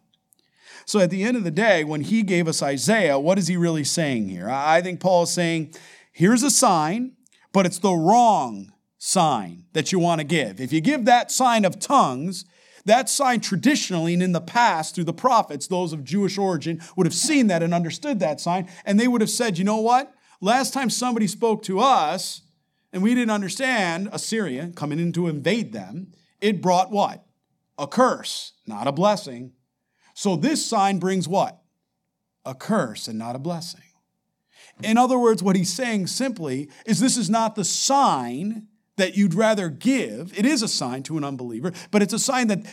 So 0.86 0.98
at 1.00 1.10
the 1.10 1.22
end 1.22 1.36
of 1.36 1.44
the 1.44 1.50
day, 1.50 1.84
when 1.84 2.02
he 2.02 2.22
gave 2.22 2.46
us 2.46 2.62
Isaiah, 2.62 3.18
what 3.18 3.38
is 3.38 3.48
he 3.48 3.56
really 3.56 3.84
saying 3.84 4.28
here? 4.28 4.50
I 4.50 4.82
think 4.82 5.00
Paul 5.00 5.22
is 5.22 5.30
saying, 5.30 5.74
here's 6.12 6.42
a 6.42 6.50
sign, 6.50 7.12
but 7.52 7.64
it's 7.64 7.78
the 7.78 7.94
wrong 7.94 8.72
sign 8.98 9.64
that 9.72 9.92
you 9.92 9.98
want 9.98 10.20
to 10.20 10.24
give. 10.24 10.60
If 10.60 10.72
you 10.72 10.80
give 10.80 11.04
that 11.04 11.30
sign 11.30 11.64
of 11.64 11.78
tongues, 11.78 12.44
that 12.84 13.08
sign 13.08 13.40
traditionally 13.40 14.14
and 14.14 14.22
in 14.22 14.32
the 14.32 14.40
past 14.40 14.94
through 14.94 15.04
the 15.04 15.12
prophets, 15.12 15.66
those 15.66 15.92
of 15.92 16.04
Jewish 16.04 16.36
origin, 16.36 16.82
would 16.96 17.06
have 17.06 17.14
seen 17.14 17.46
that 17.46 17.62
and 17.62 17.72
understood 17.72 18.20
that 18.20 18.40
sign, 18.40 18.68
and 18.84 19.00
they 19.00 19.08
would 19.08 19.20
have 19.20 19.30
said, 19.30 19.58
you 19.58 19.64
know 19.64 19.78
what? 19.78 20.13
Last 20.40 20.72
time 20.72 20.90
somebody 20.90 21.26
spoke 21.26 21.62
to 21.64 21.80
us 21.80 22.42
and 22.92 23.02
we 23.02 23.14
didn't 23.14 23.30
understand 23.30 24.08
Assyria 24.12 24.70
coming 24.74 24.98
in 24.98 25.12
to 25.12 25.28
invade 25.28 25.72
them, 25.72 26.12
it 26.40 26.62
brought 26.62 26.90
what? 26.90 27.24
A 27.78 27.86
curse, 27.86 28.52
not 28.66 28.86
a 28.86 28.92
blessing. 28.92 29.52
So 30.14 30.36
this 30.36 30.64
sign 30.64 30.98
brings 30.98 31.26
what? 31.26 31.60
A 32.44 32.54
curse 32.54 33.08
and 33.08 33.18
not 33.18 33.34
a 33.34 33.40
blessing. 33.40 33.80
In 34.82 34.96
other 34.96 35.18
words, 35.18 35.42
what 35.42 35.56
he's 35.56 35.72
saying 35.72 36.08
simply 36.08 36.68
is 36.86 37.00
this 37.00 37.16
is 37.16 37.30
not 37.30 37.54
the 37.54 37.64
sign 37.64 38.68
that 38.96 39.16
you'd 39.16 39.34
rather 39.34 39.68
give. 39.68 40.36
It 40.38 40.46
is 40.46 40.62
a 40.62 40.68
sign 40.68 41.02
to 41.04 41.18
an 41.18 41.24
unbeliever, 41.24 41.72
but 41.90 42.02
it's 42.02 42.12
a 42.12 42.18
sign 42.18 42.48
that 42.48 42.64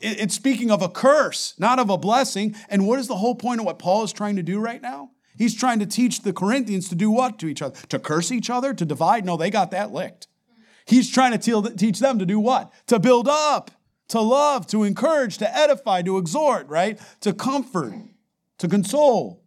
it's 0.00 0.34
speaking 0.34 0.70
of 0.70 0.82
a 0.82 0.88
curse, 0.88 1.54
not 1.58 1.78
of 1.78 1.90
a 1.90 1.98
blessing. 1.98 2.54
And 2.68 2.86
what 2.86 2.98
is 2.98 3.06
the 3.06 3.16
whole 3.16 3.34
point 3.34 3.60
of 3.60 3.66
what 3.66 3.78
Paul 3.78 4.02
is 4.02 4.12
trying 4.12 4.36
to 4.36 4.42
do 4.42 4.58
right 4.58 4.80
now? 4.80 5.10
He's 5.40 5.54
trying 5.54 5.78
to 5.78 5.86
teach 5.86 6.20
the 6.20 6.34
Corinthians 6.34 6.90
to 6.90 6.94
do 6.94 7.10
what 7.10 7.38
to 7.38 7.46
each 7.46 7.62
other? 7.62 7.74
To 7.88 7.98
curse 7.98 8.30
each 8.30 8.50
other? 8.50 8.74
To 8.74 8.84
divide? 8.84 9.24
No, 9.24 9.38
they 9.38 9.48
got 9.48 9.70
that 9.70 9.90
licked. 9.90 10.26
He's 10.84 11.10
trying 11.10 11.32
to 11.32 11.72
teach 11.78 11.98
them 11.98 12.18
to 12.18 12.26
do 12.26 12.38
what? 12.38 12.70
To 12.88 12.98
build 12.98 13.26
up, 13.26 13.70
to 14.08 14.20
love, 14.20 14.66
to 14.66 14.84
encourage, 14.84 15.38
to 15.38 15.56
edify, 15.56 16.02
to 16.02 16.18
exhort, 16.18 16.68
right? 16.68 17.00
To 17.22 17.32
comfort, 17.32 17.94
to 18.58 18.68
console. 18.68 19.42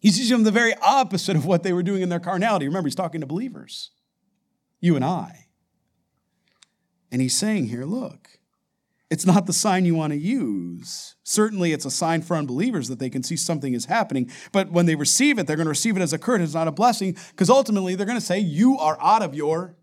He's 0.00 0.16
teaching 0.16 0.32
them 0.32 0.42
the 0.42 0.50
very 0.50 0.74
opposite 0.82 1.36
of 1.36 1.46
what 1.46 1.62
they 1.62 1.72
were 1.72 1.84
doing 1.84 2.02
in 2.02 2.08
their 2.08 2.18
carnality. 2.18 2.66
Remember, 2.66 2.88
he's 2.88 2.96
talking 2.96 3.20
to 3.20 3.26
believers, 3.26 3.92
you 4.80 4.96
and 4.96 5.04
I. 5.04 5.46
And 7.12 7.22
he's 7.22 7.38
saying 7.38 7.66
here, 7.66 7.84
look, 7.84 8.35
it's 9.08 9.26
not 9.26 9.46
the 9.46 9.52
sign 9.52 9.84
you 9.84 9.94
want 9.94 10.12
to 10.12 10.18
use. 10.18 11.14
Certainly, 11.22 11.72
it's 11.72 11.84
a 11.84 11.90
sign 11.90 12.22
for 12.22 12.36
unbelievers 12.36 12.88
that 12.88 12.98
they 12.98 13.10
can 13.10 13.22
see 13.22 13.36
something 13.36 13.72
is 13.72 13.84
happening. 13.84 14.30
But 14.52 14.72
when 14.72 14.86
they 14.86 14.96
receive 14.96 15.38
it, 15.38 15.46
they're 15.46 15.56
going 15.56 15.66
to 15.66 15.70
receive 15.70 15.96
it 15.96 16.02
as 16.02 16.12
a 16.12 16.18
curse. 16.18 16.40
It's 16.40 16.54
not 16.54 16.68
a 16.68 16.72
blessing 16.72 17.16
because 17.30 17.48
ultimately 17.48 17.94
they're 17.94 18.06
going 18.06 18.18
to 18.18 18.24
say, 18.24 18.38
You 18.38 18.78
are 18.78 18.98
out 19.00 19.22
of 19.22 19.34
your 19.34 19.76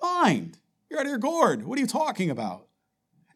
mind. 0.00 0.58
You're 0.90 1.00
out 1.00 1.06
of 1.06 1.10
your 1.10 1.18
gourd. 1.18 1.64
What 1.64 1.78
are 1.78 1.82
you 1.82 1.86
talking 1.86 2.30
about? 2.30 2.66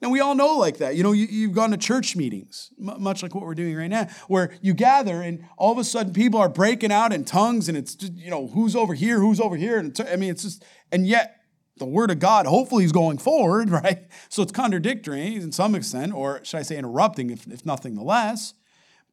Now, 0.01 0.09
we 0.09 0.21
all 0.21 0.35
know 0.35 0.57
like 0.57 0.79
that. 0.79 0.97
You 0.97 1.03
know, 1.03 1.13
you, 1.13 1.49
have 1.49 1.55
gone 1.55 1.73
to 1.73 1.77
church 1.77 2.17
meetings, 2.17 2.71
much 2.79 3.23
like 3.23 3.35
what 3.35 3.45
we're 3.45 3.55
doing 3.55 3.77
right 3.77 3.91
now, 3.91 4.09
where 4.29 4.53
you 4.63 4.73
gather 4.73 5.21
and 5.21 5.45
all 5.59 5.73
of 5.73 5.79
a 5.79 5.85
sudden 5.85 6.15
people 6.15 6.41
are 6.41 6.49
breaking 6.49 6.91
out 6.91 7.13
in 7.13 7.25
tongues 7.25 7.69
and 7.69 7.77
it's, 7.77 7.95
just, 7.95 8.15
you 8.15 8.31
know, 8.31 8.47
who's 8.47 8.75
over 8.75 8.95
here, 8.95 9.19
who's 9.21 9.41
over 9.41 9.57
here. 9.57 9.79
And 9.79 9.99
I 10.11 10.17
mean, 10.17 10.31
it's 10.31 10.43
just, 10.43 10.65
and 10.91 11.07
yet 11.07 11.40
the 11.81 11.87
word 11.87 12.13
of 12.13 12.21
God 12.21 12.47
hopefully 12.47 12.85
is 12.85 12.93
going 12.93 13.19
forward, 13.19 13.71
right? 13.83 14.07
So 14.29 14.43
it's 14.43 14.53
contradictory 14.53 15.35
in 15.35 15.51
some 15.51 15.75
extent, 15.75 16.13
or 16.15 16.45
should 16.45 16.59
I 16.59 16.63
say 16.63 16.79
interrupting, 16.79 17.31
if, 17.31 17.47
if 17.49 17.67
nothing 17.67 17.97
the 17.97 18.05
less. 18.05 18.55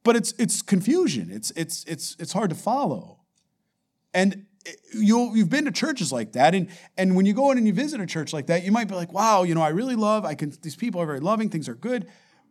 But 0.03 0.15
it's 0.15 0.34
it's 0.38 0.61
confusion. 0.61 1.30
It's 1.32 1.51
it's 1.51 1.84
it's 1.86 2.15
it's 2.20 2.34
hard 2.34 2.51
to 2.51 2.55
follow. 2.55 3.22
And 4.13 4.45
eh, 4.65 4.72
you 4.93 5.36
you've 5.36 5.49
been 5.49 5.65
to 5.65 5.72
churches 5.72 6.13
like 6.13 6.34
that, 6.34 6.53
and 6.53 6.70
and 6.95 7.15
when 7.15 7.26
you 7.26 7.34
go 7.34 7.51
in 7.51 7.57
and 7.57 7.65
you 7.65 7.74
visit 7.74 7.99
a 7.99 8.05
church 8.05 8.32
like 8.32 8.47
that, 8.47 8.63
you 8.63 8.72
might 8.72 8.88
be 8.88 8.95
like, 8.95 9.11
wow, 9.11 9.43
you 9.43 9.55
know, 9.55 9.61
I 9.61 9.70
really 9.70 9.95
love. 9.95 10.24
I 10.24 10.36
can. 10.36 10.53
These 10.61 10.76
people 10.76 11.01
are 11.01 11.05
very 11.05 11.20
loving. 11.20 11.49
Things 11.49 11.68
are 11.68 11.76
good, 11.76 12.07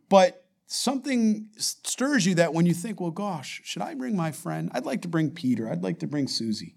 but 0.09 0.43
something 0.67 1.47
stirs 1.57 2.25
you 2.25 2.35
that 2.35 2.53
when 2.53 2.65
you 2.65 2.73
think, 2.73 2.99
well, 2.99 3.09
gosh, 3.11 3.61
should 3.63 3.81
I 3.81 3.95
bring 3.95 4.15
my 4.15 4.31
friend? 4.31 4.69
I'd 4.73 4.85
like 4.85 5.01
to 5.03 5.07
bring 5.07 5.31
Peter. 5.31 5.71
I'd 5.71 5.81
like 5.81 5.99
to 5.99 6.07
bring 6.07 6.27
Susie. 6.27 6.75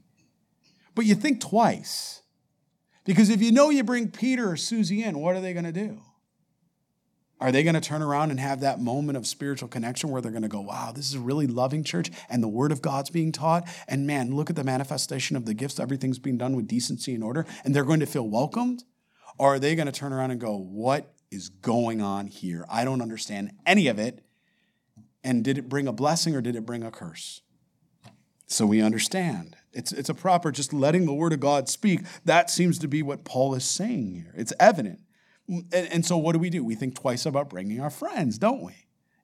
But 0.94 1.04
you 1.04 1.14
think 1.14 1.40
twice 1.40 2.22
because 3.04 3.30
if 3.30 3.40
you 3.42 3.52
know 3.52 3.70
you 3.70 3.84
bring 3.84 4.10
Peter 4.10 4.50
or 4.50 4.56
Susie 4.56 5.02
in, 5.02 5.18
what 5.18 5.34
are 5.34 5.40
they 5.40 5.52
going 5.52 5.64
to 5.64 5.72
do? 5.72 6.00
Are 7.40 7.50
they 7.50 7.62
going 7.62 7.74
to 7.74 7.80
turn 7.80 8.02
around 8.02 8.30
and 8.30 8.38
have 8.38 8.60
that 8.60 8.80
moment 8.80 9.16
of 9.16 9.26
spiritual 9.26 9.68
connection 9.68 10.10
where 10.10 10.20
they're 10.20 10.30
going 10.30 10.42
to 10.42 10.48
go, 10.48 10.60
wow, 10.60 10.92
this 10.94 11.08
is 11.08 11.14
a 11.14 11.20
really 11.20 11.46
loving 11.46 11.82
church 11.82 12.10
and 12.28 12.42
the 12.42 12.48
word 12.48 12.70
of 12.70 12.82
God's 12.82 13.08
being 13.08 13.32
taught? 13.32 13.66
And 13.88 14.06
man, 14.06 14.34
look 14.34 14.50
at 14.50 14.56
the 14.56 14.64
manifestation 14.64 15.36
of 15.36 15.46
the 15.46 15.54
gifts. 15.54 15.80
Everything's 15.80 16.18
being 16.18 16.36
done 16.36 16.54
with 16.54 16.68
decency 16.68 17.14
and 17.14 17.24
order. 17.24 17.46
And 17.64 17.74
they're 17.74 17.84
going 17.84 18.00
to 18.00 18.06
feel 18.06 18.28
welcomed? 18.28 18.84
Or 19.38 19.54
are 19.54 19.58
they 19.58 19.74
going 19.74 19.86
to 19.86 19.92
turn 19.92 20.12
around 20.12 20.32
and 20.32 20.40
go, 20.40 20.54
what 20.54 21.14
is 21.30 21.48
going 21.48 22.02
on 22.02 22.26
here? 22.26 22.66
I 22.70 22.84
don't 22.84 23.00
understand 23.00 23.52
any 23.64 23.88
of 23.88 23.98
it. 23.98 24.22
And 25.24 25.42
did 25.42 25.56
it 25.56 25.68
bring 25.68 25.86
a 25.86 25.92
blessing 25.92 26.36
or 26.36 26.42
did 26.42 26.56
it 26.56 26.66
bring 26.66 26.82
a 26.82 26.90
curse? 26.90 27.40
So 28.46 28.66
we 28.66 28.82
understand. 28.82 29.56
It's, 29.72 29.92
it's 29.92 30.08
a 30.08 30.14
proper 30.14 30.50
just 30.50 30.72
letting 30.72 31.06
the 31.06 31.14
word 31.14 31.32
of 31.32 31.40
God 31.40 31.68
speak. 31.68 32.00
That 32.24 32.50
seems 32.50 32.78
to 32.80 32.88
be 32.88 33.02
what 33.02 33.24
Paul 33.24 33.54
is 33.54 33.64
saying 33.64 34.12
here. 34.14 34.34
It's 34.36 34.52
evident. 34.58 35.00
And, 35.48 35.72
and 35.72 36.06
so 36.06 36.16
what 36.16 36.32
do 36.32 36.38
we 36.38 36.50
do? 36.50 36.64
We 36.64 36.74
think 36.74 36.94
twice 36.94 37.24
about 37.26 37.50
bringing 37.50 37.80
our 37.80 37.90
friends, 37.90 38.38
don't 38.38 38.62
we? 38.62 38.74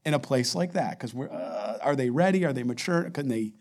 In 0.05 0.15
a 0.15 0.19
place 0.19 0.55
like 0.55 0.73
that. 0.73 0.99
Because 0.99 1.13
we're, 1.13 1.31
uh, 1.31 1.79
are 1.83 1.97
they 1.97 2.11
ready? 2.11 2.45
Are 2.45 2.53
they 2.53 2.63
mature? 2.63 3.11
Can 3.11 3.29
they, 3.29 3.55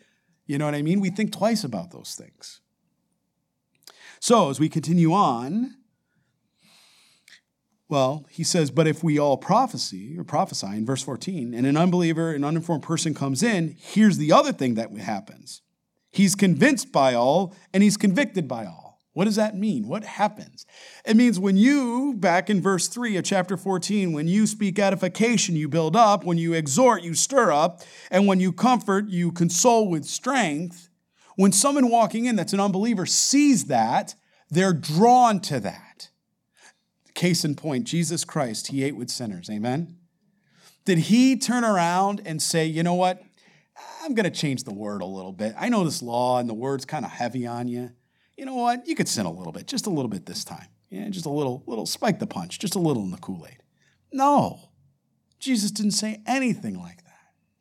you 0.46 0.58
know 0.58 0.66
what 0.66 0.76
I 0.76 0.82
mean? 0.84 1.00
We 1.00 1.10
think 1.10 1.32
twice 1.32 1.64
about 1.64 1.92
those 1.92 2.16
things. 2.16 2.62
So 4.20 4.50
as 4.50 4.60
we 4.60 4.70
continue 4.70 5.12
on, 5.14 5.76
Well, 7.88 8.26
he 8.30 8.44
says, 8.44 8.72
but 8.72 8.88
if 8.88 9.04
we 9.04 9.20
all 9.20 9.38
prophesy 9.38 10.18
or 10.18 10.24
prophesy 10.24 10.68
in 10.68 10.86
verse 10.86 11.04
14, 11.04 11.54
and 11.54 11.68
an 11.68 11.78
unbeliever, 11.78 12.34
an 12.34 12.44
uninformed 12.44 12.84
person 12.84 13.14
comes 13.14 13.44
in, 13.44 13.76
here's 13.80 14.18
the 14.18 14.32
other 14.32 14.52
thing 14.52 14.74
that 14.76 14.92
happens. 14.98 15.62
He's 16.16 16.34
convinced 16.34 16.93
by 16.93 17.13
all 17.13 17.53
and 17.74 17.84
he's 17.84 17.97
convicted 17.97 18.47
by 18.47 18.66
all. 18.66 19.01
What 19.11 19.26
does 19.26 19.36
that 19.36 19.57
mean? 19.57 19.86
What 19.88 20.05
happens? 20.05 20.66
It 21.05 21.18
means 21.18 21.39
when 21.39 21.57
you, 21.57 22.13
back 22.16 22.49
in 22.49 22.61
verse 22.61 22.88
3 22.88 23.18
of 23.18 23.26
chapter 23.26 23.57
14, 23.57 24.13
when 24.13 24.26
you 24.26 24.47
speak 24.47 24.80
edification, 24.80 25.57
you 25.57 25.68
build 25.68 25.93
up. 25.93 26.24
When 26.24 26.38
you 26.38 26.53
exhort, 26.53 27.03
you 27.03 27.16
stir 27.16 27.51
up. 27.51 27.82
And 28.09 28.28
when 28.28 28.39
you 28.39 28.53
comfort, 28.53 29.09
you 29.09 29.34
console 29.34 29.89
with 29.89 30.05
strength. 30.05 30.88
When 31.36 31.51
someone 31.51 31.89
walking 31.89 32.26
in 32.26 32.38
that's 32.38 32.53
an 32.53 32.61
unbeliever 32.61 33.05
sees 33.05 33.66
that, 33.66 34.16
they're 34.49 34.74
drawn 34.74 35.41
to 35.41 35.59
that. 35.59 36.09
Case 37.13 37.43
in 37.43 37.55
point, 37.55 37.86
Jesus 37.86 38.24
Christ, 38.24 38.68
he 38.68 38.86
ate 38.86 38.95
with 38.95 39.09
sinners. 39.09 39.49
Amen? 39.49 39.97
Did 40.86 40.99
he 40.99 41.36
turn 41.36 41.66
around 41.66 42.22
and 42.26 42.41
say, 42.41 42.66
you 42.66 42.84
know 42.84 42.93
what? 42.93 43.22
I'm 44.01 44.13
going 44.13 44.23
to 44.23 44.30
change 44.30 44.63
the 44.63 44.73
word 44.73 45.01
a 45.01 45.05
little 45.05 45.34
bit. 45.34 45.53
I 45.57 45.69
know 45.69 45.84
this 45.84 46.01
law 46.01 46.39
and 46.39 46.49
the 46.49 46.53
word's 46.53 46.86
kind 46.86 47.05
of 47.05 47.11
heavy 47.11 47.45
on 47.45 47.67
you 47.67 47.91
you 48.38 48.45
know 48.45 48.55
what? 48.55 48.88
You 48.88 48.95
could 48.95 49.07
sin 49.07 49.26
a 49.26 49.32
little 49.32 49.53
bit, 49.53 49.67
just 49.67 49.88
a 49.88 49.89
little 49.89 50.09
bit 50.09 50.26
this 50.26 50.43
time. 50.43 50.67
Yeah, 50.89 51.07
just 51.09 51.26
a 51.26 51.30
little, 51.30 51.63
little 51.67 51.86
spike 51.86 52.19
the 52.19 52.28
punch, 52.28 52.59
just 52.59 52.76
a 52.76 52.80
little 52.80 53.03
in 53.03 53.11
the 53.11 53.17
Kool 53.17 53.45
Aid. 53.49 53.63
No, 54.11 54.71
Jesus 55.39 55.71
didn't 55.71 55.91
say 55.91 56.21
anything 56.26 56.80
like 56.80 57.03
that. 57.03 57.11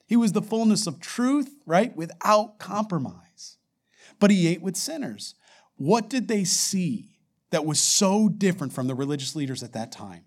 He 0.06 0.16
was 0.16 0.32
the 0.32 0.42
fullness 0.42 0.86
of 0.86 1.00
truth, 1.00 1.54
right? 1.64 1.94
Without 1.96 2.58
compromise. 2.58 3.56
But 4.20 4.30
he 4.30 4.46
ate 4.46 4.62
with 4.62 4.76
sinners. 4.76 5.34
What 5.76 6.08
did 6.08 6.28
they 6.28 6.44
see 6.44 7.18
that 7.50 7.64
was 7.64 7.80
so 7.80 8.28
different 8.28 8.72
from 8.72 8.86
the 8.86 8.94
religious 8.94 9.34
leaders 9.34 9.62
at 9.62 9.72
that 9.72 9.90
time? 9.90 10.24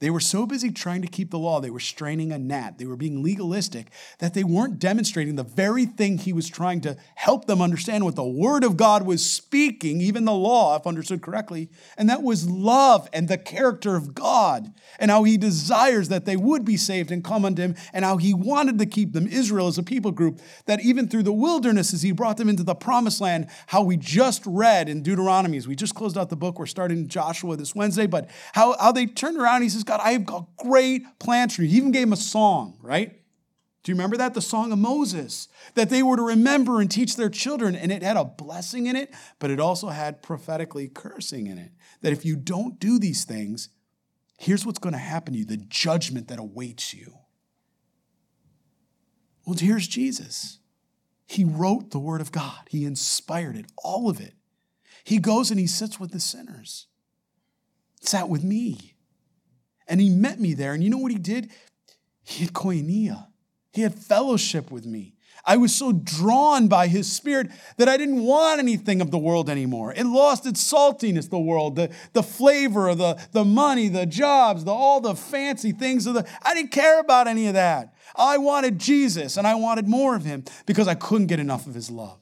They 0.00 0.10
were 0.10 0.20
so 0.20 0.46
busy 0.46 0.70
trying 0.70 1.02
to 1.02 1.08
keep 1.08 1.32
the 1.32 1.40
law, 1.40 1.60
they 1.60 1.70
were 1.70 1.80
straining 1.80 2.30
a 2.30 2.38
gnat, 2.38 2.78
they 2.78 2.86
were 2.86 2.94
being 2.94 3.20
legalistic, 3.20 3.90
that 4.20 4.32
they 4.32 4.44
weren't 4.44 4.78
demonstrating 4.78 5.34
the 5.34 5.42
very 5.42 5.86
thing 5.86 6.18
he 6.18 6.32
was 6.32 6.48
trying 6.48 6.80
to 6.82 6.96
help 7.16 7.46
them 7.46 7.60
understand 7.60 8.04
what 8.04 8.14
the 8.14 8.24
Word 8.24 8.62
of 8.62 8.76
God 8.76 9.04
was 9.04 9.26
speaking, 9.26 10.00
even 10.00 10.24
the 10.24 10.32
law, 10.32 10.76
if 10.76 10.86
understood 10.86 11.20
correctly, 11.20 11.68
and 11.96 12.08
that 12.08 12.22
was 12.22 12.48
love 12.48 13.08
and 13.12 13.26
the 13.26 13.36
character 13.36 13.96
of 13.96 14.14
God, 14.14 14.72
and 15.00 15.10
how 15.10 15.24
he 15.24 15.36
desires 15.36 16.08
that 16.10 16.26
they 16.26 16.36
would 16.36 16.64
be 16.64 16.76
saved 16.76 17.10
and 17.10 17.24
come 17.24 17.44
unto 17.44 17.62
him, 17.62 17.74
and 17.92 18.04
how 18.04 18.18
he 18.18 18.32
wanted 18.32 18.78
to 18.78 18.86
keep 18.86 19.14
them, 19.14 19.26
Israel 19.26 19.66
as 19.66 19.78
a 19.78 19.82
people 19.82 20.12
group, 20.12 20.40
that 20.66 20.80
even 20.80 21.08
through 21.08 21.24
the 21.24 21.32
wilderness, 21.32 21.92
as 21.92 22.02
he 22.02 22.12
brought 22.12 22.36
them 22.36 22.48
into 22.48 22.62
the 22.62 22.76
promised 22.76 23.20
land, 23.20 23.48
how 23.66 23.82
we 23.82 23.96
just 23.96 24.44
read 24.46 24.88
in 24.88 25.02
Deuteronomy, 25.02 25.56
as 25.56 25.66
we 25.66 25.74
just 25.74 25.96
closed 25.96 26.16
out 26.16 26.30
the 26.30 26.36
book, 26.36 26.56
we're 26.56 26.66
starting 26.66 27.08
Joshua 27.08 27.56
this 27.56 27.74
Wednesday, 27.74 28.06
but 28.06 28.30
how, 28.52 28.78
how 28.78 28.92
they 28.92 29.06
turned 29.06 29.38
around, 29.38 29.62
he 29.62 29.68
says, 29.68 29.87
God, 29.88 30.00
I've 30.04 30.26
got 30.26 30.54
great 30.58 31.18
plans 31.18 31.56
for 31.56 31.62
you. 31.62 31.68
He 31.68 31.78
even 31.78 31.92
gave 31.92 32.02
him 32.02 32.12
a 32.12 32.16
song, 32.16 32.76
right? 32.82 33.22
Do 33.82 33.90
you 33.90 33.94
remember 33.94 34.18
that? 34.18 34.34
The 34.34 34.42
song 34.42 34.70
of 34.70 34.78
Moses, 34.78 35.48
that 35.76 35.88
they 35.88 36.02
were 36.02 36.16
to 36.16 36.22
remember 36.22 36.82
and 36.82 36.90
teach 36.90 37.16
their 37.16 37.30
children. 37.30 37.74
And 37.74 37.90
it 37.90 38.02
had 38.02 38.18
a 38.18 38.24
blessing 38.26 38.86
in 38.86 38.96
it, 38.96 39.14
but 39.38 39.50
it 39.50 39.58
also 39.58 39.88
had 39.88 40.20
prophetically 40.20 40.88
cursing 40.88 41.46
in 41.46 41.56
it. 41.56 41.72
That 42.02 42.12
if 42.12 42.26
you 42.26 42.36
don't 42.36 42.78
do 42.78 42.98
these 42.98 43.24
things, 43.24 43.70
here's 44.36 44.66
what's 44.66 44.78
going 44.78 44.92
to 44.92 44.98
happen 44.98 45.32
to 45.32 45.38
you 45.38 45.46
the 45.46 45.56
judgment 45.56 46.28
that 46.28 46.38
awaits 46.38 46.92
you. 46.92 47.14
Well, 49.46 49.56
here's 49.58 49.88
Jesus. 49.88 50.58
He 51.24 51.44
wrote 51.44 51.92
the 51.92 51.98
Word 51.98 52.20
of 52.20 52.30
God, 52.30 52.68
He 52.68 52.84
inspired 52.84 53.56
it, 53.56 53.72
all 53.82 54.10
of 54.10 54.20
it. 54.20 54.34
He 55.02 55.16
goes 55.16 55.50
and 55.50 55.58
He 55.58 55.66
sits 55.66 55.98
with 55.98 56.10
the 56.10 56.20
sinners, 56.20 56.88
sat 58.02 58.28
with 58.28 58.44
me. 58.44 58.96
And 59.88 60.00
he 60.00 60.10
met 60.10 60.38
me 60.38 60.54
there. 60.54 60.74
And 60.74 60.84
you 60.84 60.90
know 60.90 60.98
what 60.98 61.12
he 61.12 61.18
did? 61.18 61.50
He 62.22 62.44
had 62.44 62.52
koinonia. 62.52 63.26
He 63.72 63.82
had 63.82 63.94
fellowship 63.94 64.70
with 64.70 64.86
me. 64.86 65.14
I 65.44 65.56
was 65.56 65.74
so 65.74 65.92
drawn 65.92 66.68
by 66.68 66.88
his 66.88 67.10
spirit 67.10 67.50
that 67.78 67.88
I 67.88 67.96
didn't 67.96 68.22
want 68.22 68.60
anything 68.60 69.00
of 69.00 69.10
the 69.10 69.18
world 69.18 69.48
anymore. 69.48 69.94
It 69.94 70.04
lost 70.04 70.46
its 70.46 70.62
saltiness, 70.62 71.30
the 71.30 71.38
world, 71.38 71.76
the, 71.76 71.90
the 72.12 72.22
flavor 72.22 72.94
the, 72.94 73.14
the 73.32 73.44
money, 73.44 73.88
the 73.88 74.04
jobs, 74.04 74.64
the, 74.64 74.72
all 74.72 75.00
the 75.00 75.14
fancy 75.14 75.72
things 75.72 76.06
of 76.06 76.14
the. 76.14 76.28
I 76.42 76.54
didn't 76.54 76.72
care 76.72 77.00
about 77.00 77.28
any 77.28 77.46
of 77.46 77.54
that. 77.54 77.94
I 78.14 78.36
wanted 78.38 78.78
Jesus 78.78 79.36
and 79.36 79.46
I 79.46 79.54
wanted 79.54 79.88
more 79.88 80.14
of 80.14 80.24
him 80.24 80.44
because 80.66 80.88
I 80.88 80.94
couldn't 80.94 81.28
get 81.28 81.40
enough 81.40 81.66
of 81.66 81.74
his 81.74 81.90
love. 81.90 82.18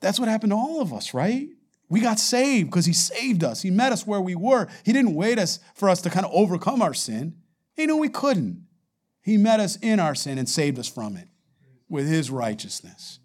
That's 0.00 0.18
what 0.18 0.28
happened 0.28 0.52
to 0.52 0.56
all 0.56 0.80
of 0.80 0.92
us, 0.92 1.14
right? 1.14 1.48
We 1.90 2.00
got 2.00 2.18
saved 2.20 2.70
because 2.70 2.86
he 2.86 2.92
saved 2.92 3.44
us. 3.44 3.60
He 3.60 3.70
met 3.70 3.92
us 3.92 4.06
where 4.06 4.20
we 4.20 4.36
were. 4.36 4.68
He 4.84 4.92
didn't 4.92 5.14
wait 5.14 5.38
us 5.38 5.58
for 5.74 5.90
us 5.90 6.00
to 6.02 6.10
kind 6.10 6.24
of 6.24 6.32
overcome 6.32 6.80
our 6.80 6.94
sin. 6.94 7.34
He 7.74 7.84
knew 7.84 7.96
we 7.96 8.08
couldn't. 8.08 8.64
He 9.22 9.36
met 9.36 9.60
us 9.60 9.76
in 9.76 10.00
our 10.00 10.14
sin 10.14 10.38
and 10.38 10.48
saved 10.48 10.78
us 10.78 10.88
from 10.88 11.16
it 11.16 11.28
with 11.88 12.08
his 12.08 12.30
righteousness. 12.30 13.18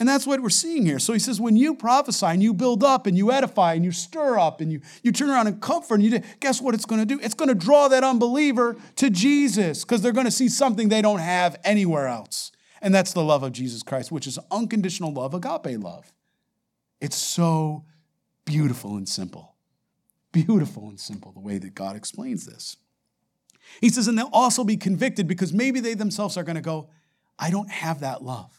And 0.00 0.08
that's 0.08 0.26
what 0.26 0.40
we're 0.40 0.48
seeing 0.48 0.84
here. 0.84 0.98
So 0.98 1.12
he 1.12 1.18
says, 1.20 1.40
when 1.40 1.56
you 1.56 1.74
prophesy 1.74 2.26
and 2.26 2.42
you 2.42 2.52
build 2.52 2.82
up 2.82 3.06
and 3.06 3.16
you 3.16 3.30
edify 3.30 3.74
and 3.74 3.84
you 3.84 3.92
stir 3.92 4.38
up 4.38 4.60
and 4.60 4.72
you, 4.72 4.80
you 5.02 5.12
turn 5.12 5.30
around 5.30 5.46
and 5.46 5.60
comfort, 5.60 5.96
and 5.96 6.04
you 6.04 6.20
guess 6.40 6.60
what 6.60 6.74
it's 6.74 6.84
going 6.84 7.00
to 7.00 7.06
do? 7.06 7.20
It's 7.22 7.34
going 7.34 7.48
to 7.48 7.54
draw 7.54 7.86
that 7.88 8.02
unbeliever 8.02 8.76
to 8.96 9.10
Jesus 9.10 9.84
because 9.84 10.02
they're 10.02 10.10
going 10.12 10.26
to 10.26 10.32
see 10.32 10.48
something 10.48 10.88
they 10.88 11.02
don't 11.02 11.20
have 11.20 11.60
anywhere 11.62 12.08
else. 12.08 12.50
And 12.82 12.92
that's 12.92 13.12
the 13.12 13.22
love 13.22 13.44
of 13.44 13.52
Jesus 13.52 13.82
Christ, 13.84 14.10
which 14.10 14.26
is 14.26 14.38
unconditional 14.50 15.12
love, 15.12 15.32
agape 15.32 15.80
love. 15.80 16.12
It's 17.04 17.18
so 17.18 17.84
beautiful 18.46 18.96
and 18.96 19.06
simple. 19.06 19.56
Beautiful 20.32 20.88
and 20.88 20.98
simple, 20.98 21.32
the 21.32 21.40
way 21.40 21.58
that 21.58 21.74
God 21.74 21.96
explains 21.96 22.46
this. 22.46 22.78
He 23.82 23.90
says, 23.90 24.08
and 24.08 24.16
they'll 24.16 24.30
also 24.32 24.64
be 24.64 24.78
convicted 24.78 25.28
because 25.28 25.52
maybe 25.52 25.80
they 25.80 25.92
themselves 25.92 26.38
are 26.38 26.42
going 26.42 26.56
to 26.56 26.62
go, 26.62 26.88
I 27.38 27.50
don't 27.50 27.70
have 27.70 28.00
that 28.00 28.22
love. 28.22 28.58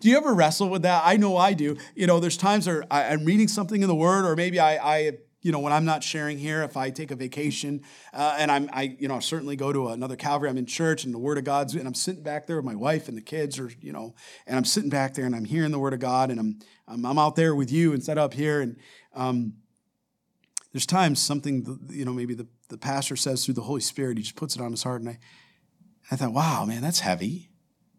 Do 0.00 0.08
you 0.08 0.16
ever 0.16 0.32
wrestle 0.32 0.70
with 0.70 0.80
that? 0.82 1.02
I 1.04 1.18
know 1.18 1.36
I 1.36 1.52
do. 1.52 1.76
You 1.94 2.06
know, 2.06 2.20
there's 2.20 2.38
times 2.38 2.66
where 2.66 2.84
I'm 2.90 3.26
reading 3.26 3.48
something 3.48 3.82
in 3.82 3.88
the 3.88 3.94
Word, 3.94 4.24
or 4.24 4.34
maybe 4.34 4.58
I, 4.58 4.96
I 4.96 5.12
you 5.40 5.52
know, 5.52 5.60
when 5.60 5.72
I'm 5.72 5.84
not 5.84 6.02
sharing 6.02 6.36
here, 6.36 6.62
if 6.62 6.76
I 6.76 6.90
take 6.90 7.10
a 7.10 7.16
vacation 7.16 7.82
uh, 8.12 8.36
and 8.38 8.50
I'm, 8.50 8.68
I, 8.72 8.96
you 8.98 9.06
know, 9.06 9.16
I 9.16 9.20
certainly 9.20 9.54
go 9.54 9.72
to 9.72 9.88
another 9.88 10.16
Calvary, 10.16 10.48
I'm 10.48 10.58
in 10.58 10.66
church 10.66 11.04
and 11.04 11.14
the 11.14 11.18
Word 11.18 11.38
of 11.38 11.44
God's, 11.44 11.74
and 11.74 11.86
I'm 11.86 11.94
sitting 11.94 12.24
back 12.24 12.46
there 12.46 12.56
with 12.56 12.64
my 12.64 12.74
wife 12.74 13.08
and 13.08 13.16
the 13.16 13.22
kids, 13.22 13.58
or, 13.58 13.70
you 13.80 13.92
know, 13.92 14.14
and 14.46 14.56
I'm 14.56 14.64
sitting 14.64 14.90
back 14.90 15.14
there 15.14 15.26
and 15.26 15.36
I'm 15.36 15.44
hearing 15.44 15.70
the 15.70 15.78
Word 15.78 15.94
of 15.94 16.00
God 16.00 16.30
and 16.30 16.40
I'm, 16.40 16.58
I'm, 16.88 17.06
I'm 17.06 17.18
out 17.18 17.36
there 17.36 17.54
with 17.54 17.70
you 17.70 17.92
instead 17.92 18.18
up 18.18 18.34
here. 18.34 18.60
And 18.60 18.76
um, 19.14 19.54
there's 20.72 20.86
times 20.86 21.20
something, 21.20 21.88
you 21.88 22.04
know, 22.04 22.12
maybe 22.12 22.34
the, 22.34 22.48
the 22.68 22.78
pastor 22.78 23.14
says 23.14 23.44
through 23.44 23.54
the 23.54 23.62
Holy 23.62 23.80
Spirit, 23.80 24.18
he 24.18 24.24
just 24.24 24.36
puts 24.36 24.56
it 24.56 24.62
on 24.62 24.72
his 24.72 24.82
heart. 24.82 25.02
And 25.02 25.10
I, 25.10 25.18
I 26.10 26.16
thought, 26.16 26.32
wow, 26.32 26.64
man, 26.64 26.82
that's 26.82 27.00
heavy. 27.00 27.50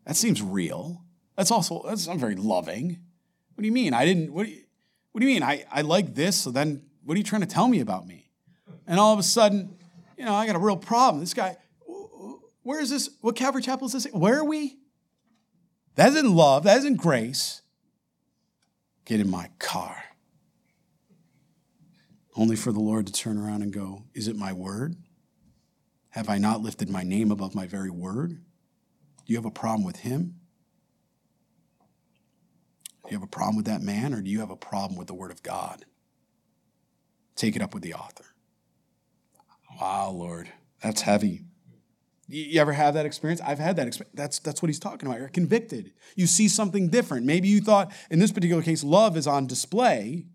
That 0.05 0.17
seems 0.17 0.41
real. 0.41 1.05
That's 1.37 1.51
also, 1.51 1.83
that's 1.87 2.05
not 2.05 2.17
very 2.17 2.35
loving. 2.35 2.99
What 3.55 3.61
do 3.61 3.65
you 3.65 3.71
mean? 3.71 3.93
I 3.93 4.03
didn't, 4.03 4.33
what 4.33 4.45
do 4.45 4.51
you, 4.51 4.63
what 5.11 5.21
do 5.21 5.27
you 5.27 5.33
mean? 5.33 5.43
I, 5.43 5.65
I 5.71 5.81
like 5.81 6.15
this, 6.15 6.35
so 6.37 6.51
then 6.51 6.83
what 7.03 7.15
are 7.15 7.17
you 7.17 7.23
trying 7.23 7.41
to 7.41 7.47
tell 7.47 7.67
me 7.67 7.79
about 7.79 8.07
me? 8.07 8.29
And 8.87 8.99
all 8.99 9.13
of 9.13 9.19
a 9.19 9.23
sudden, 9.23 9.75
you 10.17 10.25
know, 10.25 10.33
I 10.33 10.45
got 10.45 10.55
a 10.55 10.59
real 10.59 10.77
problem. 10.77 11.21
This 11.21 11.33
guy, 11.33 11.57
where 12.63 12.81
is 12.81 12.89
this? 12.89 13.09
What 13.21 13.35
Calvary 13.35 13.61
Chapel 13.61 13.87
is 13.87 13.93
this? 13.93 14.05
Where 14.05 14.39
are 14.39 14.45
we? 14.45 14.77
That 15.95 16.09
isn't 16.09 16.33
love. 16.33 16.63
That 16.63 16.77
isn't 16.79 16.97
grace. 16.97 17.61
Get 19.05 19.19
in 19.19 19.29
my 19.29 19.49
car. 19.59 20.03
Only 22.35 22.55
for 22.55 22.71
the 22.71 22.79
Lord 22.79 23.07
to 23.07 23.13
turn 23.13 23.37
around 23.37 23.63
and 23.63 23.73
go, 23.73 24.03
Is 24.13 24.27
it 24.27 24.35
my 24.35 24.53
word? 24.53 24.95
Have 26.09 26.29
I 26.29 26.37
not 26.37 26.61
lifted 26.61 26.89
my 26.89 27.03
name 27.03 27.31
above 27.31 27.53
my 27.53 27.67
very 27.67 27.89
word? 27.89 28.29
Do 28.29 29.33
you 29.33 29.35
have 29.35 29.45
a 29.45 29.51
problem 29.51 29.83
with 29.83 29.97
him? 29.97 30.35
Do 33.03 33.09
you 33.11 33.17
have 33.17 33.23
a 33.23 33.27
problem 33.27 33.55
with 33.55 33.65
that 33.65 33.81
man, 33.81 34.13
or 34.13 34.21
do 34.21 34.29
you 34.29 34.39
have 34.39 34.51
a 34.51 34.55
problem 34.55 34.97
with 34.97 35.07
the 35.07 35.13
word 35.13 35.31
of 35.31 35.43
God? 35.43 35.85
Take 37.39 37.55
it 37.55 37.61
up 37.61 37.73
with 37.73 37.83
the 37.83 37.93
author. 37.93 38.25
Wow, 39.79 40.11
Lord, 40.11 40.49
that's 40.83 41.01
heavy. 41.01 41.41
You 42.27 42.61
ever 42.61 42.73
have 42.73 42.93
that 42.93 43.07
experience? 43.07 43.41
I've 43.41 43.57
had 43.57 43.77
that 43.77 43.87
experience. 43.87 44.13
That's, 44.13 44.39
that's 44.39 44.61
what 44.61 44.69
he's 44.69 44.79
talking 44.79 45.07
about. 45.07 45.19
You're 45.19 45.29
convicted. 45.29 45.93
You 46.15 46.27
see 46.27 46.47
something 46.47 46.89
different. 46.89 47.25
Maybe 47.25 47.47
you 47.47 47.59
thought, 47.59 47.91
in 48.11 48.19
this 48.19 48.31
particular 48.31 48.61
case, 48.61 48.83
love 48.83 49.17
is 49.17 49.25
on 49.25 49.47
display, 49.47 50.27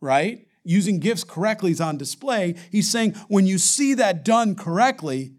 right? 0.00 0.46
Using 0.64 1.00
gifts 1.00 1.24
correctly 1.24 1.70
is 1.70 1.82
on 1.82 1.98
display. 1.98 2.54
He's 2.70 2.90
saying 2.90 3.14
when 3.28 3.46
you 3.46 3.58
see 3.58 3.94
that 3.94 4.24
done 4.24 4.54
correctly, 4.54 5.32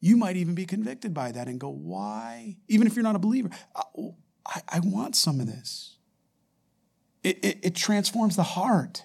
you 0.00 0.16
might 0.16 0.36
even 0.36 0.54
be 0.54 0.66
convicted 0.66 1.14
by 1.14 1.32
that 1.32 1.46
and 1.48 1.60
go, 1.60 1.70
why? 1.70 2.56
Even 2.68 2.86
if 2.86 2.96
you're 2.96 3.02
not 3.02 3.16
a 3.16 3.20
believer, 3.20 3.50
uh, 3.76 3.82
I, 4.46 4.60
I 4.68 4.80
want 4.80 5.16
some 5.16 5.40
of 5.40 5.46
this. 5.46 5.96
It, 7.22 7.42
it, 7.44 7.58
it 7.62 7.74
transforms 7.74 8.36
the 8.36 8.42
heart. 8.42 9.04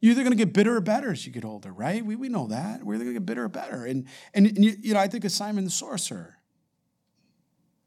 You're 0.00 0.12
either 0.12 0.22
going 0.22 0.36
to 0.36 0.44
get 0.44 0.52
bitter 0.52 0.76
or 0.76 0.80
better 0.80 1.10
as 1.10 1.26
you 1.26 1.32
get 1.32 1.44
older, 1.44 1.72
right? 1.72 2.04
We, 2.04 2.14
we 2.14 2.28
know 2.28 2.46
that. 2.46 2.84
We're 2.84 2.94
either 2.94 3.04
going 3.04 3.14
to 3.14 3.20
get 3.20 3.26
bitter 3.26 3.44
or 3.44 3.48
better. 3.48 3.84
And, 3.84 4.06
and, 4.32 4.46
and 4.46 4.64
you, 4.64 4.76
you, 4.80 4.94
know, 4.94 5.00
I 5.00 5.08
think 5.08 5.24
of 5.24 5.32
Simon 5.32 5.64
the 5.64 5.70
sorcerer. 5.70 6.36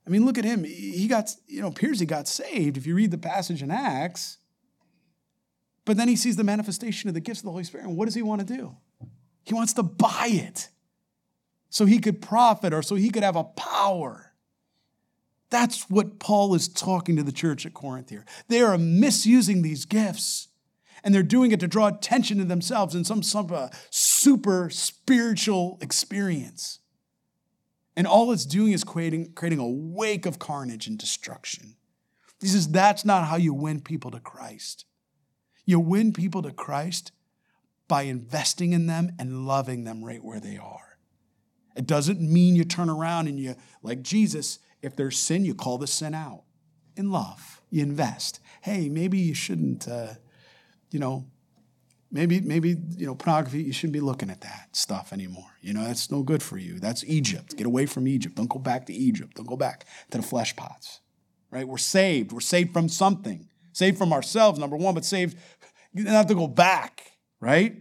I 0.06 0.10
mean, 0.10 0.26
look 0.26 0.38
at 0.38 0.44
him. 0.44 0.64
He 0.66 1.08
got, 1.08 1.34
you 1.48 1.62
know, 1.62 1.68
appears 1.68 2.00
he 2.00 2.06
got 2.06 2.28
saved. 2.28 2.76
If 2.76 2.86
you 2.86 2.96
read 2.96 3.12
the 3.12 3.18
passage 3.18 3.64
in 3.64 3.72
Acts, 3.72 4.40
But 5.86 5.98
then 5.98 6.08
he 6.08 6.16
sees 6.16 6.36
the 6.36 6.44
manifestation 6.44 7.08
of 7.08 7.14
the 7.14 7.22
gifts 7.22 7.40
of 7.40 7.46
the 7.46 7.52
Holy 7.52 7.64
Spirit. 7.64 7.88
And 7.88 7.98
what 7.98 8.06
does 8.06 8.16
he 8.16 8.22
want 8.22 8.46
to 8.46 8.54
do? 8.58 8.76
He 9.44 9.54
wants 9.54 9.74
to 9.74 9.84
buy 9.84 10.28
it 10.30 10.70
so 11.70 11.86
he 11.86 12.00
could 12.00 12.22
profit 12.22 12.74
or 12.74 12.82
so 12.82 12.96
he 12.96 13.10
could 13.10 13.24
have 13.24 13.36
a 13.36 13.44
power. 13.44 14.34
That's 15.50 15.90
what 15.90 16.20
Paul 16.20 16.54
is 16.56 16.68
talking 16.68 17.16
to 17.18 17.24
the 17.24 17.32
church 17.32 17.66
at 17.66 17.74
Corinth 17.74 18.10
here. 18.10 18.26
They 18.48 18.62
are 18.62 18.78
misusing 18.78 19.62
these 19.62 19.86
gifts 19.86 20.50
and 21.04 21.14
they're 21.14 21.24
doing 21.24 21.52
it 21.52 21.60
to 21.60 21.68
draw 21.68 21.88
attention 21.88 22.38
to 22.38 22.46
themselves 22.46 22.96
in 22.96 23.04
some, 23.04 23.24
some 23.24 23.52
uh, 23.52 23.70
super 23.90 24.70
spiritual 24.70 25.78
experience. 25.82 26.80
And 27.96 28.08
all 28.08 28.32
it's 28.32 28.46
doing 28.46 28.72
is 28.72 28.84
creating, 28.84 29.34
creating 29.34 29.60
a 29.60 29.68
wake 29.68 30.26
of 30.26 30.40
carnage 30.40 30.88
and 30.88 30.98
destruction. 30.98 31.76
He 32.40 32.48
says 32.48 32.68
that's 32.68 33.06
not 33.06 33.28
how 33.28 33.36
you 33.36 33.54
win 33.54 33.82
people 33.82 34.12
to 34.12 34.20
Christ. 34.20 34.86
You 35.66 35.80
win 35.80 36.14
people 36.14 36.42
to 36.42 36.52
Christ 36.52 37.12
by 37.88 38.04
investing 38.04 38.74
in 38.74 38.88
them 38.88 39.12
and 39.20 39.46
loving 39.46 39.84
them 39.84 40.04
right 40.04 40.24
where 40.24 40.40
they 40.40 40.58
are. 40.58 40.98
It 41.76 41.86
doesn't 41.86 42.22
mean 42.22 42.56
you 42.56 42.64
turn 42.64 42.90
around 42.90 43.28
and 43.28 43.40
you, 43.40 43.56
like 43.84 44.02
Jesus, 44.02 44.60
if 44.82 44.96
there's 44.96 45.18
sin, 45.18 45.46
you 45.46 45.54
call 45.54 45.78
the 45.78 45.88
sin 45.88 46.14
out. 46.14 46.44
In 46.96 47.12
love, 47.12 47.62
you 47.70 47.84
invest. 47.84 48.40
Hey, 48.62 48.90
maybe 48.90 49.18
you 49.18 49.34
shouldn't, 49.34 49.88
uh, 49.88 50.14
you 50.92 51.00
know, 51.00 51.26
maybe, 52.12 52.42
maybe, 52.42 52.78
you 52.98 53.06
know, 53.06 53.16
pornography, 53.16 53.64
you 53.64 53.74
shouldn't 53.74 53.94
be 53.94 54.00
looking 54.00 54.30
at 54.30 54.42
that 54.42 54.70
stuff 54.74 55.14
anymore. 55.14 55.52
You 55.62 55.74
know, 55.74 55.84
that's 55.84 56.12
no 56.12 56.24
good 56.24 56.44
for 56.44 56.58
you. 56.58 56.80
That's 56.80 57.04
Egypt. 57.06 57.56
Get 57.58 57.66
away 57.66 57.86
from 57.86 58.08
Egypt. 58.08 58.36
Don't 58.36 58.50
go 58.50 58.60
back 58.60 58.86
to 58.88 58.94
Egypt. 58.94 59.36
Don't 59.36 59.48
go 59.48 59.58
back 59.58 59.86
to 60.12 60.18
the 60.18 60.24
flesh 60.24 60.56
pots, 60.56 61.00
right? 61.50 61.68
We're 61.68 61.78
saved. 61.78 62.32
We're 62.32 62.42
saved 62.42 62.74
from 62.74 62.90
something. 62.90 63.48
Saved 63.74 63.98
from 63.98 64.12
ourselves, 64.12 64.60
number 64.60 64.76
one, 64.76 64.94
but 64.94 65.06
saved, 65.06 65.38
you 65.94 66.04
don't 66.04 66.14
have 66.14 66.28
to 66.28 66.36
go 66.36 66.48
back, 66.48 67.14
right? 67.40 67.78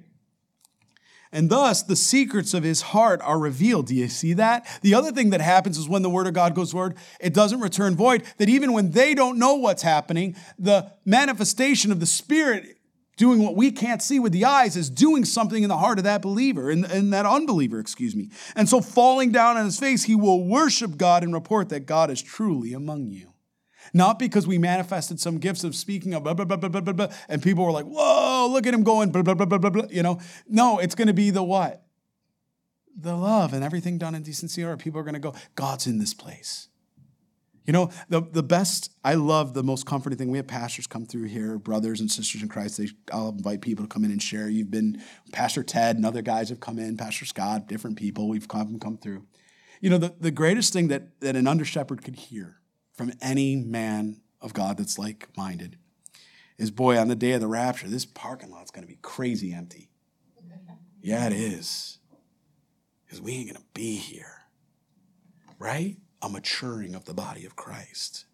And 1.33 1.49
thus, 1.49 1.83
the 1.83 1.95
secrets 1.95 2.55
of 2.55 2.65
his 2.65 2.81
heart 2.81 3.21
are 3.23 3.39
revealed. 3.39 3.87
Do 3.87 3.95
you 3.95 4.09
see 4.09 4.33
that? 4.35 4.67
The 4.83 4.95
other 4.95 5.13
thing 5.13 5.31
that 5.31 5.41
happens 5.41 5.79
is 5.79 5.89
when 5.89 6.03
the 6.03 6.11
word 6.11 6.27
of 6.27 6.35
God 6.35 6.55
goes 6.55 6.73
forward, 6.73 6.97
it 7.21 7.35
doesn't 7.35 7.61
return 7.61 7.95
void. 7.95 8.25
That 8.39 8.49
even 8.49 8.73
when 8.73 8.91
they 8.91 9.15
don't 9.15 9.39
know 9.39 9.55
what's 9.55 9.83
happening, 9.83 10.35
the 10.59 10.93
manifestation 11.05 11.93
of 11.93 12.01
the 12.01 12.07
Spirit 12.07 12.77
doing 13.21 13.43
what 13.43 13.55
we 13.55 13.71
can't 13.71 14.01
see 14.01 14.19
with 14.19 14.33
the 14.33 14.47
eyes 14.47 14.79
is 14.79 14.89
doing 14.89 15.27
something 15.27 15.63
in 15.63 15.69
the 15.69 15.77
heart 15.77 15.99
of 15.99 16.05
that 16.05 16.23
believer, 16.23 16.71
in, 16.71 16.87
in 16.87 17.11
that 17.11 17.27
unbeliever, 17.27 17.79
excuse 17.79 18.17
me. 18.17 18.31
And 18.57 18.67
so, 18.67 18.81
falling 18.81 19.31
down 19.31 19.59
on 19.59 19.67
his 19.67 19.79
face, 19.79 20.05
he 20.05 20.15
will 20.15 20.43
worship 20.43 20.97
God 20.97 21.23
and 21.23 21.35
report 21.35 21.69
that 21.69 21.81
God 21.81 22.11
is 22.11 22.23
truly 22.23 22.73
among 22.73 23.09
you. 23.09 23.35
Not 23.93 24.19
because 24.19 24.47
we 24.47 24.57
manifested 24.57 25.21
some 25.21 25.37
gifts 25.37 25.65
of 25.65 25.75
speaking 25.75 26.15
of 26.15 26.25
blah, 26.25 26.33
blah, 26.33 26.47
blah, 26.47 26.57
blah, 26.57 26.81
blah, 26.81 26.93
blah, 26.95 27.09
and 27.29 27.43
people 27.43 27.63
were 27.63 27.73
like, 27.73 27.85
whoa, 27.85 28.49
look 28.51 28.67
at 28.67 28.73
him 28.73 28.85
going, 28.85 29.11
blah, 29.11 29.21
blah, 29.21 29.35
blah, 29.35 29.45
blah, 29.45 29.59
blah, 29.59 29.71
blah. 29.71 29.87
You 29.91 30.03
know, 30.03 30.19
no, 30.49 30.79
it's 30.79 30.95
going 30.95 31.09
to 31.09 31.15
be 31.15 31.29
the 31.29 31.43
what? 31.43 31.85
The 32.99 33.15
love 33.15 33.53
and 33.53 33.63
everything 33.63 33.99
done 33.99 34.15
in 34.15 34.23
decency 34.23 34.65
or 34.65 34.75
people 34.79 34.99
are 34.99 35.05
going 35.05 35.13
to 35.13 35.21
go, 35.21 35.35
God's 35.57 35.87
in 35.87 35.99
this 35.99 36.15
place. 36.15 36.70
You 37.71 37.73
know, 37.73 37.91
the, 38.09 38.23
the 38.23 38.43
best, 38.43 38.91
I 39.05 39.15
love 39.15 39.55
the 39.55 39.63
most 39.63 39.87
comforting 39.87 40.19
thing. 40.19 40.29
We 40.29 40.39
have 40.39 40.49
pastors 40.49 40.89
come 40.89 41.07
through 41.07 41.27
here, 41.27 41.57
brothers 41.57 42.01
and 42.01 42.11
sisters 42.11 42.43
in 42.43 42.49
Christ. 42.49 42.79
They, 42.79 42.89
I'll 43.13 43.29
invite 43.29 43.61
people 43.61 43.85
to 43.85 43.89
come 43.89 44.03
in 44.03 44.11
and 44.11 44.21
share. 44.21 44.49
You've 44.49 44.73
been, 44.73 45.01
Pastor 45.31 45.63
Ted 45.63 45.95
and 45.95 46.05
other 46.05 46.21
guys 46.21 46.49
have 46.49 46.59
come 46.59 46.81
in, 46.81 46.97
Pastor 46.97 47.27
Scott, 47.27 47.69
different 47.69 47.97
people. 47.97 48.29
We've 48.29 48.49
come, 48.49 48.81
come 48.81 48.99
through. 48.99 49.25
You 49.81 49.89
know, 49.89 49.99
the, 49.99 50.13
the 50.19 50.33
greatest 50.33 50.73
thing 50.73 50.89
that, 50.89 51.21
that 51.21 51.37
an 51.37 51.47
under 51.47 51.65
shepherd 51.65 52.03
could 52.03 52.17
hear 52.17 52.57
from 52.93 53.13
any 53.23 53.55
man 53.55 54.21
of 54.41 54.53
God 54.53 54.77
that's 54.77 54.99
like 54.99 55.29
minded 55.37 55.77
is 56.59 56.73
boy, 56.73 56.99
on 56.99 57.07
the 57.07 57.15
day 57.15 57.35
of 57.35 57.41
the 57.41 57.47
rapture, 57.47 57.87
this 57.87 58.05
parking 58.05 58.51
lot's 58.51 58.73
going 58.73 58.83
to 58.83 58.93
be 58.93 58.99
crazy 59.01 59.53
empty. 59.53 59.91
Yeah, 61.03 61.25
it 61.29 61.35
is. 61.35 61.99
Because 63.07 63.21
we 63.23 63.35
ain't 63.35 63.47
going 63.47 63.63
to 63.63 63.69
be 63.75 63.95
here. 63.95 64.39
Right? 65.61 65.99
A 66.23 66.29
maturing 66.29 66.95
of 66.95 67.05
the 67.05 67.15
body 67.15 67.45
of 67.45 67.57
Christ. 67.57 68.27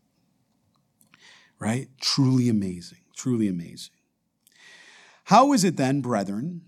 Right? 1.59 1.89
Truly 2.01 2.49
amazing. 2.49 2.99
Truly 3.15 3.49
amazing. 3.49 3.95
How 5.25 5.53
is 5.53 5.65
it 5.65 5.77
then, 5.77 6.03
brethren, 6.03 6.63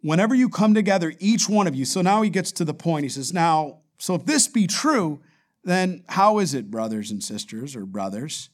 whenever 0.00 0.34
you 0.34 0.48
come 0.48 0.72
together, 0.72 1.12
each 1.18 1.48
one 1.48 1.66
of 1.66 1.74
you? 1.74 1.84
So 1.84 2.00
now 2.00 2.22
he 2.22 2.30
gets 2.30 2.52
to 2.52 2.64
the 2.64 2.74
point. 2.74 3.04
He 3.04 3.08
says, 3.10 3.34
Now, 3.34 3.80
so 3.98 4.14
if 4.14 4.24
this 4.24 4.48
be 4.48 4.66
true, 4.66 5.20
then 5.64 6.04
how 6.08 6.38
is 6.38 6.54
it, 6.54 6.70
brothers 6.70 7.10
and 7.10 7.22
sisters 7.22 7.76
or 7.76 7.84
brothers, 7.84 8.48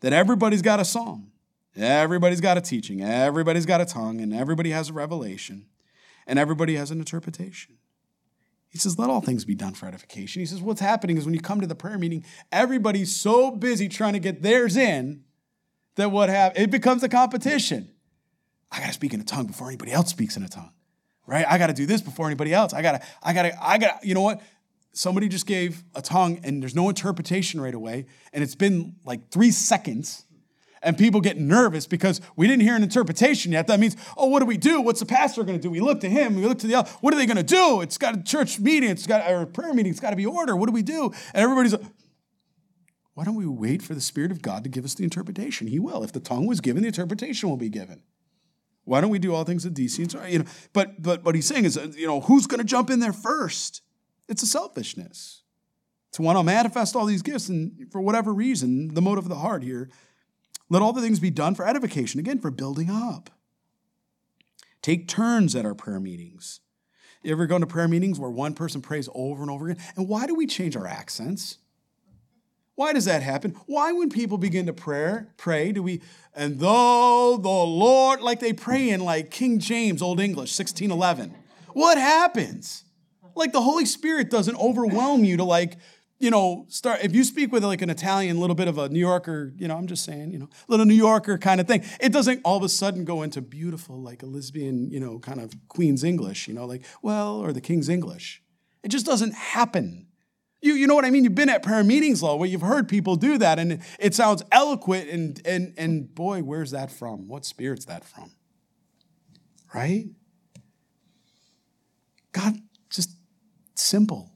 that 0.00 0.12
everybody's 0.12 0.62
got 0.62 0.80
a 0.80 0.84
psalm, 0.84 1.32
everybody's 1.76 2.40
got 2.40 2.58
a 2.58 2.60
teaching, 2.60 3.02
everybody's 3.02 3.66
got 3.66 3.80
a 3.80 3.84
tongue, 3.84 4.20
and 4.20 4.32
everybody 4.32 4.70
has 4.70 4.90
a 4.90 4.92
revelation, 4.92 5.66
and 6.26 6.38
everybody 6.38 6.76
has 6.76 6.90
an 6.90 6.98
interpretation? 6.98 7.78
He 8.72 8.78
says, 8.78 8.98
let 8.98 9.10
all 9.10 9.20
things 9.20 9.44
be 9.44 9.54
done 9.54 9.74
for 9.74 9.86
edification. 9.86 10.40
He 10.40 10.46
says, 10.46 10.60
what's 10.60 10.80
happening 10.80 11.18
is 11.18 11.24
when 11.24 11.34
you 11.34 11.40
come 11.40 11.60
to 11.60 11.66
the 11.66 11.74
prayer 11.74 11.98
meeting, 11.98 12.24
everybody's 12.50 13.14
so 13.14 13.50
busy 13.50 13.88
trying 13.88 14.14
to 14.14 14.18
get 14.18 14.42
theirs 14.42 14.76
in 14.76 15.22
that 15.96 16.10
what 16.10 16.30
have 16.30 16.52
it 16.56 16.70
becomes 16.70 17.02
a 17.02 17.08
competition. 17.08 17.90
I 18.70 18.80
gotta 18.80 18.94
speak 18.94 19.12
in 19.12 19.20
a 19.20 19.24
tongue 19.24 19.46
before 19.46 19.68
anybody 19.68 19.92
else 19.92 20.08
speaks 20.08 20.36
in 20.36 20.42
a 20.42 20.48
tongue. 20.48 20.72
Right? 21.26 21.46
I 21.48 21.58
gotta 21.58 21.74
do 21.74 21.86
this 21.86 22.00
before 22.00 22.26
anybody 22.26 22.52
else. 22.52 22.72
I 22.72 22.82
gotta, 22.82 23.02
I 23.22 23.32
gotta, 23.32 23.64
I 23.64 23.78
gotta, 23.78 23.98
you 24.02 24.14
know 24.14 24.22
what? 24.22 24.40
somebody 24.92 25.28
just 25.28 25.46
gave 25.46 25.82
a 25.94 26.02
tongue 26.02 26.40
and 26.44 26.62
there's 26.62 26.74
no 26.74 26.88
interpretation 26.88 27.60
right 27.60 27.74
away, 27.74 28.06
and 28.32 28.44
it's 28.44 28.54
been 28.54 28.96
like 29.04 29.30
three 29.30 29.50
seconds, 29.50 30.24
and 30.82 30.98
people 30.98 31.20
get 31.20 31.38
nervous 31.38 31.86
because 31.86 32.20
we 32.36 32.46
didn't 32.46 32.62
hear 32.62 32.74
an 32.74 32.82
interpretation 32.82 33.52
yet. 33.52 33.66
That 33.68 33.80
means, 33.80 33.96
oh, 34.16 34.26
what 34.26 34.40
do 34.40 34.46
we 34.46 34.56
do? 34.56 34.80
What's 34.80 35.00
the 35.00 35.06
pastor 35.06 35.44
going 35.44 35.58
to 35.58 35.62
do? 35.62 35.70
We 35.70 35.80
look 35.80 36.00
to 36.00 36.10
him, 36.10 36.34
we 36.36 36.44
look 36.44 36.58
to 36.60 36.66
the 36.66 36.74
other. 36.74 36.90
What 37.00 37.14
are 37.14 37.16
they 37.16 37.26
going 37.26 37.36
to 37.36 37.42
do? 37.42 37.80
It's 37.80 37.98
got 37.98 38.16
a 38.16 38.22
church 38.22 38.58
meeting, 38.58 38.90
it's 38.90 39.06
got 39.06 39.30
a 39.30 39.46
prayer 39.46 39.72
meeting, 39.72 39.90
it's 39.90 40.00
got 40.00 40.10
to 40.10 40.16
be 40.16 40.26
order. 40.26 40.56
What 40.56 40.66
do 40.66 40.72
we 40.72 40.82
do? 40.82 41.12
And 41.32 41.42
everybody's 41.42 41.72
like, 41.72 41.82
why 43.14 43.24
don't 43.24 43.34
we 43.34 43.46
wait 43.46 43.82
for 43.82 43.94
the 43.94 44.00
Spirit 44.00 44.30
of 44.32 44.40
God 44.40 44.64
to 44.64 44.70
give 44.70 44.84
us 44.84 44.94
the 44.94 45.04
interpretation? 45.04 45.66
He 45.66 45.78
will. 45.78 46.02
If 46.02 46.12
the 46.12 46.20
tongue 46.20 46.46
was 46.46 46.60
given, 46.60 46.82
the 46.82 46.88
interpretation 46.88 47.48
will 47.48 47.58
be 47.58 47.68
given. 47.68 48.02
Why 48.84 49.00
don't 49.00 49.10
we 49.10 49.18
do 49.18 49.34
all 49.34 49.44
things 49.44 49.64
in 49.64 49.74
decency? 49.74 50.18
You 50.28 50.40
know, 50.40 50.44
but 50.72 51.00
but 51.00 51.24
what 51.24 51.34
he's 51.34 51.46
saying 51.46 51.64
is, 51.64 51.78
uh, 51.78 51.92
you 51.94 52.06
know, 52.06 52.20
who's 52.20 52.46
going 52.46 52.58
to 52.58 52.64
jump 52.64 52.90
in 52.90 53.00
there 53.00 53.12
first? 53.12 53.82
It's 54.28 54.42
a 54.42 54.46
selfishness 54.46 55.42
to 56.12 56.22
want 56.22 56.38
to 56.38 56.42
manifest 56.42 56.96
all 56.96 57.06
these 57.06 57.22
gifts 57.22 57.48
and 57.48 57.90
for 57.90 58.00
whatever 58.00 58.32
reason, 58.32 58.94
the 58.94 59.02
motive 59.02 59.24
of 59.24 59.28
the 59.28 59.36
heart 59.36 59.62
here. 59.62 59.90
Let 60.72 60.80
all 60.80 60.94
the 60.94 61.02
things 61.02 61.20
be 61.20 61.28
done 61.28 61.54
for 61.54 61.68
edification, 61.68 62.18
again, 62.18 62.38
for 62.38 62.50
building 62.50 62.88
up. 62.88 63.28
Take 64.80 65.06
turns 65.06 65.54
at 65.54 65.66
our 65.66 65.74
prayer 65.74 66.00
meetings. 66.00 66.60
You 67.22 67.30
ever 67.32 67.46
go 67.46 67.58
to 67.58 67.66
prayer 67.66 67.88
meetings 67.88 68.18
where 68.18 68.30
one 68.30 68.54
person 68.54 68.80
prays 68.80 69.06
over 69.14 69.42
and 69.42 69.50
over 69.50 69.68
again? 69.68 69.84
And 69.96 70.08
why 70.08 70.26
do 70.26 70.34
we 70.34 70.46
change 70.46 70.74
our 70.74 70.86
accents? 70.86 71.58
Why 72.74 72.94
does 72.94 73.04
that 73.04 73.22
happen? 73.22 73.54
Why, 73.66 73.92
when 73.92 74.08
people 74.08 74.38
begin 74.38 74.64
to 74.64 74.72
pray, 74.72 75.24
pray, 75.36 75.72
do 75.72 75.82
we, 75.82 76.00
and 76.34 76.58
though 76.58 77.36
the 77.36 77.48
Lord, 77.50 78.22
like 78.22 78.40
they 78.40 78.54
pray 78.54 78.88
in 78.88 79.00
like 79.00 79.30
King 79.30 79.58
James, 79.58 80.00
Old 80.00 80.20
English, 80.20 80.58
1611? 80.58 81.34
What 81.74 81.98
happens? 81.98 82.84
Like 83.36 83.52
the 83.52 83.60
Holy 83.60 83.84
Spirit 83.84 84.30
doesn't 84.30 84.56
overwhelm 84.56 85.22
you 85.22 85.36
to 85.36 85.44
like, 85.44 85.76
you 86.22 86.30
know, 86.30 86.66
start 86.68 87.00
if 87.02 87.14
you 87.16 87.24
speak 87.24 87.52
with 87.52 87.64
like 87.64 87.82
an 87.82 87.90
Italian, 87.90 88.38
little 88.38 88.54
bit 88.54 88.68
of 88.68 88.78
a 88.78 88.88
New 88.88 89.00
Yorker, 89.00 89.52
you 89.56 89.66
know, 89.66 89.76
I'm 89.76 89.88
just 89.88 90.04
saying, 90.04 90.30
you 90.30 90.38
know, 90.38 90.48
little 90.68 90.86
New 90.86 90.94
Yorker 90.94 91.36
kind 91.36 91.60
of 91.60 91.66
thing. 91.66 91.84
It 91.98 92.12
doesn't 92.12 92.40
all 92.44 92.56
of 92.56 92.62
a 92.62 92.68
sudden 92.68 93.04
go 93.04 93.22
into 93.22 93.42
beautiful, 93.42 94.00
like 94.00 94.22
Elizabethan, 94.22 94.88
you 94.92 95.00
know, 95.00 95.18
kind 95.18 95.40
of 95.40 95.52
Queen's 95.66 96.04
English, 96.04 96.46
you 96.46 96.54
know, 96.54 96.64
like, 96.64 96.84
well, 97.02 97.40
or 97.40 97.52
the 97.52 97.60
King's 97.60 97.88
English. 97.88 98.40
It 98.84 98.88
just 98.88 99.04
doesn't 99.04 99.34
happen. 99.34 100.06
You, 100.60 100.74
you 100.74 100.86
know 100.86 100.94
what 100.94 101.04
I 101.04 101.10
mean? 101.10 101.24
You've 101.24 101.34
been 101.34 101.48
at 101.48 101.64
prayer 101.64 101.82
meetings, 101.82 102.22
law, 102.22 102.36
where 102.36 102.48
you've 102.48 102.62
heard 102.62 102.88
people 102.88 103.16
do 103.16 103.36
that, 103.38 103.58
and 103.58 103.82
it 103.98 104.14
sounds 104.14 104.44
eloquent, 104.52 105.10
and 105.10 105.42
and 105.44 105.74
and 105.76 106.14
boy, 106.14 106.42
where's 106.42 106.70
that 106.70 106.92
from? 106.92 107.26
What 107.26 107.44
spirit's 107.44 107.86
that 107.86 108.04
from? 108.04 108.30
Right? 109.74 110.06
God 112.30 112.58
just 112.90 113.10
simple. 113.74 114.30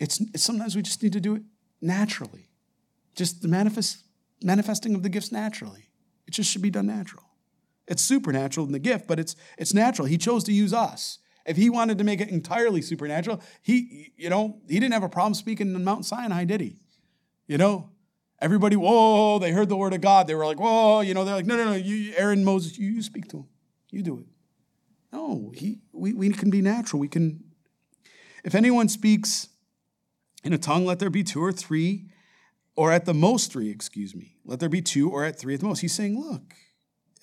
It's, 0.00 0.20
sometimes 0.42 0.74
we 0.74 0.82
just 0.82 1.02
need 1.02 1.12
to 1.12 1.20
do 1.20 1.36
it 1.36 1.42
naturally. 1.80 2.48
Just 3.14 3.42
the 3.42 3.48
manifest, 3.48 4.02
manifesting 4.42 4.94
of 4.94 5.02
the 5.02 5.08
gifts 5.08 5.30
naturally. 5.30 5.90
It 6.26 6.32
just 6.32 6.50
should 6.50 6.62
be 6.62 6.70
done 6.70 6.86
natural. 6.86 7.24
It's 7.86 8.02
supernatural 8.02 8.66
in 8.66 8.72
the 8.72 8.78
gift, 8.78 9.06
but 9.06 9.18
it's 9.18 9.36
it's 9.58 9.74
natural. 9.74 10.06
He 10.06 10.16
chose 10.16 10.44
to 10.44 10.52
use 10.52 10.72
us. 10.72 11.18
If 11.44 11.56
he 11.56 11.68
wanted 11.68 11.98
to 11.98 12.04
make 12.04 12.20
it 12.20 12.28
entirely 12.28 12.82
supernatural, 12.82 13.42
he, 13.62 14.12
you 14.16 14.30
know, 14.30 14.60
he 14.68 14.78
didn't 14.78 14.92
have 14.92 15.02
a 15.02 15.08
problem 15.08 15.34
speaking 15.34 15.74
in 15.74 15.84
Mount 15.84 16.04
Sinai, 16.06 16.44
did 16.44 16.60
he? 16.60 16.76
You 17.48 17.58
know, 17.58 17.90
everybody, 18.40 18.76
whoa, 18.76 19.38
they 19.38 19.50
heard 19.50 19.68
the 19.68 19.76
word 19.76 19.92
of 19.92 20.00
God. 20.00 20.26
They 20.28 20.34
were 20.34 20.46
like, 20.46 20.60
whoa, 20.60 21.00
you 21.00 21.14
know, 21.14 21.24
they're 21.24 21.34
like, 21.34 21.46
no, 21.46 21.56
no, 21.56 21.64
no, 21.64 21.72
you, 21.72 22.12
Aaron, 22.16 22.44
Moses, 22.44 22.78
you, 22.78 22.90
you 22.90 23.02
speak 23.02 23.26
to 23.28 23.38
him. 23.38 23.48
You 23.90 24.02
do 24.02 24.18
it. 24.20 24.26
No, 25.12 25.50
he, 25.54 25.80
we, 25.92 26.12
we 26.12 26.30
can 26.30 26.50
be 26.50 26.62
natural. 26.62 27.00
We 27.00 27.08
can 27.08 27.42
if 28.44 28.54
anyone 28.54 28.88
speaks 28.88 29.48
in 30.42 30.52
a 30.52 30.58
tongue, 30.58 30.86
let 30.86 30.98
there 30.98 31.10
be 31.10 31.22
two 31.22 31.42
or 31.42 31.52
three, 31.52 32.06
or 32.76 32.92
at 32.92 33.04
the 33.04 33.14
most 33.14 33.52
three, 33.52 33.70
excuse 33.70 34.14
me. 34.14 34.36
Let 34.44 34.60
there 34.60 34.68
be 34.68 34.82
two 34.82 35.10
or 35.10 35.24
at 35.24 35.38
three 35.38 35.54
at 35.54 35.60
the 35.60 35.66
most. 35.66 35.80
He's 35.80 35.94
saying, 35.94 36.18
look, 36.18 36.54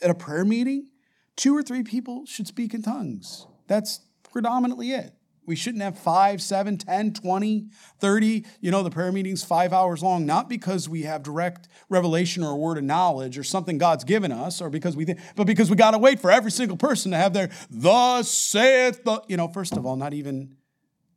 at 0.02 0.10
a 0.10 0.16
prayer 0.16 0.46
meeting, 0.46 0.90
two 1.36 1.56
or 1.56 1.64
three 1.64 1.84
people 1.84 2.26
should 2.26 2.48
speak 2.48 2.74
in 2.74 2.82
tongues. 2.82 3.48
That's 3.68 4.02
predominantly 4.32 4.92
it. 4.92 5.14
We 5.48 5.56
shouldn't 5.56 5.82
have 5.82 5.98
five, 5.98 6.42
seven, 6.42 6.78
10, 6.78 7.14
20, 7.14 7.70
30. 8.00 8.46
You 8.60 8.70
know, 8.70 8.84
the 8.84 8.90
prayer 8.90 9.14
meeting's 9.14 9.46
five 9.46 9.72
hours 9.72 10.04
long, 10.04 10.26
not 10.26 10.50
because 10.50 10.90
we 10.90 11.04
have 11.04 11.24
direct 11.24 11.70
revelation 11.88 12.44
or 12.44 12.52
a 12.52 12.56
word 12.56 12.78
of 12.78 12.84
knowledge 12.84 13.38
or 13.38 13.46
something 13.46 13.78
God's 13.78 14.04
given 14.04 14.34
us, 14.34 14.62
or 14.62 14.70
because 14.70 14.98
we 14.98 15.06
think, 15.06 15.20
but 15.38 15.48
because 15.48 15.70
we 15.70 15.78
got 15.78 15.92
to 15.92 16.00
wait 16.00 16.20
for 16.20 16.30
every 16.30 16.52
single 16.52 16.76
person 16.76 17.12
to 17.12 17.18
have 17.18 17.32
their, 17.32 17.50
thus 17.70 18.30
saith 18.30 19.06
the, 19.06 19.22
you 19.30 19.38
know, 19.38 19.48
first 19.48 19.78
of 19.78 19.86
all, 19.86 19.96
not 19.96 20.14
even 20.14 20.58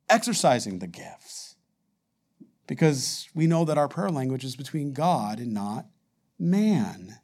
exercising 0.08 0.78
the 0.78 0.86
gifts. 0.86 1.49
Because 2.70 3.28
we 3.34 3.48
know 3.48 3.64
that 3.64 3.78
our 3.78 3.88
prayer 3.88 4.10
language 4.10 4.44
is 4.44 4.54
between 4.54 4.92
God 4.92 5.40
and 5.40 5.52
not 5.52 5.86
man. 6.38 7.18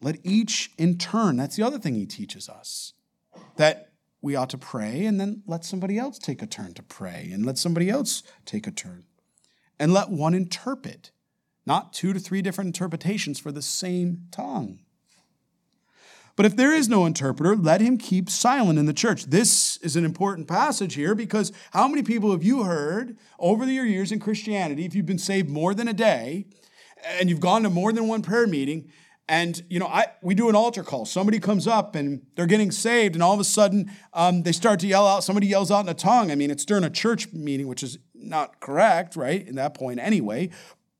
Let 0.00 0.18
each 0.22 0.70
in 0.78 0.96
turn, 0.96 1.38
that's 1.38 1.56
the 1.56 1.64
other 1.64 1.80
thing 1.80 1.96
he 1.96 2.06
teaches 2.06 2.48
us, 2.48 2.92
that 3.56 3.90
we 4.22 4.36
ought 4.36 4.50
to 4.50 4.58
pray 4.58 5.06
and 5.06 5.18
then 5.18 5.42
let 5.48 5.64
somebody 5.64 5.98
else 5.98 6.20
take 6.20 6.40
a 6.40 6.46
turn 6.46 6.72
to 6.74 6.84
pray 6.84 7.30
and 7.32 7.44
let 7.44 7.58
somebody 7.58 7.90
else 7.90 8.22
take 8.44 8.68
a 8.68 8.70
turn. 8.70 9.06
And 9.80 9.92
let 9.92 10.10
one 10.10 10.32
interpret, 10.32 11.10
not 11.66 11.92
two 11.92 12.12
to 12.12 12.20
three 12.20 12.42
different 12.42 12.68
interpretations 12.68 13.40
for 13.40 13.50
the 13.50 13.60
same 13.60 14.28
tongue. 14.30 14.78
But 16.36 16.44
if 16.44 16.54
there 16.54 16.72
is 16.72 16.88
no 16.88 17.06
interpreter, 17.06 17.56
let 17.56 17.80
him 17.80 17.96
keep 17.96 18.28
silent 18.28 18.78
in 18.78 18.84
the 18.84 18.92
church. 18.92 19.24
This 19.24 19.78
is 19.78 19.96
an 19.96 20.04
important 20.04 20.46
passage 20.46 20.94
here 20.94 21.14
because 21.14 21.50
how 21.72 21.88
many 21.88 22.02
people 22.02 22.30
have 22.32 22.44
you 22.44 22.64
heard 22.64 23.16
over 23.38 23.64
your 23.64 23.86
years 23.86 24.12
in 24.12 24.20
Christianity, 24.20 24.84
if 24.84 24.94
you've 24.94 25.06
been 25.06 25.18
saved 25.18 25.48
more 25.48 25.74
than 25.74 25.88
a 25.88 25.94
day 25.94 26.46
and 27.06 27.30
you've 27.30 27.40
gone 27.40 27.62
to 27.62 27.70
more 27.70 27.90
than 27.92 28.06
one 28.06 28.20
prayer 28.20 28.46
meeting, 28.46 28.92
and 29.28 29.60
you 29.68 29.80
know, 29.80 29.86
I 29.86 30.06
we 30.22 30.34
do 30.34 30.48
an 30.48 30.54
altar 30.54 30.84
call. 30.84 31.04
Somebody 31.04 31.40
comes 31.40 31.66
up 31.66 31.96
and 31.96 32.22
they're 32.36 32.46
getting 32.46 32.70
saved, 32.70 33.16
and 33.16 33.22
all 33.22 33.34
of 33.34 33.40
a 33.40 33.44
sudden 33.44 33.90
um, 34.12 34.44
they 34.44 34.52
start 34.52 34.78
to 34.80 34.86
yell 34.86 35.06
out. 35.06 35.24
Somebody 35.24 35.48
yells 35.48 35.70
out 35.70 35.80
in 35.80 35.88
a 35.88 35.94
tongue. 35.94 36.30
I 36.30 36.36
mean, 36.36 36.50
it's 36.50 36.64
during 36.64 36.84
a 36.84 36.90
church 36.90 37.32
meeting, 37.32 37.66
which 37.66 37.82
is 37.82 37.98
not 38.14 38.60
correct, 38.60 39.16
right? 39.16 39.46
In 39.46 39.56
that 39.56 39.74
point, 39.74 39.98
anyway, 39.98 40.50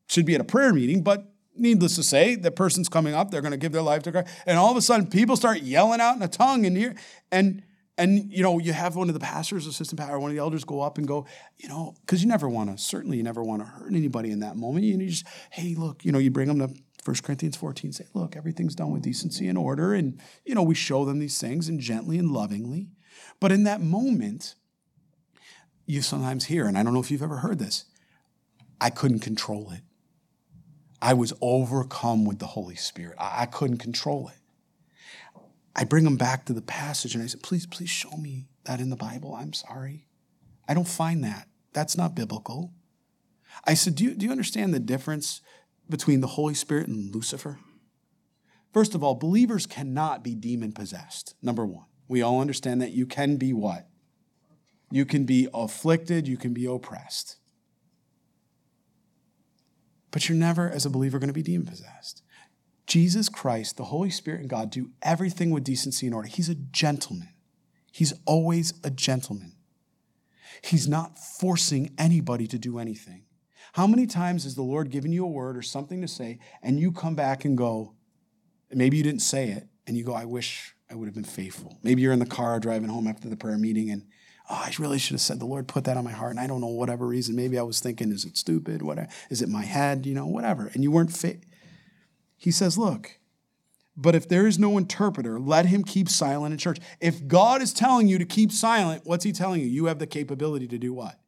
should 0.08 0.26
be 0.26 0.34
at 0.34 0.40
a 0.40 0.44
prayer 0.44 0.72
meeting. 0.72 1.02
But 1.02 1.30
needless 1.58 1.96
to 1.96 2.02
say, 2.02 2.34
the 2.34 2.50
person's 2.50 2.88
coming 2.88 3.14
up. 3.14 3.30
They're 3.30 3.42
going 3.42 3.52
to 3.52 3.58
give 3.58 3.72
their 3.72 3.82
life 3.82 4.02
to 4.04 4.12
Christ, 4.12 4.28
and 4.46 4.58
all 4.58 4.70
of 4.70 4.76
a 4.76 4.82
sudden, 4.82 5.06
people 5.06 5.36
start 5.36 5.62
yelling 5.62 6.00
out 6.00 6.16
in 6.16 6.22
a 6.22 6.28
tongue, 6.28 6.66
and 6.66 6.76
here 6.76 6.94
and 7.30 7.62
and 7.98 8.30
you 8.30 8.42
know, 8.42 8.58
you 8.58 8.72
have 8.72 8.94
one 8.94 9.08
of 9.08 9.14
the 9.14 9.20
pastors, 9.20 9.66
assistant 9.66 9.98
pastor, 9.98 10.18
one 10.18 10.30
of 10.30 10.36
the 10.36 10.40
elders 10.40 10.64
go 10.64 10.80
up 10.82 10.98
and 10.98 11.08
go, 11.08 11.26
you 11.56 11.68
know, 11.68 11.94
because 12.02 12.22
you 12.22 12.28
never 12.28 12.48
want 12.48 12.70
to, 12.70 12.82
certainly 12.82 13.16
you 13.16 13.22
never 13.22 13.42
want 13.42 13.62
to 13.62 13.66
hurt 13.66 13.92
anybody 13.92 14.30
in 14.30 14.40
that 14.40 14.56
moment. 14.56 14.84
You, 14.84 14.98
you 14.98 15.08
just, 15.08 15.26
hey, 15.50 15.74
look, 15.74 16.04
you 16.04 16.12
know, 16.12 16.18
you 16.18 16.30
bring 16.30 16.48
them 16.48 16.58
to 16.58 16.74
1 17.04 17.16
Corinthians 17.22 17.56
14 17.56 17.92
say, 17.92 18.06
look, 18.14 18.36
everything's 18.36 18.74
done 18.74 18.90
with 18.90 19.02
decency 19.02 19.48
and 19.48 19.56
order. 19.56 19.94
And, 19.94 20.20
you 20.44 20.54
know, 20.54 20.62
we 20.62 20.74
show 20.74 21.04
them 21.04 21.20
these 21.20 21.40
things 21.40 21.68
and 21.68 21.80
gently 21.80 22.18
and 22.18 22.30
lovingly. 22.30 22.88
But 23.40 23.52
in 23.52 23.64
that 23.64 23.80
moment, 23.80 24.56
you 25.86 26.02
sometimes 26.02 26.46
hear, 26.46 26.66
and 26.66 26.76
I 26.76 26.82
don't 26.82 26.92
know 26.92 27.00
if 27.00 27.10
you've 27.10 27.22
ever 27.22 27.36
heard 27.36 27.58
this, 27.58 27.84
I 28.80 28.90
couldn't 28.90 29.20
control 29.20 29.70
it. 29.70 29.80
I 31.00 31.14
was 31.14 31.32
overcome 31.40 32.24
with 32.24 32.38
the 32.38 32.46
Holy 32.46 32.76
Spirit. 32.76 33.16
I, 33.18 33.42
I 33.42 33.46
couldn't 33.46 33.78
control 33.78 34.28
it. 34.28 34.38
I 35.74 35.84
bring 35.84 36.04
them 36.04 36.16
back 36.16 36.46
to 36.46 36.54
the 36.54 36.62
passage 36.62 37.14
and 37.14 37.22
I 37.22 37.26
said, 37.26 37.42
please, 37.42 37.66
please 37.66 37.90
show 37.90 38.16
me 38.16 38.46
that 38.64 38.80
in 38.80 38.88
the 38.88 38.96
Bible. 38.96 39.34
I'm 39.34 39.52
sorry. 39.52 40.06
I 40.66 40.74
don't 40.74 40.88
find 40.88 41.22
that. 41.22 41.48
That's 41.72 41.96
not 41.96 42.14
biblical. 42.14 42.72
I 43.64 43.74
said, 43.74 43.94
do 43.94 44.04
you, 44.04 44.14
do 44.14 44.24
you 44.24 44.32
understand 44.32 44.72
the 44.72 44.80
difference 44.80 45.42
between 45.88 46.20
the 46.20 46.28
Holy 46.28 46.54
Spirit 46.54 46.88
and 46.88 47.14
Lucifer? 47.14 47.58
First 48.72 48.94
of 48.94 49.04
all, 49.04 49.14
believers 49.14 49.66
cannot 49.66 50.22
be 50.22 50.34
demon 50.34 50.72
possessed. 50.72 51.34
Number 51.42 51.64
one, 51.64 51.86
we 52.08 52.22
all 52.22 52.40
understand 52.40 52.80
that 52.80 52.92
you 52.92 53.06
can 53.06 53.36
be 53.36 53.52
what? 53.52 53.88
You 54.90 55.04
can 55.04 55.24
be 55.24 55.48
afflicted, 55.52 56.28
you 56.28 56.36
can 56.36 56.52
be 56.52 56.66
oppressed. 56.66 57.36
But 60.16 60.30
you're 60.30 60.38
never, 60.38 60.70
as 60.70 60.86
a 60.86 60.88
believer, 60.88 61.18
going 61.18 61.28
to 61.28 61.34
be 61.34 61.42
demon 61.42 61.66
possessed. 61.66 62.22
Jesus 62.86 63.28
Christ, 63.28 63.76
the 63.76 63.84
Holy 63.84 64.08
Spirit, 64.08 64.40
and 64.40 64.48
God 64.48 64.70
do 64.70 64.92
everything 65.02 65.50
with 65.50 65.62
decency 65.62 66.06
and 66.06 66.14
order. 66.14 66.26
He's 66.26 66.48
a 66.48 66.54
gentleman. 66.54 67.34
He's 67.92 68.14
always 68.24 68.72
a 68.82 68.88
gentleman. 68.88 69.52
He's 70.64 70.88
not 70.88 71.18
forcing 71.18 71.92
anybody 71.98 72.46
to 72.46 72.58
do 72.58 72.78
anything. 72.78 73.26
How 73.74 73.86
many 73.86 74.06
times 74.06 74.44
has 74.44 74.54
the 74.54 74.62
Lord 74.62 74.88
given 74.88 75.12
you 75.12 75.22
a 75.22 75.28
word 75.28 75.54
or 75.54 75.60
something 75.60 76.00
to 76.00 76.08
say, 76.08 76.38
and 76.62 76.80
you 76.80 76.92
come 76.92 77.14
back 77.14 77.44
and 77.44 77.54
go, 77.54 77.92
maybe 78.70 78.96
you 78.96 79.02
didn't 79.02 79.20
say 79.20 79.50
it, 79.50 79.68
and 79.86 79.98
you 79.98 80.02
go, 80.02 80.14
I 80.14 80.24
wish 80.24 80.74
I 80.90 80.94
would 80.94 81.08
have 81.08 81.14
been 81.14 81.24
faithful. 81.24 81.78
Maybe 81.82 82.00
you're 82.00 82.14
in 82.14 82.20
the 82.20 82.24
car 82.24 82.58
driving 82.58 82.88
home 82.88 83.06
after 83.06 83.28
the 83.28 83.36
prayer 83.36 83.58
meeting, 83.58 83.90
and 83.90 84.06
oh, 84.48 84.54
I 84.54 84.72
really 84.78 84.98
should 84.98 85.14
have 85.14 85.20
said, 85.20 85.40
the 85.40 85.46
Lord 85.46 85.68
put 85.68 85.84
that 85.84 85.96
on 85.96 86.04
my 86.04 86.12
heart, 86.12 86.30
and 86.30 86.40
I 86.40 86.46
don't 86.46 86.60
know 86.60 86.68
whatever 86.68 87.06
reason. 87.06 87.36
Maybe 87.36 87.58
I 87.58 87.62
was 87.62 87.80
thinking, 87.80 88.12
is 88.12 88.24
it 88.24 88.36
stupid? 88.36 88.82
What 88.82 88.98
is 89.30 89.42
it 89.42 89.48
my 89.48 89.64
head? 89.64 90.06
You 90.06 90.14
know, 90.14 90.26
whatever. 90.26 90.70
And 90.72 90.82
you 90.82 90.90
weren't 90.90 91.16
fit. 91.16 91.44
He 92.36 92.50
says, 92.50 92.76
look, 92.76 93.18
but 93.96 94.14
if 94.14 94.28
there 94.28 94.46
is 94.46 94.58
no 94.58 94.76
interpreter, 94.76 95.40
let 95.40 95.66
him 95.66 95.82
keep 95.82 96.08
silent 96.08 96.52
in 96.52 96.58
church. 96.58 96.78
If 97.00 97.26
God 97.26 97.62
is 97.62 97.72
telling 97.72 98.08
you 98.08 98.18
to 98.18 98.26
keep 98.26 98.52
silent, 98.52 99.02
what's 99.04 99.24
he 99.24 99.32
telling 99.32 99.62
you? 99.62 99.66
You 99.66 99.86
have 99.86 99.98
the 99.98 100.06
capability 100.06 100.68
to 100.68 100.78
do 100.78 100.92
what? 100.92 101.18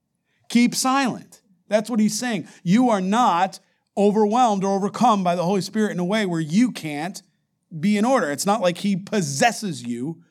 Keep 0.48 0.74
silent. 0.74 1.40
That's 1.68 1.88
what 1.88 2.00
he's 2.00 2.18
saying. 2.18 2.46
You 2.62 2.90
are 2.90 3.00
not 3.00 3.58
overwhelmed 3.96 4.64
or 4.64 4.76
overcome 4.76 5.24
by 5.24 5.34
the 5.34 5.44
Holy 5.44 5.60
Spirit 5.60 5.92
in 5.92 5.98
a 5.98 6.04
way 6.04 6.24
where 6.24 6.40
you 6.40 6.70
can't 6.70 7.22
be 7.80 7.96
in 7.98 8.04
order. 8.04 8.30
It's 8.30 8.46
not 8.46 8.60
like 8.60 8.78
he 8.78 8.96
possesses 8.96 9.82
you 9.82 10.22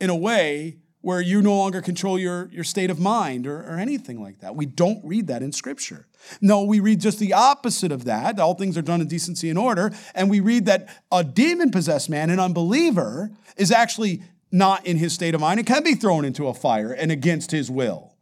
in 0.00 0.10
a 0.10 0.16
way 0.16 0.78
where 1.00 1.20
you 1.20 1.40
no 1.40 1.56
longer 1.56 1.80
control 1.80 2.18
your, 2.18 2.48
your 2.52 2.64
state 2.64 2.90
of 2.90 2.98
mind 2.98 3.46
or, 3.46 3.58
or 3.60 3.78
anything 3.78 4.20
like 4.20 4.40
that. 4.40 4.56
We 4.56 4.66
don't 4.66 5.00
read 5.04 5.28
that 5.28 5.42
in 5.42 5.52
Scripture. 5.52 6.06
No, 6.40 6.64
we 6.64 6.80
read 6.80 7.00
just 7.00 7.18
the 7.20 7.32
opposite 7.32 7.92
of 7.92 8.04
that. 8.04 8.40
All 8.40 8.54
things 8.54 8.76
are 8.76 8.82
done 8.82 9.00
in 9.00 9.06
decency 9.06 9.48
and 9.48 9.58
order. 9.58 9.92
And 10.14 10.28
we 10.28 10.40
read 10.40 10.66
that 10.66 10.88
a 11.12 11.22
demon 11.22 11.70
possessed 11.70 12.10
man, 12.10 12.30
an 12.30 12.40
unbeliever, 12.40 13.30
is 13.56 13.70
actually 13.70 14.22
not 14.50 14.86
in 14.86 14.96
his 14.96 15.12
state 15.12 15.34
of 15.34 15.40
mind 15.40 15.60
and 15.60 15.66
can 15.66 15.84
be 15.84 15.94
thrown 15.94 16.24
into 16.24 16.48
a 16.48 16.54
fire 16.54 16.92
and 16.92 17.12
against 17.12 17.52
his 17.52 17.70
will. 17.70 18.14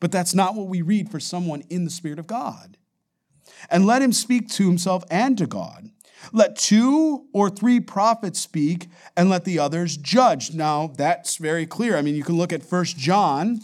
But 0.00 0.12
that's 0.12 0.34
not 0.34 0.54
what 0.54 0.68
we 0.68 0.82
read 0.82 1.10
for 1.10 1.20
someone 1.20 1.62
in 1.68 1.84
the 1.84 1.90
Spirit 1.90 2.18
of 2.18 2.26
God. 2.26 2.78
And 3.70 3.86
let 3.86 4.02
him 4.02 4.12
speak 4.12 4.48
to 4.50 4.66
himself 4.66 5.04
and 5.10 5.36
to 5.38 5.46
God. 5.46 5.90
Let 6.32 6.56
two 6.56 7.26
or 7.32 7.50
three 7.50 7.80
prophets 7.80 8.40
speak, 8.40 8.88
and 9.16 9.30
let 9.30 9.44
the 9.44 9.58
others 9.58 9.96
judge. 9.96 10.54
Now, 10.54 10.92
that's 10.96 11.36
very 11.36 11.66
clear. 11.66 11.96
I 11.96 12.02
mean, 12.02 12.14
you 12.14 12.24
can 12.24 12.36
look 12.36 12.52
at 12.52 12.62
First 12.62 12.96
John 12.96 13.60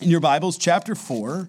in 0.00 0.10
your 0.10 0.20
Bibles, 0.20 0.58
chapter 0.58 0.94
4. 0.94 1.48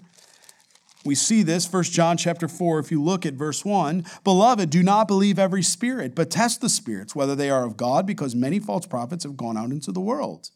We 1.06 1.16
see 1.16 1.44
this, 1.44 1.66
First 1.66 1.94
John 1.94 2.18
chapter 2.18 2.48
4, 2.48 2.80
if 2.80 2.92
you 2.92 3.02
look 3.02 3.26
at 3.26 3.34
verse 3.34 3.64
1. 3.64 4.06
Beloved, 4.24 4.70
do 4.70 4.84
not 4.84 5.08
believe 5.08 5.40
every 5.40 5.64
spirit, 5.64 6.14
but 6.14 6.30
test 6.30 6.60
the 6.60 6.70
spirits, 6.70 7.16
whether 7.16 7.36
they 7.36 7.50
are 7.50 7.66
of 7.66 7.78
God, 7.78 8.06
because 8.06 8.36
many 8.36 8.60
false 8.60 8.86
prophets 8.86 9.24
have 9.24 9.38
gone 9.38 9.58
out 9.58 9.72
into 9.72 9.92
the 9.92 10.02
world. 10.02 10.50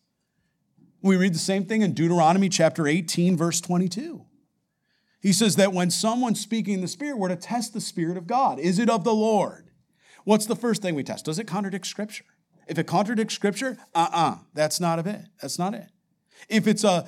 We 1.01 1.15
read 1.15 1.33
the 1.33 1.39
same 1.39 1.65
thing 1.65 1.81
in 1.81 1.93
Deuteronomy 1.93 2.49
chapter 2.49 2.87
18, 2.87 3.37
verse 3.37 3.61
22. 3.61 4.25
He 5.21 5.31
says 5.31 5.55
that 5.55 5.71
when 5.71 5.89
someone's 5.89 6.41
speaking 6.41 6.75
in 6.75 6.81
the 6.81 6.87
Spirit, 6.89 7.17
we're 7.17 7.29
to 7.29 7.37
test 7.37 7.73
the 7.73 7.81
Spirit 7.81 8.17
of 8.17 8.27
God. 8.27 8.59
Is 8.59 8.79
it 8.79 8.89
of 8.89 9.05
the 9.05 9.13
Lord? 9.13 9.62
What's 10.23 10.45
the 10.45 10.55
first 10.55 10.81
thing 10.81 10.95
we 10.95 11.03
test? 11.03 11.25
Does 11.25 11.39
it 11.39 11.45
contradict 11.45 11.87
Scripture? 11.87 12.25
If 12.67 12.77
it 12.77 12.87
contradicts 12.87 13.33
Scripture, 13.33 13.77
uh 13.93 14.07
uh-uh, 14.11 14.31
uh, 14.31 14.35
that's 14.53 14.79
not 14.79 14.99
of 14.99 15.07
it. 15.07 15.21
That's 15.41 15.59
not 15.59 15.73
it. 15.73 15.87
If 16.49 16.67
it's 16.67 16.83
a 16.83 17.07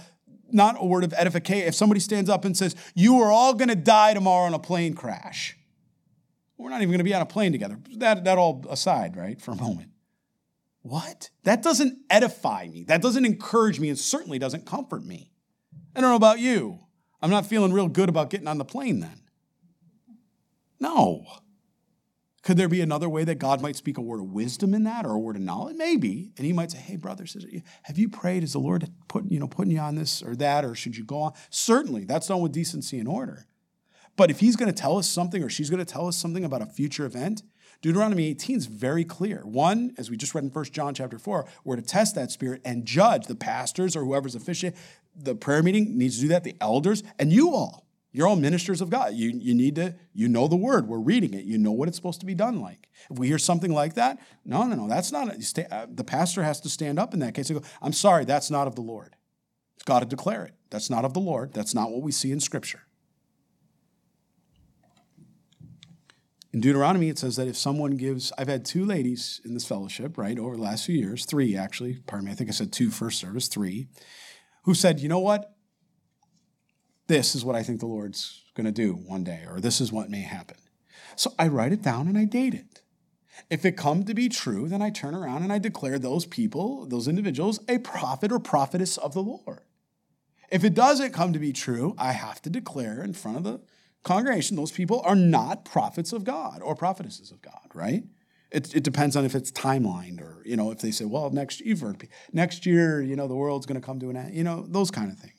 not 0.51 0.75
a 0.79 0.85
word 0.85 1.03
of 1.03 1.13
edification, 1.13 1.67
if 1.67 1.75
somebody 1.75 1.99
stands 1.99 2.29
up 2.29 2.45
and 2.45 2.55
says, 2.55 2.75
You 2.93 3.19
are 3.21 3.31
all 3.31 3.53
going 3.53 3.69
to 3.69 3.75
die 3.75 4.13
tomorrow 4.13 4.47
in 4.47 4.53
a 4.53 4.59
plane 4.59 4.93
crash, 4.93 5.57
we're 6.57 6.69
not 6.69 6.77
even 6.77 6.89
going 6.89 6.99
to 6.99 7.03
be 7.03 7.13
on 7.13 7.21
a 7.21 7.25
plane 7.25 7.51
together. 7.51 7.79
That, 7.97 8.23
that 8.25 8.37
all 8.37 8.65
aside, 8.69 9.15
right, 9.17 9.41
for 9.41 9.51
a 9.51 9.55
moment. 9.55 9.89
What? 10.81 11.31
That 11.43 11.63
doesn't 11.63 11.97
edify 12.09 12.67
me. 12.67 12.83
That 12.83 13.01
doesn't 13.01 13.25
encourage 13.25 13.79
me 13.79 13.89
and 13.89 13.97
certainly 13.97 14.37
doesn't 14.37 14.65
comfort 14.65 15.03
me. 15.03 15.31
I 15.95 16.01
don't 16.01 16.11
know 16.11 16.15
about 16.15 16.39
you. 16.39 16.79
I'm 17.21 17.31
not 17.31 17.47
feeling 17.47 17.73
real 17.73 17.87
good 17.87 18.07
about 18.07 18.29
getting 18.29 18.47
on 18.47 18.59
the 18.59 18.65
plane 18.65 18.99
then. 18.99 19.21
No. 20.79 21.25
Could 22.45 22.57
there 22.57 22.69
be 22.69 22.81
another 22.81 23.09
way 23.09 23.23
that 23.23 23.39
God 23.39 23.59
might 23.59 23.75
speak 23.75 23.97
a 23.97 24.01
word 24.01 24.19
of 24.19 24.31
wisdom 24.31 24.75
in 24.75 24.83
that 24.83 25.03
or 25.03 25.13
a 25.13 25.19
word 25.19 25.35
of 25.35 25.41
knowledge? 25.41 25.77
Maybe. 25.77 26.29
And 26.37 26.45
he 26.45 26.53
might 26.53 26.69
say, 26.69 26.77
hey, 26.77 26.95
brother, 26.95 27.25
sister, 27.25 27.49
have 27.81 27.97
you 27.97 28.07
prayed? 28.07 28.43
Is 28.43 28.53
the 28.53 28.59
Lord 28.59 28.87
put, 29.07 29.25
you 29.31 29.39
know, 29.39 29.47
putting 29.47 29.71
you 29.71 29.79
on 29.79 29.95
this 29.95 30.21
or 30.21 30.35
that, 30.35 30.63
or 30.63 30.75
should 30.75 30.95
you 30.95 31.03
go 31.03 31.21
on? 31.21 31.33
Certainly, 31.49 32.05
that's 32.05 32.27
done 32.27 32.41
with 32.41 32.51
decency 32.51 32.99
and 32.99 33.07
order. 33.07 33.47
But 34.15 34.29
if 34.29 34.41
he's 34.41 34.55
going 34.55 34.71
to 34.71 34.79
tell 34.79 34.99
us 34.99 35.09
something 35.09 35.43
or 35.43 35.49
she's 35.49 35.71
going 35.71 35.83
to 35.83 35.91
tell 35.91 36.07
us 36.07 36.17
something 36.17 36.45
about 36.45 36.61
a 36.61 36.67
future 36.67 37.03
event, 37.03 37.41
Deuteronomy 37.81 38.27
18 38.27 38.57
is 38.57 38.67
very 38.67 39.03
clear. 39.03 39.41
One, 39.43 39.95
as 39.97 40.11
we 40.11 40.15
just 40.15 40.35
read 40.35 40.43
in 40.43 40.51
1 40.51 40.65
John 40.65 40.93
chapter 40.93 41.17
4, 41.17 41.47
we're 41.63 41.77
to 41.77 41.81
test 41.81 42.13
that 42.13 42.29
spirit 42.29 42.61
and 42.63 42.85
judge 42.85 43.25
the 43.25 43.35
pastors 43.35 43.95
or 43.95 44.05
whoever's 44.05 44.35
officiating. 44.35 44.79
The 45.15 45.33
prayer 45.33 45.63
meeting 45.63 45.97
needs 45.97 46.17
to 46.17 46.21
do 46.21 46.27
that, 46.27 46.43
the 46.43 46.55
elders, 46.61 47.01
and 47.17 47.33
you 47.33 47.55
all. 47.55 47.84
You're 48.15 48.29
all 48.29 48.37
ministers 48.37 48.79
of 48.79 48.89
God. 48.89 49.13
You, 49.13 49.29
you 49.35 49.53
need 49.53 49.75
to, 49.75 49.93
you 50.13 50.29
know 50.29 50.47
the 50.47 50.55
word. 50.55 50.87
We're 50.87 50.99
reading 50.99 51.33
it. 51.33 51.43
You 51.43 51.57
know 51.57 51.73
what 51.73 51.89
it's 51.89 51.97
supposed 51.97 52.21
to 52.21 52.25
be 52.25 52.33
done 52.33 52.61
like. 52.61 52.87
If 53.11 53.19
we 53.19 53.27
hear 53.27 53.37
something 53.37 53.73
like 53.73 53.95
that, 53.95 54.19
no, 54.45 54.63
no, 54.63 54.73
no, 54.73 54.87
that's 54.87 55.11
not, 55.11 55.27
uh, 55.29 55.87
the 55.93 56.03
pastor 56.05 56.41
has 56.41 56.61
to 56.61 56.69
stand 56.69 56.97
up 56.97 57.13
in 57.13 57.19
that 57.19 57.33
case 57.33 57.49
and 57.49 57.61
go, 57.61 57.67
I'm 57.81 57.91
sorry, 57.91 58.23
that's 58.23 58.49
not 58.49 58.67
of 58.67 58.75
the 58.75 58.81
Lord. 58.81 59.17
It's 59.75 59.83
got 59.83 59.99
to 59.99 60.05
declare 60.05 60.45
it. 60.45 60.53
That's 60.69 60.89
not 60.89 61.03
of 61.03 61.13
the 61.13 61.19
Lord. 61.19 61.51
That's 61.51 61.75
not 61.75 61.91
what 61.91 62.03
we 62.03 62.13
see 62.13 62.31
in 62.31 62.39
Scripture. 62.39 62.83
In 66.53 66.61
Deuteronomy, 66.61 67.09
it 67.09 67.19
says 67.19 67.35
that 67.35 67.49
if 67.49 67.57
someone 67.57 67.97
gives, 67.97 68.31
I've 68.37 68.47
had 68.47 68.63
two 68.63 68.85
ladies 68.85 69.41
in 69.43 69.53
this 69.53 69.67
fellowship, 69.67 70.17
right, 70.17 70.39
over 70.39 70.55
the 70.55 70.63
last 70.63 70.85
few 70.85 70.95
years, 70.95 71.25
three 71.25 71.57
actually, 71.57 71.97
pardon 72.07 72.27
me, 72.27 72.31
I 72.31 72.35
think 72.35 72.49
I 72.49 72.53
said 72.53 72.71
two 72.71 72.91
first 72.91 73.19
service, 73.19 73.49
three, 73.49 73.89
who 74.63 74.73
said, 74.73 75.01
you 75.01 75.09
know 75.09 75.19
what? 75.19 75.54
This 77.07 77.35
is 77.35 77.45
what 77.45 77.55
I 77.55 77.63
think 77.63 77.79
the 77.79 77.85
Lord's 77.85 78.43
going 78.55 78.65
to 78.65 78.71
do 78.71 78.93
one 78.93 79.23
day, 79.23 79.43
or 79.47 79.59
this 79.59 79.79
is 79.79 79.91
what 79.91 80.09
may 80.09 80.21
happen. 80.21 80.57
So 81.15 81.33
I 81.37 81.47
write 81.47 81.71
it 81.71 81.81
down 81.81 82.07
and 82.07 82.17
I 82.17 82.25
date 82.25 82.53
it. 82.53 82.81
If 83.49 83.65
it 83.65 83.77
come 83.77 84.05
to 84.05 84.13
be 84.13 84.29
true, 84.29 84.67
then 84.67 84.81
I 84.81 84.89
turn 84.89 85.13
around 85.13 85.43
and 85.43 85.51
I 85.51 85.59
declare 85.59 85.99
those 85.99 86.25
people, 86.25 86.85
those 86.85 87.07
individuals, 87.07 87.59
a 87.67 87.79
prophet 87.79 88.31
or 88.31 88.39
prophetess 88.39 88.97
of 88.97 89.13
the 89.13 89.21
Lord. 89.21 89.61
If 90.49 90.63
it 90.63 90.73
doesn't 90.73 91.13
come 91.13 91.33
to 91.33 91.39
be 91.39 91.51
true, 91.51 91.95
I 91.97 92.13
have 92.13 92.41
to 92.43 92.49
declare 92.49 93.03
in 93.03 93.13
front 93.13 93.37
of 93.37 93.43
the 93.43 93.61
congregation 94.03 94.55
those 94.55 94.71
people 94.71 95.01
are 95.03 95.15
not 95.15 95.65
prophets 95.65 96.13
of 96.13 96.23
God 96.23 96.61
or 96.61 96.75
prophetesses 96.75 97.31
of 97.31 97.41
God, 97.41 97.67
right? 97.73 98.03
It, 98.51 98.75
it 98.75 98.83
depends 98.83 99.15
on 99.15 99.25
if 99.25 99.35
it's 99.35 99.51
timelined 99.51 100.21
or, 100.21 100.41
you 100.45 100.55
know, 100.55 100.71
if 100.71 100.79
they 100.79 100.91
say, 100.91 101.03
well, 101.03 101.29
next, 101.29 101.59
you've 101.59 101.81
heard, 101.81 102.07
next 102.31 102.65
year, 102.65 103.01
you 103.01 103.15
know, 103.15 103.27
the 103.27 103.35
world's 103.35 103.65
going 103.65 103.79
to 103.79 103.85
come 103.85 103.99
to 103.99 104.09
an 104.09 104.15
end, 104.15 104.33
you 104.33 104.43
know, 104.43 104.65
those 104.69 104.91
kind 104.91 105.11
of 105.11 105.17
things. 105.17 105.34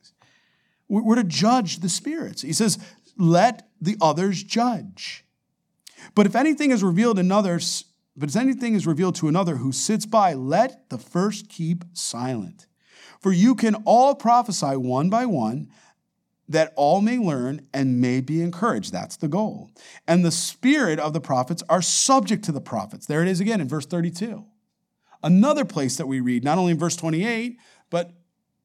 We're 0.89 1.17
to 1.17 1.25
judge 1.25 1.81
the 1.81 1.89
spirits. 1.89 2.43
He 2.43 2.53
says, 2.53 2.79
let 3.19 3.69
the 3.81 3.97
others 4.01 4.43
judge. 4.43 5.25
But 6.15 6.27
if 6.27 6.37
anything 6.37 6.71
is 6.71 6.85
revealed 6.85 7.19
in 7.19 7.33
others, 7.33 7.85
but 8.17 8.29
if 8.29 8.37
anything 8.37 8.75
is 8.75 8.87
revealed 8.87 9.17
to 9.17 9.29
another 9.29 9.57
who 9.57 9.73
sits 9.73 10.07
by, 10.07 10.35
let 10.35 10.89
the 10.91 10.99
first 10.99 11.49
keep 11.49 11.85
silent. 11.93 12.67
For 13.21 13.33
you 13.33 13.55
can 13.55 13.75
all 13.85 14.15
prophesy 14.15 14.77
one 14.77 15.11
by 15.11 15.27
one, 15.27 15.69
that 16.49 16.73
all 16.77 17.01
may 17.01 17.19
learn 17.19 17.67
and 17.75 18.01
may 18.01 18.21
be 18.21 18.41
encouraged. 18.41 18.93
That's 18.93 19.17
the 19.17 19.27
goal. 19.27 19.71
And 20.07 20.25
the 20.25 20.31
spirit 20.31 21.01
of 21.01 21.13
the 21.13 21.21
prophets 21.21 21.63
are 21.69 21.83
subject 21.83 22.45
to 22.45 22.53
the 22.53 22.61
prophets. 22.61 23.07
There 23.07 23.23
it 23.23 23.29
is 23.29 23.41
again 23.41 23.61
in 23.61 23.69
verse 23.69 23.87
32. 23.87 24.45
Another 25.23 25.65
place 25.65 25.97
that 25.97 26.07
we 26.07 26.21
read, 26.21 26.45
not 26.45 26.59
only 26.59 26.73
in 26.73 26.79
verse 26.79 26.95
28, 26.95 27.59
but 27.91 28.13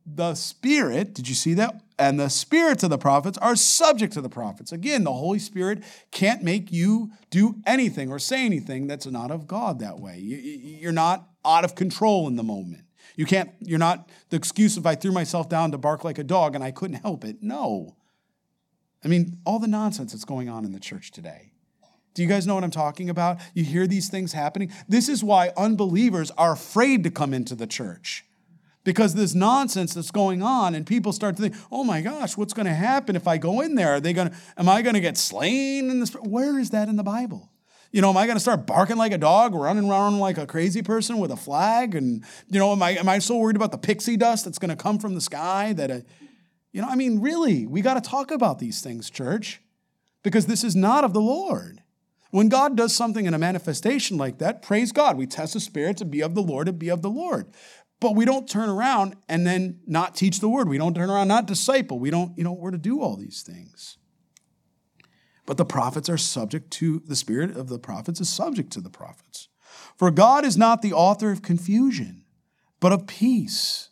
the 0.06 0.36
Spirit, 0.36 1.14
did 1.14 1.28
you 1.28 1.36
see 1.36 1.54
that? 1.56 1.82
And 2.02 2.20
the 2.20 2.32
spirits 2.32 2.82
of 2.82 2.90
the 2.90 2.98
prophets 2.98 3.38
are 3.38 3.56
subject 3.56 4.14
to 4.14 4.22
the 4.22 4.28
prophets. 4.28 4.72
Again, 4.72 5.04
the 5.04 5.14
Holy 5.14 5.38
Spirit 5.38 5.84
can't 6.10 6.42
make 6.42 6.72
you 6.72 7.12
do 7.30 7.62
anything 7.64 8.10
or 8.12 8.18
say 8.18 8.44
anything 8.44 8.88
that's 8.88 9.06
not 9.06 9.30
of 9.30 9.46
God 9.46 9.78
that 9.82 10.00
way. 10.00 10.18
You're 10.18 10.94
not 10.94 11.30
out 11.46 11.64
of 11.64 11.76
control 11.76 12.28
in 12.28 12.38
the 12.38 12.44
moment. 12.44 12.86
You 13.16 13.28
can't, 13.28 13.52
you're 13.60 13.78
not 13.78 14.10
the 14.32 14.38
excuse 14.38 14.78
if 14.78 14.86
I 14.88 14.96
threw 14.96 15.12
myself 15.12 15.48
down 15.48 15.74
to 15.74 15.78
bark 15.78 16.04
like 16.04 16.18
a 16.18 16.24
dog 16.24 16.56
and 16.56 16.64
I 16.64 16.72
couldn't 16.72 17.04
help 17.04 17.24
it. 17.24 17.38
No. 17.44 17.96
I 19.06 19.08
mean, 19.08 19.38
all 19.46 19.60
the 19.60 19.68
nonsense 19.68 20.12
that's 20.14 20.26
going 20.26 20.50
on 20.50 20.66
in 20.66 20.72
the 20.72 20.80
church 20.80 21.12
today. 21.12 21.52
Do 22.16 22.24
you 22.24 22.28
guys 22.28 22.48
know 22.48 22.56
what 22.56 22.64
I'm 22.64 22.72
talking 22.72 23.12
about? 23.12 23.38
You 23.54 23.64
hear 23.64 23.86
these 23.86 24.10
things 24.10 24.34
happening. 24.34 24.74
This 24.90 25.08
is 25.08 25.24
why 25.24 25.52
unbelievers 25.56 26.32
are 26.32 26.54
afraid 26.54 27.04
to 27.04 27.12
come 27.12 27.32
into 27.32 27.54
the 27.54 27.68
church 27.68 28.26
because 28.84 29.14
this 29.14 29.36
nonsense 29.36 29.94
that's 29.94 30.12
going 30.12 30.42
on 30.42 30.76
and 30.76 30.86
people 30.86 31.14
start 31.14 31.36
to 31.36 31.42
think 31.42 31.56
oh 31.72 31.84
my 31.84 32.02
gosh 32.02 32.38
what's 32.38 32.54
going 32.54 32.66
to 32.66 32.74
happen 32.74 33.16
if 33.16 33.28
i 33.28 33.38
go 33.38 33.62
in 33.62 33.76
there 33.76 33.94
are 33.94 34.00
they 34.00 34.14
going 34.14 34.30
to 34.30 34.36
am 34.58 34.70
i 34.70 34.82
going 34.82 34.96
to 34.96 35.00
get 35.02 35.18
slain 35.18 35.90
in 35.90 36.00
this 36.00 36.14
where 36.14 36.60
is 36.60 36.72
that 36.72 36.90
in 36.90 36.96
the 36.96 37.04
bible 37.04 37.50
you 37.92 38.02
know 38.02 38.10
am 38.10 38.18
i 38.18 38.26
going 38.26 38.36
to 38.36 38.42
start 38.42 38.66
barking 38.66 38.98
like 38.98 39.12
a 39.12 39.18
dog 39.18 39.54
running 39.54 39.90
around 39.90 40.20
like 40.20 40.38
a 40.38 40.48
crazy 40.48 40.82
person 40.82 41.18
with 41.20 41.32
a 41.32 41.38
flag 41.38 41.96
and 41.96 42.24
you 42.50 42.60
know 42.60 42.72
am 42.72 42.82
i 42.82 42.92
am 42.92 43.10
i 43.10 43.20
so 43.20 43.38
worried 43.38 43.56
about 43.56 43.72
the 43.72 43.78
pixie 43.78 44.18
dust 44.18 44.46
that's 44.46 44.60
going 44.60 44.70
to 44.70 44.76
come 44.76 44.98
from 45.00 45.14
the 45.14 45.22
sky 45.22 45.74
that 45.74 45.92
I, 45.92 46.04
you 46.72 46.82
know 46.82 46.88
i 46.88 46.96
mean 46.96 47.22
really 47.22 47.66
we 47.66 47.82
got 47.82 48.02
to 48.02 48.10
talk 48.10 48.32
about 48.32 48.60
these 48.60 48.82
things 48.82 49.10
church 49.10 49.62
because 50.24 50.46
this 50.46 50.64
is 50.64 50.76
not 50.76 51.04
of 51.04 51.14
the 51.14 51.22
lord 51.22 51.82
when 52.32 52.48
God 52.48 52.78
does 52.78 52.96
something 52.96 53.26
in 53.26 53.34
a 53.34 53.38
manifestation 53.38 54.18
like 54.18 54.38
that, 54.38 54.62
praise 54.62 54.94
God. 54.94 55.18
We 55.18 55.28
test 55.28 55.54
the 55.54 55.60
spirit 55.60 55.98
to 55.98 56.06
be 56.06 56.22
of 56.22 56.34
the 56.34 56.42
Lord, 56.42 56.68
to 56.68 56.74
be 56.74 56.90
of 56.90 57.02
the 57.02 57.10
Lord. 57.10 57.48
But 58.02 58.16
we 58.16 58.26
don't 58.26 58.50
turn 58.50 58.68
around 58.68 59.16
and 59.30 59.48
then 59.48 59.80
not 59.86 60.16
teach 60.16 60.40
the 60.40 60.50
word. 60.50 60.68
We 60.68 60.80
don't 60.80 60.96
turn 60.96 61.10
around, 61.10 61.30
not 61.30 61.46
disciple. 61.46 62.00
We 62.00 62.10
don't, 62.10 62.36
you 62.36 62.44
know, 62.44 62.52
we're 62.52 62.72
to 62.72 62.78
do 62.78 63.00
all 63.00 63.16
these 63.16 63.44
things. 63.44 63.98
But 65.46 65.58
the 65.58 65.66
prophets 65.66 66.10
are 66.10 66.18
subject 66.18 66.72
to, 66.72 67.02
the 67.06 67.16
spirit 67.16 67.56
of 67.56 67.70
the 67.70 67.80
prophets 67.80 68.20
is 68.20 68.28
subject 68.28 68.72
to 68.74 68.82
the 68.82 68.90
prophets. 68.90 69.50
For 69.98 70.10
God 70.10 70.44
is 70.44 70.58
not 70.58 70.82
the 70.82 70.94
author 70.94 71.32
of 71.32 71.44
confusion, 71.44 72.26
but 72.80 72.92
of 72.92 73.06
peace. 73.06 73.90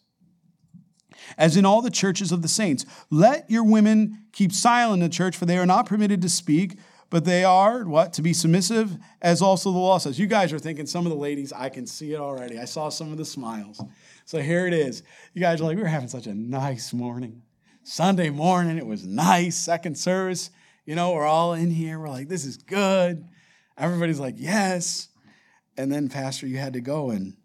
As 1.38 1.55
in 1.55 1.66
all 1.66 1.84
the 1.84 1.91
churches 1.91 2.32
of 2.32 2.41
the 2.41 2.47
saints, 2.47 2.88
let 3.12 3.49
your 3.49 3.64
women 3.64 4.26
keep 4.32 4.51
silent 4.51 5.03
in 5.03 5.10
the 5.10 5.16
church, 5.16 5.38
for 5.38 5.45
they 5.45 5.57
are 5.57 5.68
not 5.68 5.86
permitted 5.86 6.22
to 6.24 6.30
speak 6.30 6.80
but 7.10 7.26
they 7.26 7.43
are 7.43 7.84
what? 7.86 8.14
To 8.14 8.22
be 8.22 8.34
submissive, 8.34 8.97
as 9.22 9.41
also 9.41 9.72
the 9.72 9.78
law 9.78 9.97
says. 9.97 10.20
You 10.20 10.28
guys 10.28 10.53
are 10.53 10.60
thinking, 10.60 10.86
some 10.86 11.05
of 11.05 11.12
the 11.12 11.18
ladies, 11.18 11.51
I 11.51 11.70
can 11.70 11.88
see 11.88 12.14
it 12.14 12.20
already. 12.20 12.60
I 12.60 12.66
saw 12.66 12.89
some 12.89 13.12
of 13.12 13.18
the 13.18 13.26
smiles. 13.26 13.82
So 14.26 14.39
here 14.41 14.68
it 14.68 14.74
is. 14.74 15.01
You 15.34 15.41
guys 15.41 15.60
are 15.60 15.66
like, 15.66 15.78
we 15.78 15.82
were 15.82 15.89
having 15.89 16.07
such 16.07 16.28
a 16.28 16.34
nice 16.34 16.93
morning. 16.93 17.41
Sunday 17.84 18.30
morning, 18.30 18.78
it 18.78 18.86
was 18.86 19.05
nice. 19.05 19.57
Second 19.57 19.97
service, 19.97 20.51
you 20.86 20.95
know, 20.95 21.14
we're 21.14 21.26
all 21.26 21.53
in 21.53 21.72
here. 21.72 21.99
We're 21.99 22.10
like, 22.10 22.28
this 22.28 22.45
is 22.45 22.57
good. 22.57 23.28
Everybody's 23.78 24.20
like, 24.20 24.36
yes. 24.38 25.10
And 25.78 25.91
then, 25.91 26.10
Pastor, 26.10 26.45
you 26.45 26.57
had 26.57 26.74
to 26.74 26.82
go, 26.82 27.10
and 27.10 27.38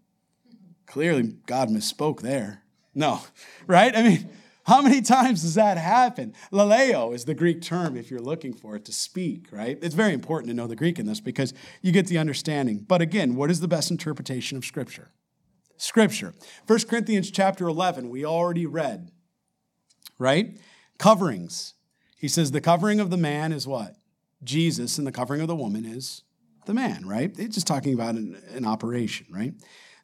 clearly 0.87 1.37
God 1.47 1.71
misspoke 1.71 2.21
there. 2.21 2.63
No, 2.95 3.21
right? 3.67 3.97
I 3.97 4.03
mean, 4.03 4.31
how 4.65 4.81
many 4.81 5.03
times 5.03 5.43
does 5.43 5.55
that 5.55 5.77
happen? 5.77 6.35
Laleo 6.51 7.15
is 7.15 7.27
the 7.27 7.35
Greek 7.35 7.61
term 7.61 7.97
if 7.97 8.11
you're 8.11 8.21
looking 8.21 8.55
for 8.55 8.77
it 8.77 8.85
to 8.87 8.93
speak, 8.93 9.49
right? 9.51 9.79
It's 9.83 9.95
very 9.95 10.15
important 10.15 10.49
to 10.49 10.55
know 10.55 10.67
the 10.67 10.77
Greek 10.77 10.99
in 10.99 11.07
this 11.07 11.21
because 11.21 11.53
you 11.83 11.93
get 11.93 12.07
the 12.07 12.19
understanding. 12.19 12.79
But 12.79 13.03
again, 13.03 13.35
what 13.35 13.51
is 13.51 13.61
the 13.61 13.69
best 13.69 13.91
interpretation 13.91 14.57
of 14.57 14.65
Scripture? 14.65 15.11
Scripture. 15.77 16.35
1 16.67 16.79
Corinthians 16.89 17.31
chapter 17.31 17.69
11, 17.69 18.09
we 18.09 18.25
already 18.25 18.65
read, 18.65 19.11
right? 20.19 20.59
Coverings. 20.99 21.75
He 22.17 22.29
says 22.29 22.51
the 22.51 22.61
covering 22.61 23.01
of 23.01 23.11
the 23.11 23.17
man 23.19 23.53
is 23.53 23.67
what? 23.67 23.97
Jesus, 24.43 24.99
and 24.99 25.07
the 25.07 25.13
covering 25.13 25.41
of 25.41 25.49
the 25.49 25.57
woman 25.57 25.85
is 25.85 26.23
the 26.65 26.75
man, 26.75 27.07
right? 27.07 27.33
It's 27.39 27.55
just 27.55 27.67
talking 27.67 27.93
about 27.93 28.15
an, 28.15 28.41
an 28.55 28.65
operation, 28.65 29.27
right? 29.31 29.53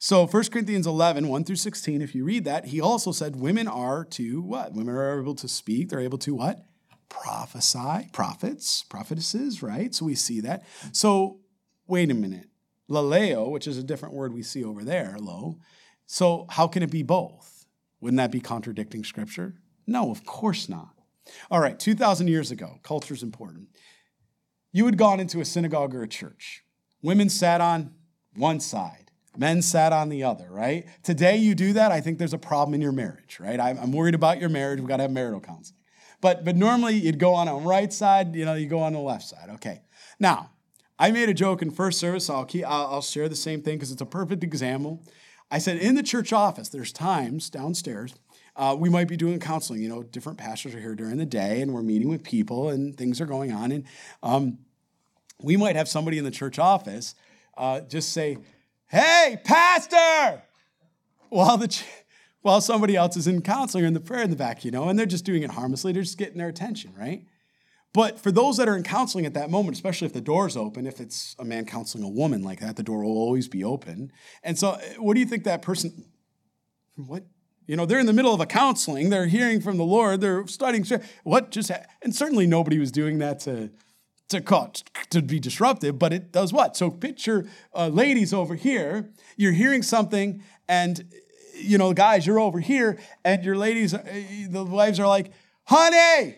So 0.03 0.27
1 0.27 0.45
Corinthians 0.45 0.87
11, 0.87 1.29
1 1.29 1.45
through 1.45 1.57
16, 1.57 2.01
if 2.01 2.15
you 2.15 2.25
read 2.25 2.47
that, 2.47 2.65
he 2.65 2.81
also 2.81 3.13
said 3.13 3.37
women 3.37 3.69
are 3.69 4.03
to 4.07 4.41
what? 4.41 4.73
Women 4.73 4.95
are 4.95 5.21
able 5.21 5.35
to 5.35 5.47
speak. 5.47 5.91
They're 5.91 6.01
able 6.01 6.17
to 6.19 6.35
what? 6.35 6.65
Prophesy. 7.11 8.09
Prophets, 8.11 8.83
prophetesses, 8.89 9.63
right? 9.63 9.95
So 9.95 10.07
we 10.07 10.15
see 10.15 10.41
that. 10.41 10.65
So 10.93 11.41
wait 11.87 12.11
a 12.11 12.15
minute. 12.15 12.47
Laleo, 12.89 13.51
which 13.51 13.69
is 13.69 13.77
a 13.77 13.83
different 13.83 14.15
word 14.15 14.33
we 14.33 14.43
see 14.43 14.65
over 14.65 14.85
there, 14.85 15.17
lo. 15.21 15.59
So 16.07 16.47
how 16.49 16.67
can 16.67 16.83
it 16.83 16.91
be 16.91 17.03
both? 17.03 17.67
Wouldn't 18.01 18.17
that 18.17 18.33
be 18.33 18.41
contradicting 18.41 19.05
scripture? 19.05 19.57
No, 19.87 20.11
of 20.11 20.25
course 20.25 20.67
not. 20.67 20.95
All 21.51 21.61
right, 21.61 21.79
2,000 21.79 22.27
years 22.27 22.51
ago, 22.51 22.79
culture 22.83 23.13
is 23.13 23.23
important. 23.23 23.69
You 24.73 24.87
had 24.87 24.97
gone 24.97 25.21
into 25.21 25.43
a 25.43 25.45
synagogue 25.45 25.95
or 25.95 26.03
a 26.03 26.09
church. 26.09 26.65
Women 27.03 27.29
sat 27.29 27.61
on 27.61 27.93
one 28.35 28.61
side 28.61 29.00
Men 29.41 29.63
sat 29.63 29.95
on 29.95 30.11
the 30.11 30.23
other, 30.23 30.49
right? 30.51 30.87
Today 31.03 31.39
you 31.39 31.55
do 31.55 31.73
that, 31.73 31.91
I 31.91 32.03
think 32.03 32.19
there's 32.19 32.35
a 32.35 32.39
problem 32.39 32.75
in 32.75 32.83
your 32.83 32.93
marriage, 32.93 33.39
right? 33.41 33.59
I'm 33.59 33.91
worried 33.91 34.15
about 34.15 34.39
your 34.39 34.51
marriage. 34.51 34.81
We've 34.81 34.89
got 34.89 34.99
to 34.99 35.05
have 35.05 35.11
marital 35.11 35.41
counseling. 35.41 35.79
But, 36.21 36.45
but 36.45 36.57
normally 36.57 36.97
you'd 36.97 37.19
go 37.19 37.33
on 37.33 37.47
the 37.47 37.55
right 37.55 37.91
side, 37.91 38.37
you 38.37 38.45
know, 38.45 38.53
you 38.53 38.67
go 38.67 38.81
on 38.81 38.93
the 38.93 38.99
left 38.99 39.25
side. 39.25 39.49
Okay. 39.55 39.81
Now, 40.19 40.51
I 40.99 41.11
made 41.11 41.31
a 41.31 41.33
joke 41.33 41.63
in 41.63 41.71
first 41.71 41.99
service. 41.99 42.29
I'll, 42.29 42.45
keep, 42.45 42.67
I'll, 42.67 42.89
I'll 42.89 43.03
share 43.03 43.31
the 43.31 43.35
same 43.35 43.63
thing 43.63 43.77
because 43.77 43.91
it's 43.91 44.03
a 44.03 44.07
perfect 44.07 44.45
example. 44.45 45.03
I 45.51 45.57
said 45.57 45.79
in 45.79 45.95
the 45.95 46.03
church 46.03 46.35
office, 46.35 46.69
there's 46.69 46.93
times 46.93 47.49
downstairs 47.49 48.15
uh, 48.57 48.77
we 48.79 48.91
might 48.91 49.09
be 49.09 49.17
doing 49.17 49.41
counseling. 49.41 49.81
You 49.81 49.89
know, 49.89 50.03
different 50.03 50.37
pastors 50.37 50.75
are 50.75 50.81
here 50.81 50.95
during 50.95 51.17
the 51.17 51.25
day, 51.25 51.63
and 51.63 51.73
we're 51.73 51.83
meeting 51.83 52.11
with 52.11 52.25
people, 52.25 52.69
and 52.69 52.95
things 52.95 53.23
are 53.23 53.27
going 53.27 53.53
on. 53.53 53.73
And 53.73 53.85
um, 54.23 54.59
we 55.43 55.57
might 55.57 55.77
have 55.77 55.89
somebody 55.89 56.19
in 56.19 56.25
the 56.25 56.31
church 56.31 56.59
office 56.59 57.15
uh, 57.57 57.81
just 57.81 58.13
say, 58.13 58.37
hey, 58.91 59.41
pastor, 59.45 60.43
while, 61.29 61.57
the, 61.57 61.83
while 62.43 62.61
somebody 62.61 62.97
else 62.97 63.17
is 63.17 63.27
in 63.27 63.41
counseling 63.41 63.85
or 63.85 63.87
in 63.87 63.95
the 63.95 64.01
prayer 64.01 64.23
in 64.23 64.31
the 64.31 64.37
back, 64.37 64.65
you 64.65 64.71
know, 64.71 64.89
and 64.89 64.99
they're 64.99 65.07
just 65.07 65.25
doing 65.25 65.43
it 65.43 65.51
harmlessly. 65.51 65.93
They're 65.93 66.03
just 66.03 66.19
getting 66.19 66.39
their 66.39 66.49
attention, 66.49 66.93
right? 66.99 67.25
But 67.93 68.21
for 68.21 68.31
those 68.31 68.57
that 68.57 68.69
are 68.69 68.77
in 68.77 68.83
counseling 68.83 69.27
at 69.27 69.35
that 69.35 69.51
moment, 69.51 69.77
especially 69.77 70.07
if 70.07 70.13
the 70.13 70.21
door's 70.21 70.57
open, 70.57 70.87
if 70.87 71.01
it's 71.01 71.35
a 71.39 71.45
man 71.45 71.67
counseling 71.67 72.05
a 72.05 72.09
woman 72.09 72.43
like 72.43 72.61
that, 72.61 72.77
the 72.77 72.83
door 72.83 73.05
will 73.05 73.17
always 73.17 73.49
be 73.49 73.65
open. 73.65 74.13
And 74.43 74.59
so, 74.59 74.73
eh, 74.73 74.95
what 74.99 75.15
do 75.15 75.21
you 75.21 75.27
think 75.27 75.45
that 75.45 75.63
person, 75.63 76.05
what? 76.97 77.25
You 77.67 77.77
know, 77.77 77.87
they're 77.87 78.01
in 78.01 78.07
the 78.07 78.13
middle 78.13 78.35
of 78.35 78.41
a 78.41 78.47
counseling, 78.47 79.11
they're 79.11 79.27
hearing 79.27 79.61
from 79.61 79.77
the 79.77 79.85
Lord, 79.85 80.21
they're 80.21 80.45
studying. 80.49 80.85
What 81.23 81.53
just, 81.53 81.71
ha- 81.71 81.85
and 82.03 82.13
certainly 82.15 82.49
nobody 82.49 82.81
was 82.81 82.91
doing 82.91 83.19
that 83.19 83.39
to, 83.41 83.71
to, 84.31 84.41
cause, 84.41 84.83
to 85.11 85.23
be 85.23 85.39
disruptive, 85.39 85.99
but 85.99 86.13
it 86.13 86.33
does 86.33 86.53
what? 86.53 86.77
So 86.77 86.91
picture 86.91 87.47
uh, 87.75 87.89
ladies 87.89 88.33
over 88.33 88.55
here, 88.55 89.11
you're 89.37 89.53
hearing 89.53 89.83
something, 89.83 90.43
and, 90.69 91.05
you 91.55 91.79
know, 91.79 91.93
guys, 91.93 92.27
you're 92.27 92.41
over 92.41 92.61
here, 92.61 92.99
and 93.25 93.45
your 93.45 93.57
ladies, 93.57 93.93
uh, 93.93 94.03
the 94.49 94.65
wives 94.65 94.99
are 94.99 95.07
like, 95.07 95.33
honey, 95.65 96.37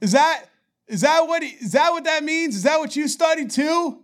is 0.00 0.12
that, 0.12 0.44
is 0.88 1.00
that 1.00 1.26
what, 1.26 1.42
is 1.42 1.72
that 1.72 1.90
what 1.90 2.04
that 2.04 2.22
means? 2.22 2.54
Is 2.54 2.62
that 2.64 2.78
what 2.78 2.94
you 2.96 3.08
studied 3.08 3.50
too? 3.50 3.98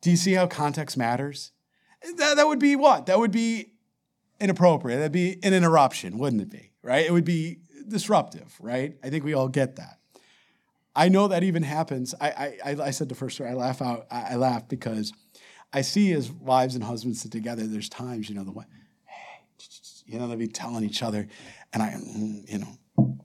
Do 0.00 0.10
you 0.10 0.16
see 0.16 0.32
how 0.32 0.46
context 0.46 0.96
matters? 0.96 1.52
That, 2.16 2.36
that 2.36 2.46
would 2.46 2.58
be 2.58 2.76
what? 2.76 3.06
That 3.06 3.18
would 3.18 3.30
be 3.30 3.72
inappropriate. 4.40 4.98
That'd 4.98 5.12
be 5.12 5.38
an 5.42 5.52
interruption, 5.52 6.16
wouldn't 6.18 6.40
it 6.40 6.50
be? 6.50 6.72
Right? 6.82 7.04
It 7.04 7.12
would 7.12 7.26
be 7.26 7.58
disruptive, 7.86 8.56
right? 8.58 8.96
I 9.04 9.10
think 9.10 9.24
we 9.24 9.34
all 9.34 9.48
get 9.48 9.76
that. 9.76 9.99
I 11.00 11.08
know 11.08 11.28
that 11.28 11.42
even 11.42 11.62
happens. 11.62 12.14
I, 12.20 12.58
I, 12.62 12.76
I 12.78 12.90
said 12.90 13.08
the 13.08 13.14
first 13.14 13.36
story, 13.36 13.48
I 13.48 13.54
laugh 13.54 13.80
out, 13.80 14.06
I, 14.10 14.36
laugh 14.36 14.68
because 14.68 15.14
I 15.72 15.80
see 15.80 16.12
as 16.12 16.30
wives 16.30 16.74
and 16.74 16.84
husbands 16.84 17.22
sit 17.22 17.32
together, 17.32 17.66
there's 17.66 17.88
times, 17.88 18.28
you 18.28 18.34
know, 18.34 18.44
the 18.44 18.52
way, 18.52 18.66
hey, 19.06 19.46
you 20.04 20.18
know, 20.18 20.28
they'll 20.28 20.36
be 20.36 20.46
telling 20.46 20.84
each 20.84 21.02
other, 21.02 21.26
and 21.72 21.82
I, 21.82 21.96
you 22.46 22.58
know, 22.58 23.18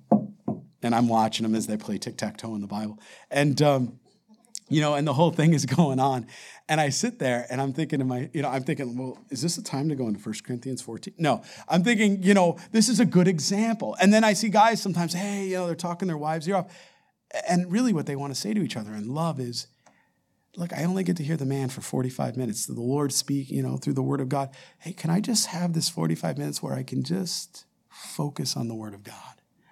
and 0.84 0.96
I'm 0.96 1.10
watching 1.10 1.44
them 1.44 1.54
as 1.54 1.68
they 1.68 1.76
play 1.76 1.98
tic 1.98 2.16
tac 2.16 2.38
toe 2.38 2.56
in 2.56 2.62
the 2.62 2.68
Bible. 2.68 2.98
And, 3.30 3.62
um, 3.62 4.00
you 4.70 4.80
know, 4.80 4.94
and 4.94 5.06
the 5.06 5.14
whole 5.14 5.32
thing 5.32 5.54
is 5.54 5.66
going 5.78 6.00
on. 6.00 6.28
And 6.70 6.80
I 6.80 6.88
sit 6.88 7.20
there 7.20 7.46
and 7.50 7.60
I'm 7.60 7.74
thinking 7.74 8.00
to 8.00 8.06
my, 8.06 8.30
you 8.32 8.42
know, 8.42 8.50
I'm 8.50 8.64
thinking, 8.64 8.98
well, 8.98 9.18
is 9.30 9.42
this 9.42 9.58
the 9.58 9.62
time 9.62 9.90
to 9.90 9.96
go 9.96 10.08
into 10.08 10.22
1 10.22 10.36
Corinthians 10.46 10.82
14? 10.82 11.16
No, 11.18 11.44
I'm 11.68 11.84
thinking, 11.84 12.24
you 12.24 12.34
know, 12.34 12.58
this 12.72 12.88
is 12.88 13.02
a 13.02 13.06
good 13.06 13.28
example. 13.28 13.98
And 14.00 14.14
then 14.14 14.24
I 14.24 14.32
see 14.32 14.48
guys 14.48 14.82
sometimes, 14.82 15.14
hey, 15.14 15.48
you 15.48 15.56
know, 15.56 15.66
they're 15.66 15.76
talking 15.76 16.08
their 16.08 16.18
wives' 16.18 16.48
ear 16.48 16.56
off. 16.56 16.72
And 17.48 17.72
really 17.72 17.94
what 17.94 18.06
they 18.06 18.16
want 18.16 18.34
to 18.34 18.40
say 18.40 18.54
to 18.54 18.62
each 18.62 18.78
other 18.78 18.94
in 18.94 19.08
love 19.08 19.40
is, 19.40 19.68
look, 20.56 20.74
I 20.74 20.84
only 20.84 21.04
get 21.04 21.18
to 21.18 21.24
hear 21.24 21.38
the 21.38 21.46
man 21.46 21.70
for 21.70 21.82
45 21.82 22.38
minutes. 22.38 22.66
The 22.66 22.80
Lord 22.80 23.12
speak, 23.12 23.50
you 23.50 23.62
know, 23.62 23.78
through 23.78 23.94
the 23.94 24.04
word 24.04 24.22
of 24.22 24.30
God. 24.30 24.50
Hey, 24.80 24.94
can 24.94 25.10
I 25.10 25.20
just 25.20 25.48
have 25.48 25.74
this 25.74 25.90
45 25.90 26.38
minutes 26.38 26.64
where 26.64 26.74
I 26.74 26.84
can 26.84 27.04
just 27.04 27.66
focus 27.90 28.56
on 28.56 28.68
the 28.68 28.76
word 28.76 28.94
of 28.94 29.04
God? 29.04 29.16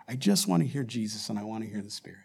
I 0.07 0.16
just 0.16 0.47
want 0.47 0.64
to 0.64 0.68
hear 0.68 0.84
Jesus 0.84 1.30
and 1.30 1.39
I 1.39 1.43
want 1.43 1.64
to 1.64 1.70
hear 1.70 1.82
the 1.82 1.89
Spirit. 1.89 2.20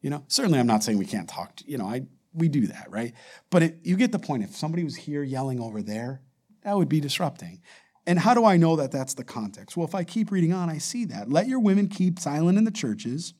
You 0.00 0.10
know, 0.10 0.24
certainly 0.26 0.58
I'm 0.58 0.66
not 0.66 0.82
saying 0.82 0.98
we 0.98 1.06
can't 1.06 1.28
talk, 1.28 1.56
to, 1.56 1.70
you 1.70 1.78
know, 1.78 1.86
I 1.86 2.06
we 2.34 2.48
do 2.48 2.66
that, 2.68 2.86
right? 2.90 3.12
But 3.50 3.62
it, 3.62 3.78
you 3.82 3.96
get 3.96 4.12
the 4.12 4.18
point. 4.18 4.42
If 4.42 4.56
somebody 4.56 4.84
was 4.84 4.96
here 4.96 5.22
yelling 5.22 5.60
over 5.60 5.82
there, 5.82 6.22
that 6.64 6.76
would 6.76 6.88
be 6.88 7.00
disrupting. 7.00 7.60
And 8.06 8.18
how 8.18 8.34
do 8.34 8.44
I 8.44 8.56
know 8.56 8.74
that 8.76 8.90
that's 8.90 9.14
the 9.14 9.22
context? 9.22 9.76
Well, 9.76 9.86
if 9.86 9.94
I 9.94 10.02
keep 10.02 10.32
reading 10.32 10.52
on, 10.52 10.68
I 10.68 10.78
see 10.78 11.04
that. 11.04 11.30
Let 11.30 11.46
your 11.46 11.60
women 11.60 11.86
keep 11.86 12.18
silent 12.18 12.58
in 12.58 12.64
the 12.64 12.72
churches, 12.72 13.34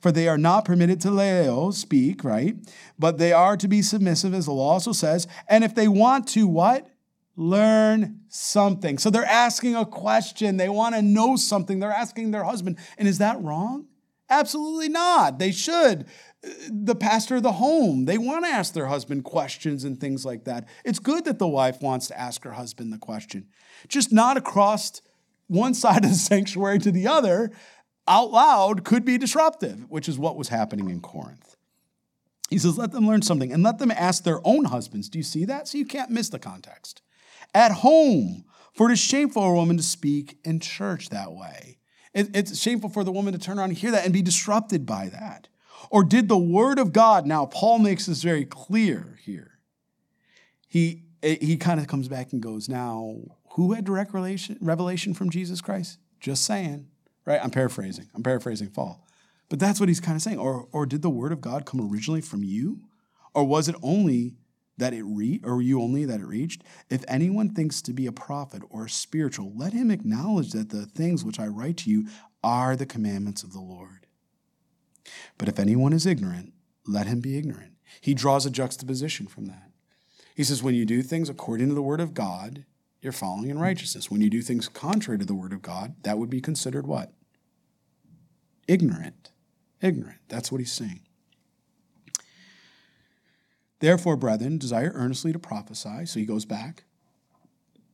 for 0.00 0.10
they 0.10 0.26
are 0.26 0.38
not 0.38 0.64
permitted 0.64 1.00
to 1.02 1.10
leo, 1.10 1.70
speak, 1.70 2.24
right? 2.24 2.56
But 2.98 3.18
they 3.18 3.32
are 3.32 3.56
to 3.56 3.68
be 3.68 3.80
submissive, 3.80 4.34
as 4.34 4.46
the 4.46 4.52
law 4.52 4.72
also 4.72 4.92
says. 4.92 5.28
And 5.48 5.62
if 5.62 5.74
they 5.74 5.86
want 5.86 6.26
to, 6.28 6.48
what? 6.48 6.88
Learn 7.36 8.22
something. 8.28 8.98
So 8.98 9.10
they're 9.10 9.24
asking 9.24 9.76
a 9.76 9.86
question. 9.86 10.56
They 10.56 10.68
want 10.68 10.96
to 10.96 11.02
know 11.02 11.36
something. 11.36 11.78
They're 11.78 11.92
asking 11.92 12.32
their 12.32 12.42
husband. 12.42 12.78
And 12.98 13.06
is 13.06 13.18
that 13.18 13.40
wrong? 13.40 13.86
Absolutely 14.28 14.88
not. 14.88 15.38
They 15.38 15.52
should. 15.52 16.06
The 16.70 16.94
pastor 16.94 17.36
of 17.36 17.42
the 17.42 17.52
home, 17.52 18.04
they 18.04 18.18
want 18.18 18.44
to 18.44 18.50
ask 18.50 18.72
their 18.72 18.86
husband 18.86 19.24
questions 19.24 19.84
and 19.84 20.00
things 20.00 20.24
like 20.24 20.44
that. 20.44 20.68
It's 20.84 21.00
good 21.00 21.24
that 21.24 21.38
the 21.38 21.48
wife 21.48 21.82
wants 21.82 22.06
to 22.08 22.18
ask 22.18 22.44
her 22.44 22.52
husband 22.52 22.92
the 22.92 22.98
question, 22.98 23.48
just 23.88 24.12
not 24.12 24.36
across 24.36 25.02
one 25.48 25.74
side 25.74 26.04
of 26.04 26.10
the 26.10 26.16
sanctuary 26.16 26.78
to 26.78 26.92
the 26.92 27.08
other 27.08 27.50
out 28.06 28.30
loud 28.30 28.84
could 28.84 29.04
be 29.04 29.18
disruptive, 29.18 29.84
which 29.88 30.08
is 30.08 30.18
what 30.18 30.36
was 30.36 30.48
happening 30.48 30.88
in 30.88 31.00
Corinth. 31.00 31.56
He 32.48 32.58
says, 32.58 32.78
let 32.78 32.92
them 32.92 33.06
learn 33.06 33.20
something 33.22 33.52
and 33.52 33.62
let 33.62 33.78
them 33.78 33.90
ask 33.90 34.24
their 34.24 34.40
own 34.44 34.64
husbands. 34.64 35.08
Do 35.10 35.18
you 35.18 35.22
see 35.22 35.44
that? 35.44 35.68
So 35.68 35.76
you 35.76 35.84
can't 35.84 36.10
miss 36.10 36.30
the 36.30 36.38
context. 36.38 37.02
At 37.54 37.72
home, 37.72 38.44
for 38.72 38.88
it 38.88 38.94
is 38.94 38.98
shameful 38.98 39.42
for 39.42 39.52
a 39.52 39.54
woman 39.54 39.76
to 39.76 39.82
speak 39.82 40.38
in 40.44 40.60
church 40.60 41.10
that 41.10 41.32
way. 41.32 41.78
It, 42.14 42.34
it's 42.34 42.58
shameful 42.58 42.88
for 42.88 43.04
the 43.04 43.12
woman 43.12 43.34
to 43.34 43.38
turn 43.38 43.58
around 43.58 43.70
and 43.70 43.78
hear 43.78 43.90
that 43.90 44.04
and 44.04 44.14
be 44.14 44.22
disrupted 44.22 44.86
by 44.86 45.08
that. 45.10 45.48
Or 45.90 46.04
did 46.04 46.28
the 46.28 46.38
word 46.38 46.78
of 46.78 46.92
God, 46.92 47.26
now 47.26 47.46
Paul 47.46 47.78
makes 47.78 48.06
this 48.06 48.22
very 48.22 48.44
clear 48.44 49.18
here. 49.22 49.58
He, 50.66 51.04
eh, 51.22 51.36
he 51.40 51.56
kind 51.56 51.80
of 51.80 51.86
comes 51.86 52.08
back 52.08 52.32
and 52.32 52.42
goes, 52.42 52.68
now, 52.68 53.16
who 53.52 53.72
had 53.72 53.84
direct 53.84 54.12
relation, 54.12 54.58
revelation 54.60 55.14
from 55.14 55.30
Jesus 55.30 55.60
Christ? 55.60 55.98
Just 56.20 56.44
saying, 56.44 56.88
right? 57.24 57.40
I'm 57.42 57.50
paraphrasing. 57.50 58.08
I'm 58.14 58.22
paraphrasing 58.22 58.68
Paul. 58.68 59.04
But 59.48 59.58
that's 59.58 59.80
what 59.80 59.88
he's 59.88 60.00
kind 60.00 60.16
of 60.16 60.22
saying. 60.22 60.38
Or, 60.38 60.68
or 60.72 60.84
did 60.84 61.02
the 61.02 61.10
word 61.10 61.32
of 61.32 61.40
God 61.40 61.64
come 61.64 61.80
originally 61.80 62.20
from 62.20 62.44
you? 62.44 62.80
Or 63.34 63.44
was 63.44 63.68
it 63.68 63.76
only 63.82 64.36
that 64.76 64.92
it 64.92 65.02
re 65.02 65.40
or 65.42 65.60
you 65.62 65.80
only 65.80 66.04
that 66.04 66.20
it 66.20 66.26
reached? 66.26 66.62
If 66.90 67.04
anyone 67.08 67.50
thinks 67.50 67.82
to 67.82 67.92
be 67.92 68.06
a 68.06 68.12
prophet 68.12 68.62
or 68.70 68.88
spiritual, 68.88 69.52
let 69.56 69.72
him 69.72 69.90
acknowledge 69.90 70.52
that 70.52 70.70
the 70.70 70.86
things 70.86 71.24
which 71.24 71.40
I 71.40 71.46
write 71.46 71.78
to 71.78 71.90
you 71.90 72.08
are 72.44 72.76
the 72.76 72.86
commandments 72.86 73.42
of 73.42 73.52
the 73.52 73.60
Lord. 73.60 73.97
But 75.36 75.48
if 75.48 75.58
anyone 75.58 75.92
is 75.92 76.06
ignorant, 76.06 76.52
let 76.86 77.06
him 77.06 77.20
be 77.20 77.36
ignorant. 77.36 77.72
He 78.00 78.14
draws 78.14 78.46
a 78.46 78.50
juxtaposition 78.50 79.26
from 79.26 79.46
that. 79.46 79.70
He 80.34 80.44
says, 80.44 80.62
when 80.62 80.74
you 80.74 80.84
do 80.84 81.02
things 81.02 81.28
according 81.28 81.68
to 81.68 81.74
the 81.74 81.82
word 81.82 82.00
of 82.00 82.14
God, 82.14 82.64
you're 83.00 83.12
following 83.12 83.50
in 83.50 83.58
righteousness. 83.58 84.10
When 84.10 84.20
you 84.20 84.30
do 84.30 84.42
things 84.42 84.68
contrary 84.68 85.18
to 85.18 85.24
the 85.24 85.34
word 85.34 85.52
of 85.52 85.62
God, 85.62 85.94
that 86.02 86.18
would 86.18 86.30
be 86.30 86.40
considered 86.40 86.86
what? 86.86 87.12
Ignorant. 88.66 89.30
Ignorant. 89.80 90.18
That's 90.28 90.50
what 90.50 90.60
he's 90.60 90.72
saying. 90.72 91.00
Therefore, 93.80 94.16
brethren, 94.16 94.58
desire 94.58 94.92
earnestly 94.94 95.32
to 95.32 95.38
prophesy. 95.38 96.06
So 96.06 96.18
he 96.18 96.26
goes 96.26 96.44
back 96.44 96.84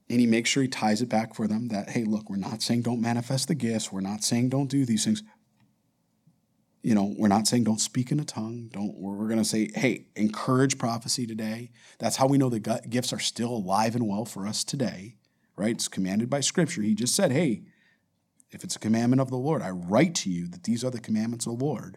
and 0.08 0.20
he 0.20 0.26
makes 0.26 0.48
sure 0.50 0.62
he 0.62 0.68
ties 0.68 1.02
it 1.02 1.08
back 1.08 1.34
for 1.34 1.46
them 1.46 1.68
that, 1.68 1.90
hey, 1.90 2.04
look, 2.04 2.30
we're 2.30 2.36
not 2.36 2.62
saying 2.62 2.82
don't 2.82 3.00
manifest 3.00 3.48
the 3.48 3.54
gifts. 3.54 3.92
We're 3.92 4.00
not 4.00 4.24
saying 4.24 4.48
don't 4.48 4.70
do 4.70 4.86
these 4.86 5.04
things. 5.04 5.22
You 6.84 6.94
know, 6.94 7.14
we're 7.16 7.28
not 7.28 7.46
saying 7.46 7.64
don't 7.64 7.80
speak 7.80 8.12
in 8.12 8.20
a 8.20 8.26
tongue. 8.26 8.68
Don't. 8.70 8.94
We're 8.98 9.26
going 9.26 9.38
to 9.38 9.44
say, 9.44 9.70
hey, 9.74 10.06
encourage 10.16 10.76
prophecy 10.76 11.26
today. 11.26 11.70
That's 11.98 12.16
how 12.16 12.26
we 12.26 12.36
know 12.36 12.50
the 12.50 12.60
gifts 12.90 13.10
are 13.10 13.18
still 13.18 13.48
alive 13.48 13.94
and 13.94 14.06
well 14.06 14.26
for 14.26 14.46
us 14.46 14.64
today, 14.64 15.16
right? 15.56 15.70
It's 15.70 15.88
commanded 15.88 16.28
by 16.28 16.40
Scripture. 16.40 16.82
He 16.82 16.94
just 16.94 17.16
said, 17.16 17.32
hey, 17.32 17.62
if 18.50 18.64
it's 18.64 18.76
a 18.76 18.78
commandment 18.80 19.22
of 19.22 19.30
the 19.30 19.38
Lord, 19.38 19.62
I 19.62 19.70
write 19.70 20.14
to 20.16 20.30
you 20.30 20.46
that 20.48 20.64
these 20.64 20.84
are 20.84 20.90
the 20.90 21.00
commandments 21.00 21.46
of 21.46 21.58
the 21.58 21.64
Lord. 21.64 21.96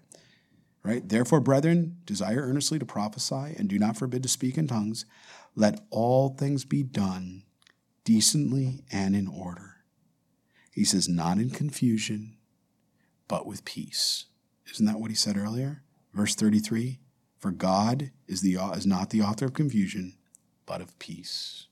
Right? 0.84 1.08
Therefore, 1.08 1.42
brethren, 1.42 1.98
desire 2.06 2.40
earnestly 2.44 2.80
to 2.80 2.86
prophesy 2.86 3.56
and 3.58 3.68
do 3.68 3.78
not 3.78 3.98
forbid 3.98 4.24
to 4.24 4.30
speak 4.30 4.58
in 4.58 4.70
tongues. 4.70 5.06
Let 5.54 5.82
all 5.90 6.30
things 6.30 6.64
be 6.64 6.82
done 6.82 7.44
decently 8.06 8.86
and 8.90 9.18
in 9.18 9.28
order. 9.28 9.84
He 10.72 10.86
says, 10.86 11.10
not 11.10 11.40
in 11.40 11.50
confusion, 11.50 12.38
but 13.28 13.46
with 13.46 13.66
peace. 13.66 14.28
Isn't 14.72 14.86
that 14.86 15.00
what 15.00 15.12
he 15.12 15.16
said 15.16 15.38
earlier? 15.38 15.84
Verse 16.14 16.36
33 16.36 17.00
For 17.40 17.52
God 17.52 18.12
is, 18.28 18.42
the, 18.42 18.56
is 18.76 18.86
not 18.86 19.10
the 19.10 19.22
author 19.22 19.46
of 19.46 19.54
confusion, 19.54 20.16
but 20.66 20.82
of 20.82 20.98
peace. 21.00 21.68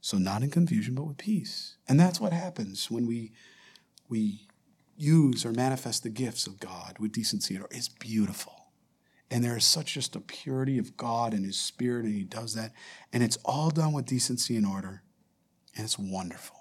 So, 0.00 0.16
not 0.16 0.42
in 0.42 0.50
confusion, 0.50 0.94
but 0.94 1.06
with 1.06 1.18
peace. 1.18 1.76
And 1.88 1.98
that's 1.98 2.20
what 2.20 2.32
happens 2.32 2.90
when 2.90 3.06
we, 3.06 3.32
we 4.08 4.48
use 4.96 5.44
or 5.44 5.52
manifest 5.52 6.02
the 6.02 6.08
gifts 6.08 6.46
of 6.46 6.60
God 6.60 6.96
with 6.98 7.12
decency 7.12 7.58
It's 7.70 7.88
beautiful. 7.88 8.54
And 9.30 9.44
there 9.44 9.56
is 9.56 9.64
such 9.64 9.94
just 9.94 10.16
a 10.16 10.20
purity 10.20 10.78
of 10.78 10.96
God 10.96 11.34
and 11.34 11.44
His 11.44 11.58
Spirit, 11.58 12.06
and 12.06 12.14
He 12.14 12.24
does 12.24 12.54
that. 12.54 12.72
And 13.12 13.22
it's 13.22 13.38
all 13.44 13.70
done 13.70 13.92
with 13.92 14.06
decency 14.06 14.56
and 14.56 14.66
order. 14.66 15.02
And 15.76 15.84
it's 15.84 15.98
wonderful. 15.98 16.57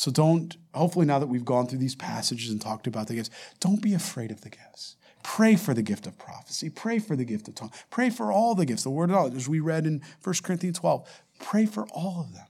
So 0.00 0.10
don't, 0.10 0.56
hopefully, 0.72 1.04
now 1.04 1.18
that 1.18 1.26
we've 1.26 1.44
gone 1.44 1.66
through 1.66 1.80
these 1.80 1.94
passages 1.94 2.50
and 2.50 2.58
talked 2.58 2.86
about 2.86 3.06
the 3.06 3.16
gifts, 3.16 3.28
don't 3.60 3.82
be 3.82 3.92
afraid 3.92 4.30
of 4.30 4.40
the 4.40 4.48
gifts. 4.48 4.96
Pray 5.22 5.56
for 5.56 5.74
the 5.74 5.82
gift 5.82 6.06
of 6.06 6.16
prophecy. 6.16 6.70
Pray 6.70 6.98
for 6.98 7.16
the 7.16 7.24
gift 7.26 7.48
of 7.48 7.54
tongue. 7.54 7.70
Pray 7.90 8.08
for 8.08 8.32
all 8.32 8.54
the 8.54 8.64
gifts. 8.64 8.82
The 8.82 8.88
word 8.88 9.10
of 9.10 9.16
God, 9.16 9.36
as 9.36 9.46
we 9.46 9.60
read 9.60 9.84
in 9.84 10.00
1 10.24 10.34
Corinthians 10.42 10.78
12, 10.78 11.06
pray 11.38 11.66
for 11.66 11.86
all 11.88 12.18
of 12.18 12.32
them 12.32 12.46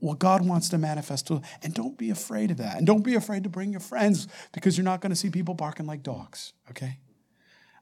what 0.00 0.18
God 0.18 0.44
wants 0.44 0.68
to 0.70 0.78
manifest 0.78 1.28
to. 1.28 1.42
And 1.62 1.72
don't 1.72 1.96
be 1.96 2.10
afraid 2.10 2.50
of 2.50 2.56
that. 2.56 2.78
And 2.78 2.88
don't 2.88 3.04
be 3.04 3.14
afraid 3.14 3.44
to 3.44 3.48
bring 3.48 3.70
your 3.70 3.78
friends 3.78 4.26
because 4.50 4.76
you're 4.76 4.84
not 4.84 5.00
going 5.00 5.10
to 5.10 5.16
see 5.16 5.30
people 5.30 5.54
barking 5.54 5.86
like 5.86 6.02
dogs, 6.02 6.54
okay? 6.72 6.98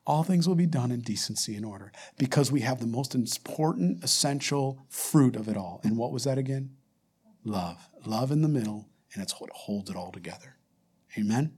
All 0.06 0.22
things 0.22 0.46
will 0.46 0.54
be 0.54 0.66
done 0.66 0.92
in 0.92 1.00
decency 1.00 1.56
and 1.56 1.64
order 1.64 1.92
because 2.18 2.52
we 2.52 2.60
have 2.60 2.78
the 2.78 2.86
most 2.86 3.14
important, 3.14 4.04
essential 4.04 4.84
fruit 4.90 5.34
of 5.34 5.48
it 5.48 5.56
all. 5.56 5.80
And 5.82 5.96
what 5.96 6.12
was 6.12 6.24
that 6.24 6.36
again? 6.36 6.72
Love. 7.42 7.88
Love 8.04 8.30
in 8.30 8.42
the 8.42 8.48
middle, 8.48 8.86
and 9.18 9.24
that's 9.24 9.40
what 9.40 9.50
holds 9.50 9.90
it 9.90 9.96
all 9.96 10.12
together. 10.12 10.54
Amen. 11.18 11.52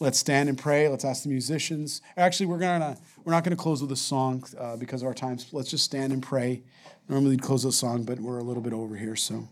Let's 0.00 0.18
stand 0.18 0.48
and 0.48 0.56
pray. 0.56 0.88
Let's 0.88 1.04
ask 1.04 1.24
the 1.24 1.28
musicians. 1.28 2.00
Actually, 2.16 2.46
we're 2.46 2.58
gonna 2.58 2.96
we're 3.22 3.32
not 3.32 3.44
gonna 3.44 3.54
close 3.54 3.82
with 3.82 3.92
a 3.92 3.96
song 3.96 4.42
uh, 4.58 4.74
because 4.76 5.02
of 5.02 5.08
our 5.08 5.12
time. 5.12 5.36
Let's 5.52 5.70
just 5.70 5.84
stand 5.84 6.10
and 6.10 6.22
pray. 6.22 6.62
Normally 7.06 7.32
we'd 7.32 7.42
close 7.42 7.66
with 7.66 7.74
a 7.74 7.76
song, 7.76 8.04
but 8.04 8.18
we're 8.18 8.38
a 8.38 8.42
little 8.42 8.62
bit 8.62 8.72
over 8.72 8.96
here, 8.96 9.14
so. 9.14 9.46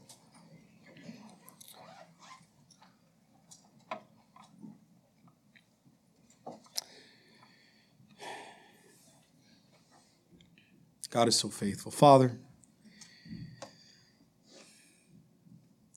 God 11.11 11.29
is 11.29 11.37
so 11.37 11.51
faithful. 11.51 11.93
Father, 11.93 12.39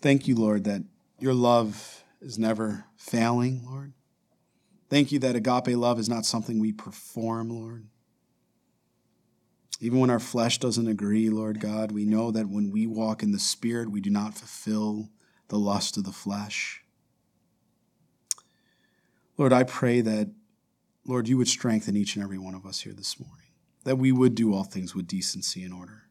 thank 0.01 0.28
you, 0.28 0.36
Lord, 0.36 0.66
that 0.66 0.84
your 1.26 1.34
love 1.34 2.04
is 2.22 2.38
never 2.38 2.86
failing, 2.98 3.64
Lord. 3.66 3.94
Thank 4.92 5.12
you 5.12 5.18
that 5.20 5.36
agape 5.36 5.76
love 5.76 5.98
is 5.98 6.08
not 6.08 6.24
something 6.24 6.60
we 6.60 6.72
perform, 6.72 7.50
Lord. 7.50 7.88
Even 9.82 10.00
when 10.00 10.12
our 10.12 10.20
flesh 10.20 10.60
doesn't 10.60 10.88
agree, 10.88 11.32
Lord 11.32 11.60
God, 11.60 11.92
we 11.92 12.06
know 12.06 12.30
that 12.30 12.48
when 12.48 12.70
we 12.70 12.86
walk 12.86 13.24
in 13.24 13.32
the 13.32 13.40
Spirit, 13.40 13.90
we 13.90 14.02
do 14.02 14.12
not 14.12 14.36
fulfill 14.36 15.10
the 15.48 15.58
lust 15.58 15.98
of 15.98 16.04
the 16.04 16.12
flesh. 16.12 16.84
Lord, 19.36 19.52
I 19.52 19.64
pray 19.64 20.02
that, 20.02 20.30
Lord, 21.08 21.28
you 21.28 21.38
would 21.38 21.48
strengthen 21.48 21.98
each 21.98 22.16
and 22.16 22.24
every 22.24 22.38
one 22.38 22.54
of 22.54 22.68
us 22.68 22.82
here 22.82 22.94
this 22.94 23.20
morning, 23.20 23.48
that 23.84 23.98
we 23.98 24.12
would 24.12 24.36
do 24.36 24.54
all 24.54 24.64
things 24.64 24.94
with 24.94 25.08
decency 25.08 25.64
and 25.64 25.74
order. 25.74 26.04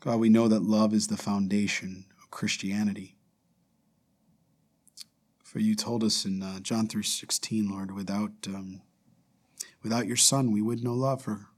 God, 0.00 0.20
we 0.20 0.28
know 0.28 0.46
that 0.46 0.62
love 0.62 0.92
is 0.92 1.06
the 1.06 1.16
foundation 1.16 2.04
of 2.22 2.30
Christianity. 2.30 3.16
For 5.50 5.58
you 5.58 5.74
told 5.74 6.04
us 6.04 6.24
in 6.24 6.44
uh, 6.44 6.60
John 6.60 6.86
3.16, 6.86 7.68
Lord, 7.68 7.90
without, 7.90 8.30
um, 8.46 8.82
without 9.82 10.06
your 10.06 10.16
Son, 10.16 10.52
we 10.52 10.62
would 10.62 10.84
know 10.84 10.94
love. 10.94 11.22
For 11.22 11.48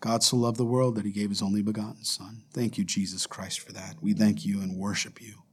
God 0.00 0.24
so 0.24 0.36
loved 0.36 0.56
the 0.56 0.64
world 0.64 0.96
that 0.96 1.04
he 1.04 1.12
gave 1.12 1.28
his 1.28 1.40
only 1.40 1.62
begotten 1.62 2.02
Son. 2.02 2.42
Thank 2.52 2.78
you, 2.78 2.84
Jesus 2.84 3.28
Christ, 3.28 3.60
for 3.60 3.70
that. 3.70 4.02
We 4.02 4.12
thank 4.12 4.44
you 4.44 4.60
and 4.60 4.76
worship 4.76 5.22
you. 5.22 5.44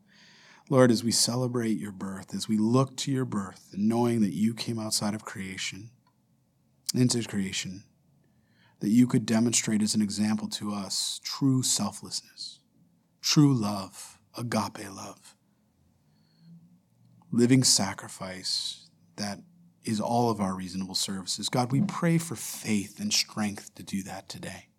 Lord, 0.67 0.89
as 0.89 1.03
we 1.03 1.11
celebrate 1.11 1.77
your 1.77 1.91
birth, 1.91 2.33
as 2.33 2.47
we 2.47 2.57
look 2.57 2.97
to 2.97 3.11
your 3.11 3.23
birth, 3.23 3.69
and 3.71 3.87
knowing 3.87 4.21
that 4.21 4.33
you 4.33 4.55
came 4.55 4.79
outside 4.79 5.13
of 5.13 5.23
creation, 5.23 5.91
into 6.95 7.21
creation, 7.21 7.83
that 8.79 8.89
you 8.89 9.05
could 9.05 9.27
demonstrate 9.27 9.83
as 9.83 9.93
an 9.93 10.01
example 10.01 10.47
to 10.47 10.73
us 10.73 11.21
true 11.23 11.61
selflessness, 11.61 12.57
true 13.21 13.53
love, 13.53 14.17
agape 14.35 14.91
love, 14.91 15.34
living 17.35 17.63
sacrifice 17.63 18.87
that 19.17 19.39
is 19.83 19.99
all 19.99 20.31
of 20.31 20.39
our 20.39 20.55
reasonable 20.55 20.95
services. 20.95 21.49
God, 21.49 21.71
we 21.71 21.81
pray 21.81 22.17
for 22.17 22.35
faith 22.35 22.99
and 22.99 23.13
strength 23.13 23.75
to 23.75 23.83
do 23.83 24.01
that 24.03 24.29
today. 24.29 24.69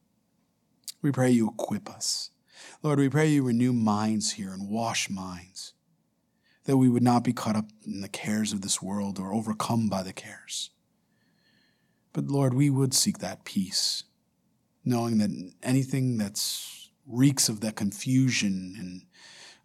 We 1.02 1.12
pray 1.12 1.30
you 1.30 1.48
equip 1.48 1.88
us. 1.88 2.30
Lord, 2.82 2.98
we 2.98 3.10
pray 3.10 3.28
you 3.28 3.42
renew 3.42 3.72
minds 3.72 4.32
here 4.32 4.52
and 4.52 4.70
wash 4.70 5.10
minds 5.10 5.74
that 6.64 6.78
we 6.78 6.88
would 6.88 7.02
not 7.02 7.22
be 7.22 7.32
caught 7.32 7.56
up 7.56 7.66
in 7.86 8.00
the 8.00 8.08
cares 8.08 8.52
of 8.52 8.62
this 8.62 8.82
world 8.82 9.18
or 9.18 9.32
overcome 9.32 9.88
by 9.88 10.02
the 10.02 10.12
cares. 10.12 10.70
But 12.12 12.24
Lord, 12.24 12.54
we 12.54 12.70
would 12.70 12.94
seek 12.94 13.18
that 13.18 13.44
peace, 13.44 14.04
knowing 14.84 15.18
that 15.18 15.30
anything 15.62 16.16
that's 16.16 16.90
reeks 17.06 17.48
of 17.48 17.60
that 17.60 17.76
confusion 17.76 18.74
and 18.78 19.02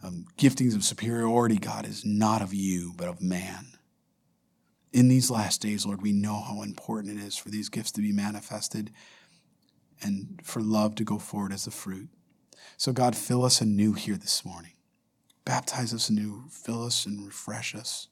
um, 0.03 0.25
giftings 0.37 0.75
of 0.75 0.83
superiority, 0.83 1.57
God, 1.57 1.85
is 1.85 2.05
not 2.05 2.41
of 2.41 2.53
you, 2.53 2.93
but 2.95 3.07
of 3.07 3.21
man. 3.21 3.67
In 4.91 5.07
these 5.07 5.31
last 5.31 5.61
days, 5.61 5.85
Lord, 5.85 6.01
we 6.01 6.11
know 6.11 6.41
how 6.41 6.63
important 6.63 7.17
it 7.17 7.23
is 7.23 7.37
for 7.37 7.49
these 7.49 7.69
gifts 7.69 7.91
to 7.93 8.01
be 8.01 8.11
manifested 8.11 8.91
and 10.01 10.41
for 10.43 10.61
love 10.61 10.95
to 10.95 11.03
go 11.03 11.17
forward 11.17 11.53
as 11.53 11.67
a 11.67 11.71
fruit. 11.71 12.09
So, 12.77 12.91
God, 12.91 13.15
fill 13.15 13.45
us 13.45 13.61
anew 13.61 13.93
here 13.93 14.17
this 14.17 14.43
morning. 14.43 14.73
Baptize 15.45 15.93
us 15.93 16.09
anew, 16.09 16.45
fill 16.49 16.83
us 16.83 17.05
and 17.05 17.25
refresh 17.25 17.73
us, 17.75 18.07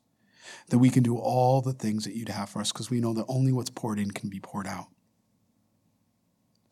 that 0.69 0.77
we 0.77 0.89
can 0.89 1.03
do 1.03 1.17
all 1.17 1.61
the 1.61 1.73
things 1.73 2.05
that 2.05 2.15
you'd 2.15 2.29
have 2.29 2.49
for 2.49 2.59
us, 2.59 2.71
because 2.71 2.89
we 2.89 3.01
know 3.01 3.13
that 3.13 3.25
only 3.27 3.51
what's 3.51 3.69
poured 3.69 3.99
in 3.99 4.11
can 4.11 4.29
be 4.29 4.39
poured 4.39 4.67
out. 4.67 4.87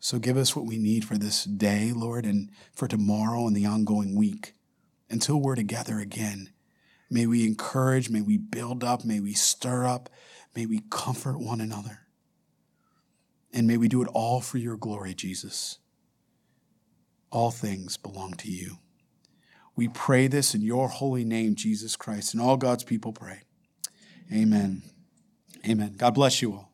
So 0.00 0.18
give 0.18 0.36
us 0.36 0.54
what 0.54 0.66
we 0.66 0.78
need 0.78 1.04
for 1.04 1.18
this 1.18 1.44
day, 1.44 1.92
Lord, 1.92 2.24
and 2.24 2.50
for 2.72 2.86
tomorrow 2.86 3.46
and 3.46 3.56
the 3.56 3.66
ongoing 3.66 4.16
week. 4.16 4.54
Until 5.10 5.40
we're 5.40 5.54
together 5.54 5.98
again, 5.98 6.50
may 7.10 7.26
we 7.26 7.46
encourage, 7.46 8.10
may 8.10 8.20
we 8.20 8.36
build 8.36 8.84
up, 8.84 9.04
may 9.04 9.20
we 9.20 9.32
stir 9.32 9.86
up, 9.86 10.10
may 10.54 10.66
we 10.66 10.82
comfort 10.90 11.38
one 11.38 11.60
another. 11.60 12.00
And 13.52 13.66
may 13.66 13.76
we 13.76 13.88
do 13.88 14.02
it 14.02 14.08
all 14.12 14.40
for 14.40 14.58
your 14.58 14.76
glory, 14.76 15.14
Jesus. 15.14 15.78
All 17.30 17.50
things 17.50 17.96
belong 17.96 18.34
to 18.34 18.50
you. 18.50 18.78
We 19.74 19.88
pray 19.88 20.26
this 20.26 20.54
in 20.54 20.60
your 20.60 20.88
holy 20.88 21.24
name, 21.24 21.54
Jesus 21.54 21.96
Christ. 21.96 22.34
And 22.34 22.42
all 22.42 22.56
God's 22.56 22.84
people 22.84 23.12
pray. 23.12 23.42
Amen. 24.32 24.82
Amen. 25.66 25.94
God 25.96 26.14
bless 26.14 26.42
you 26.42 26.52
all. 26.52 26.67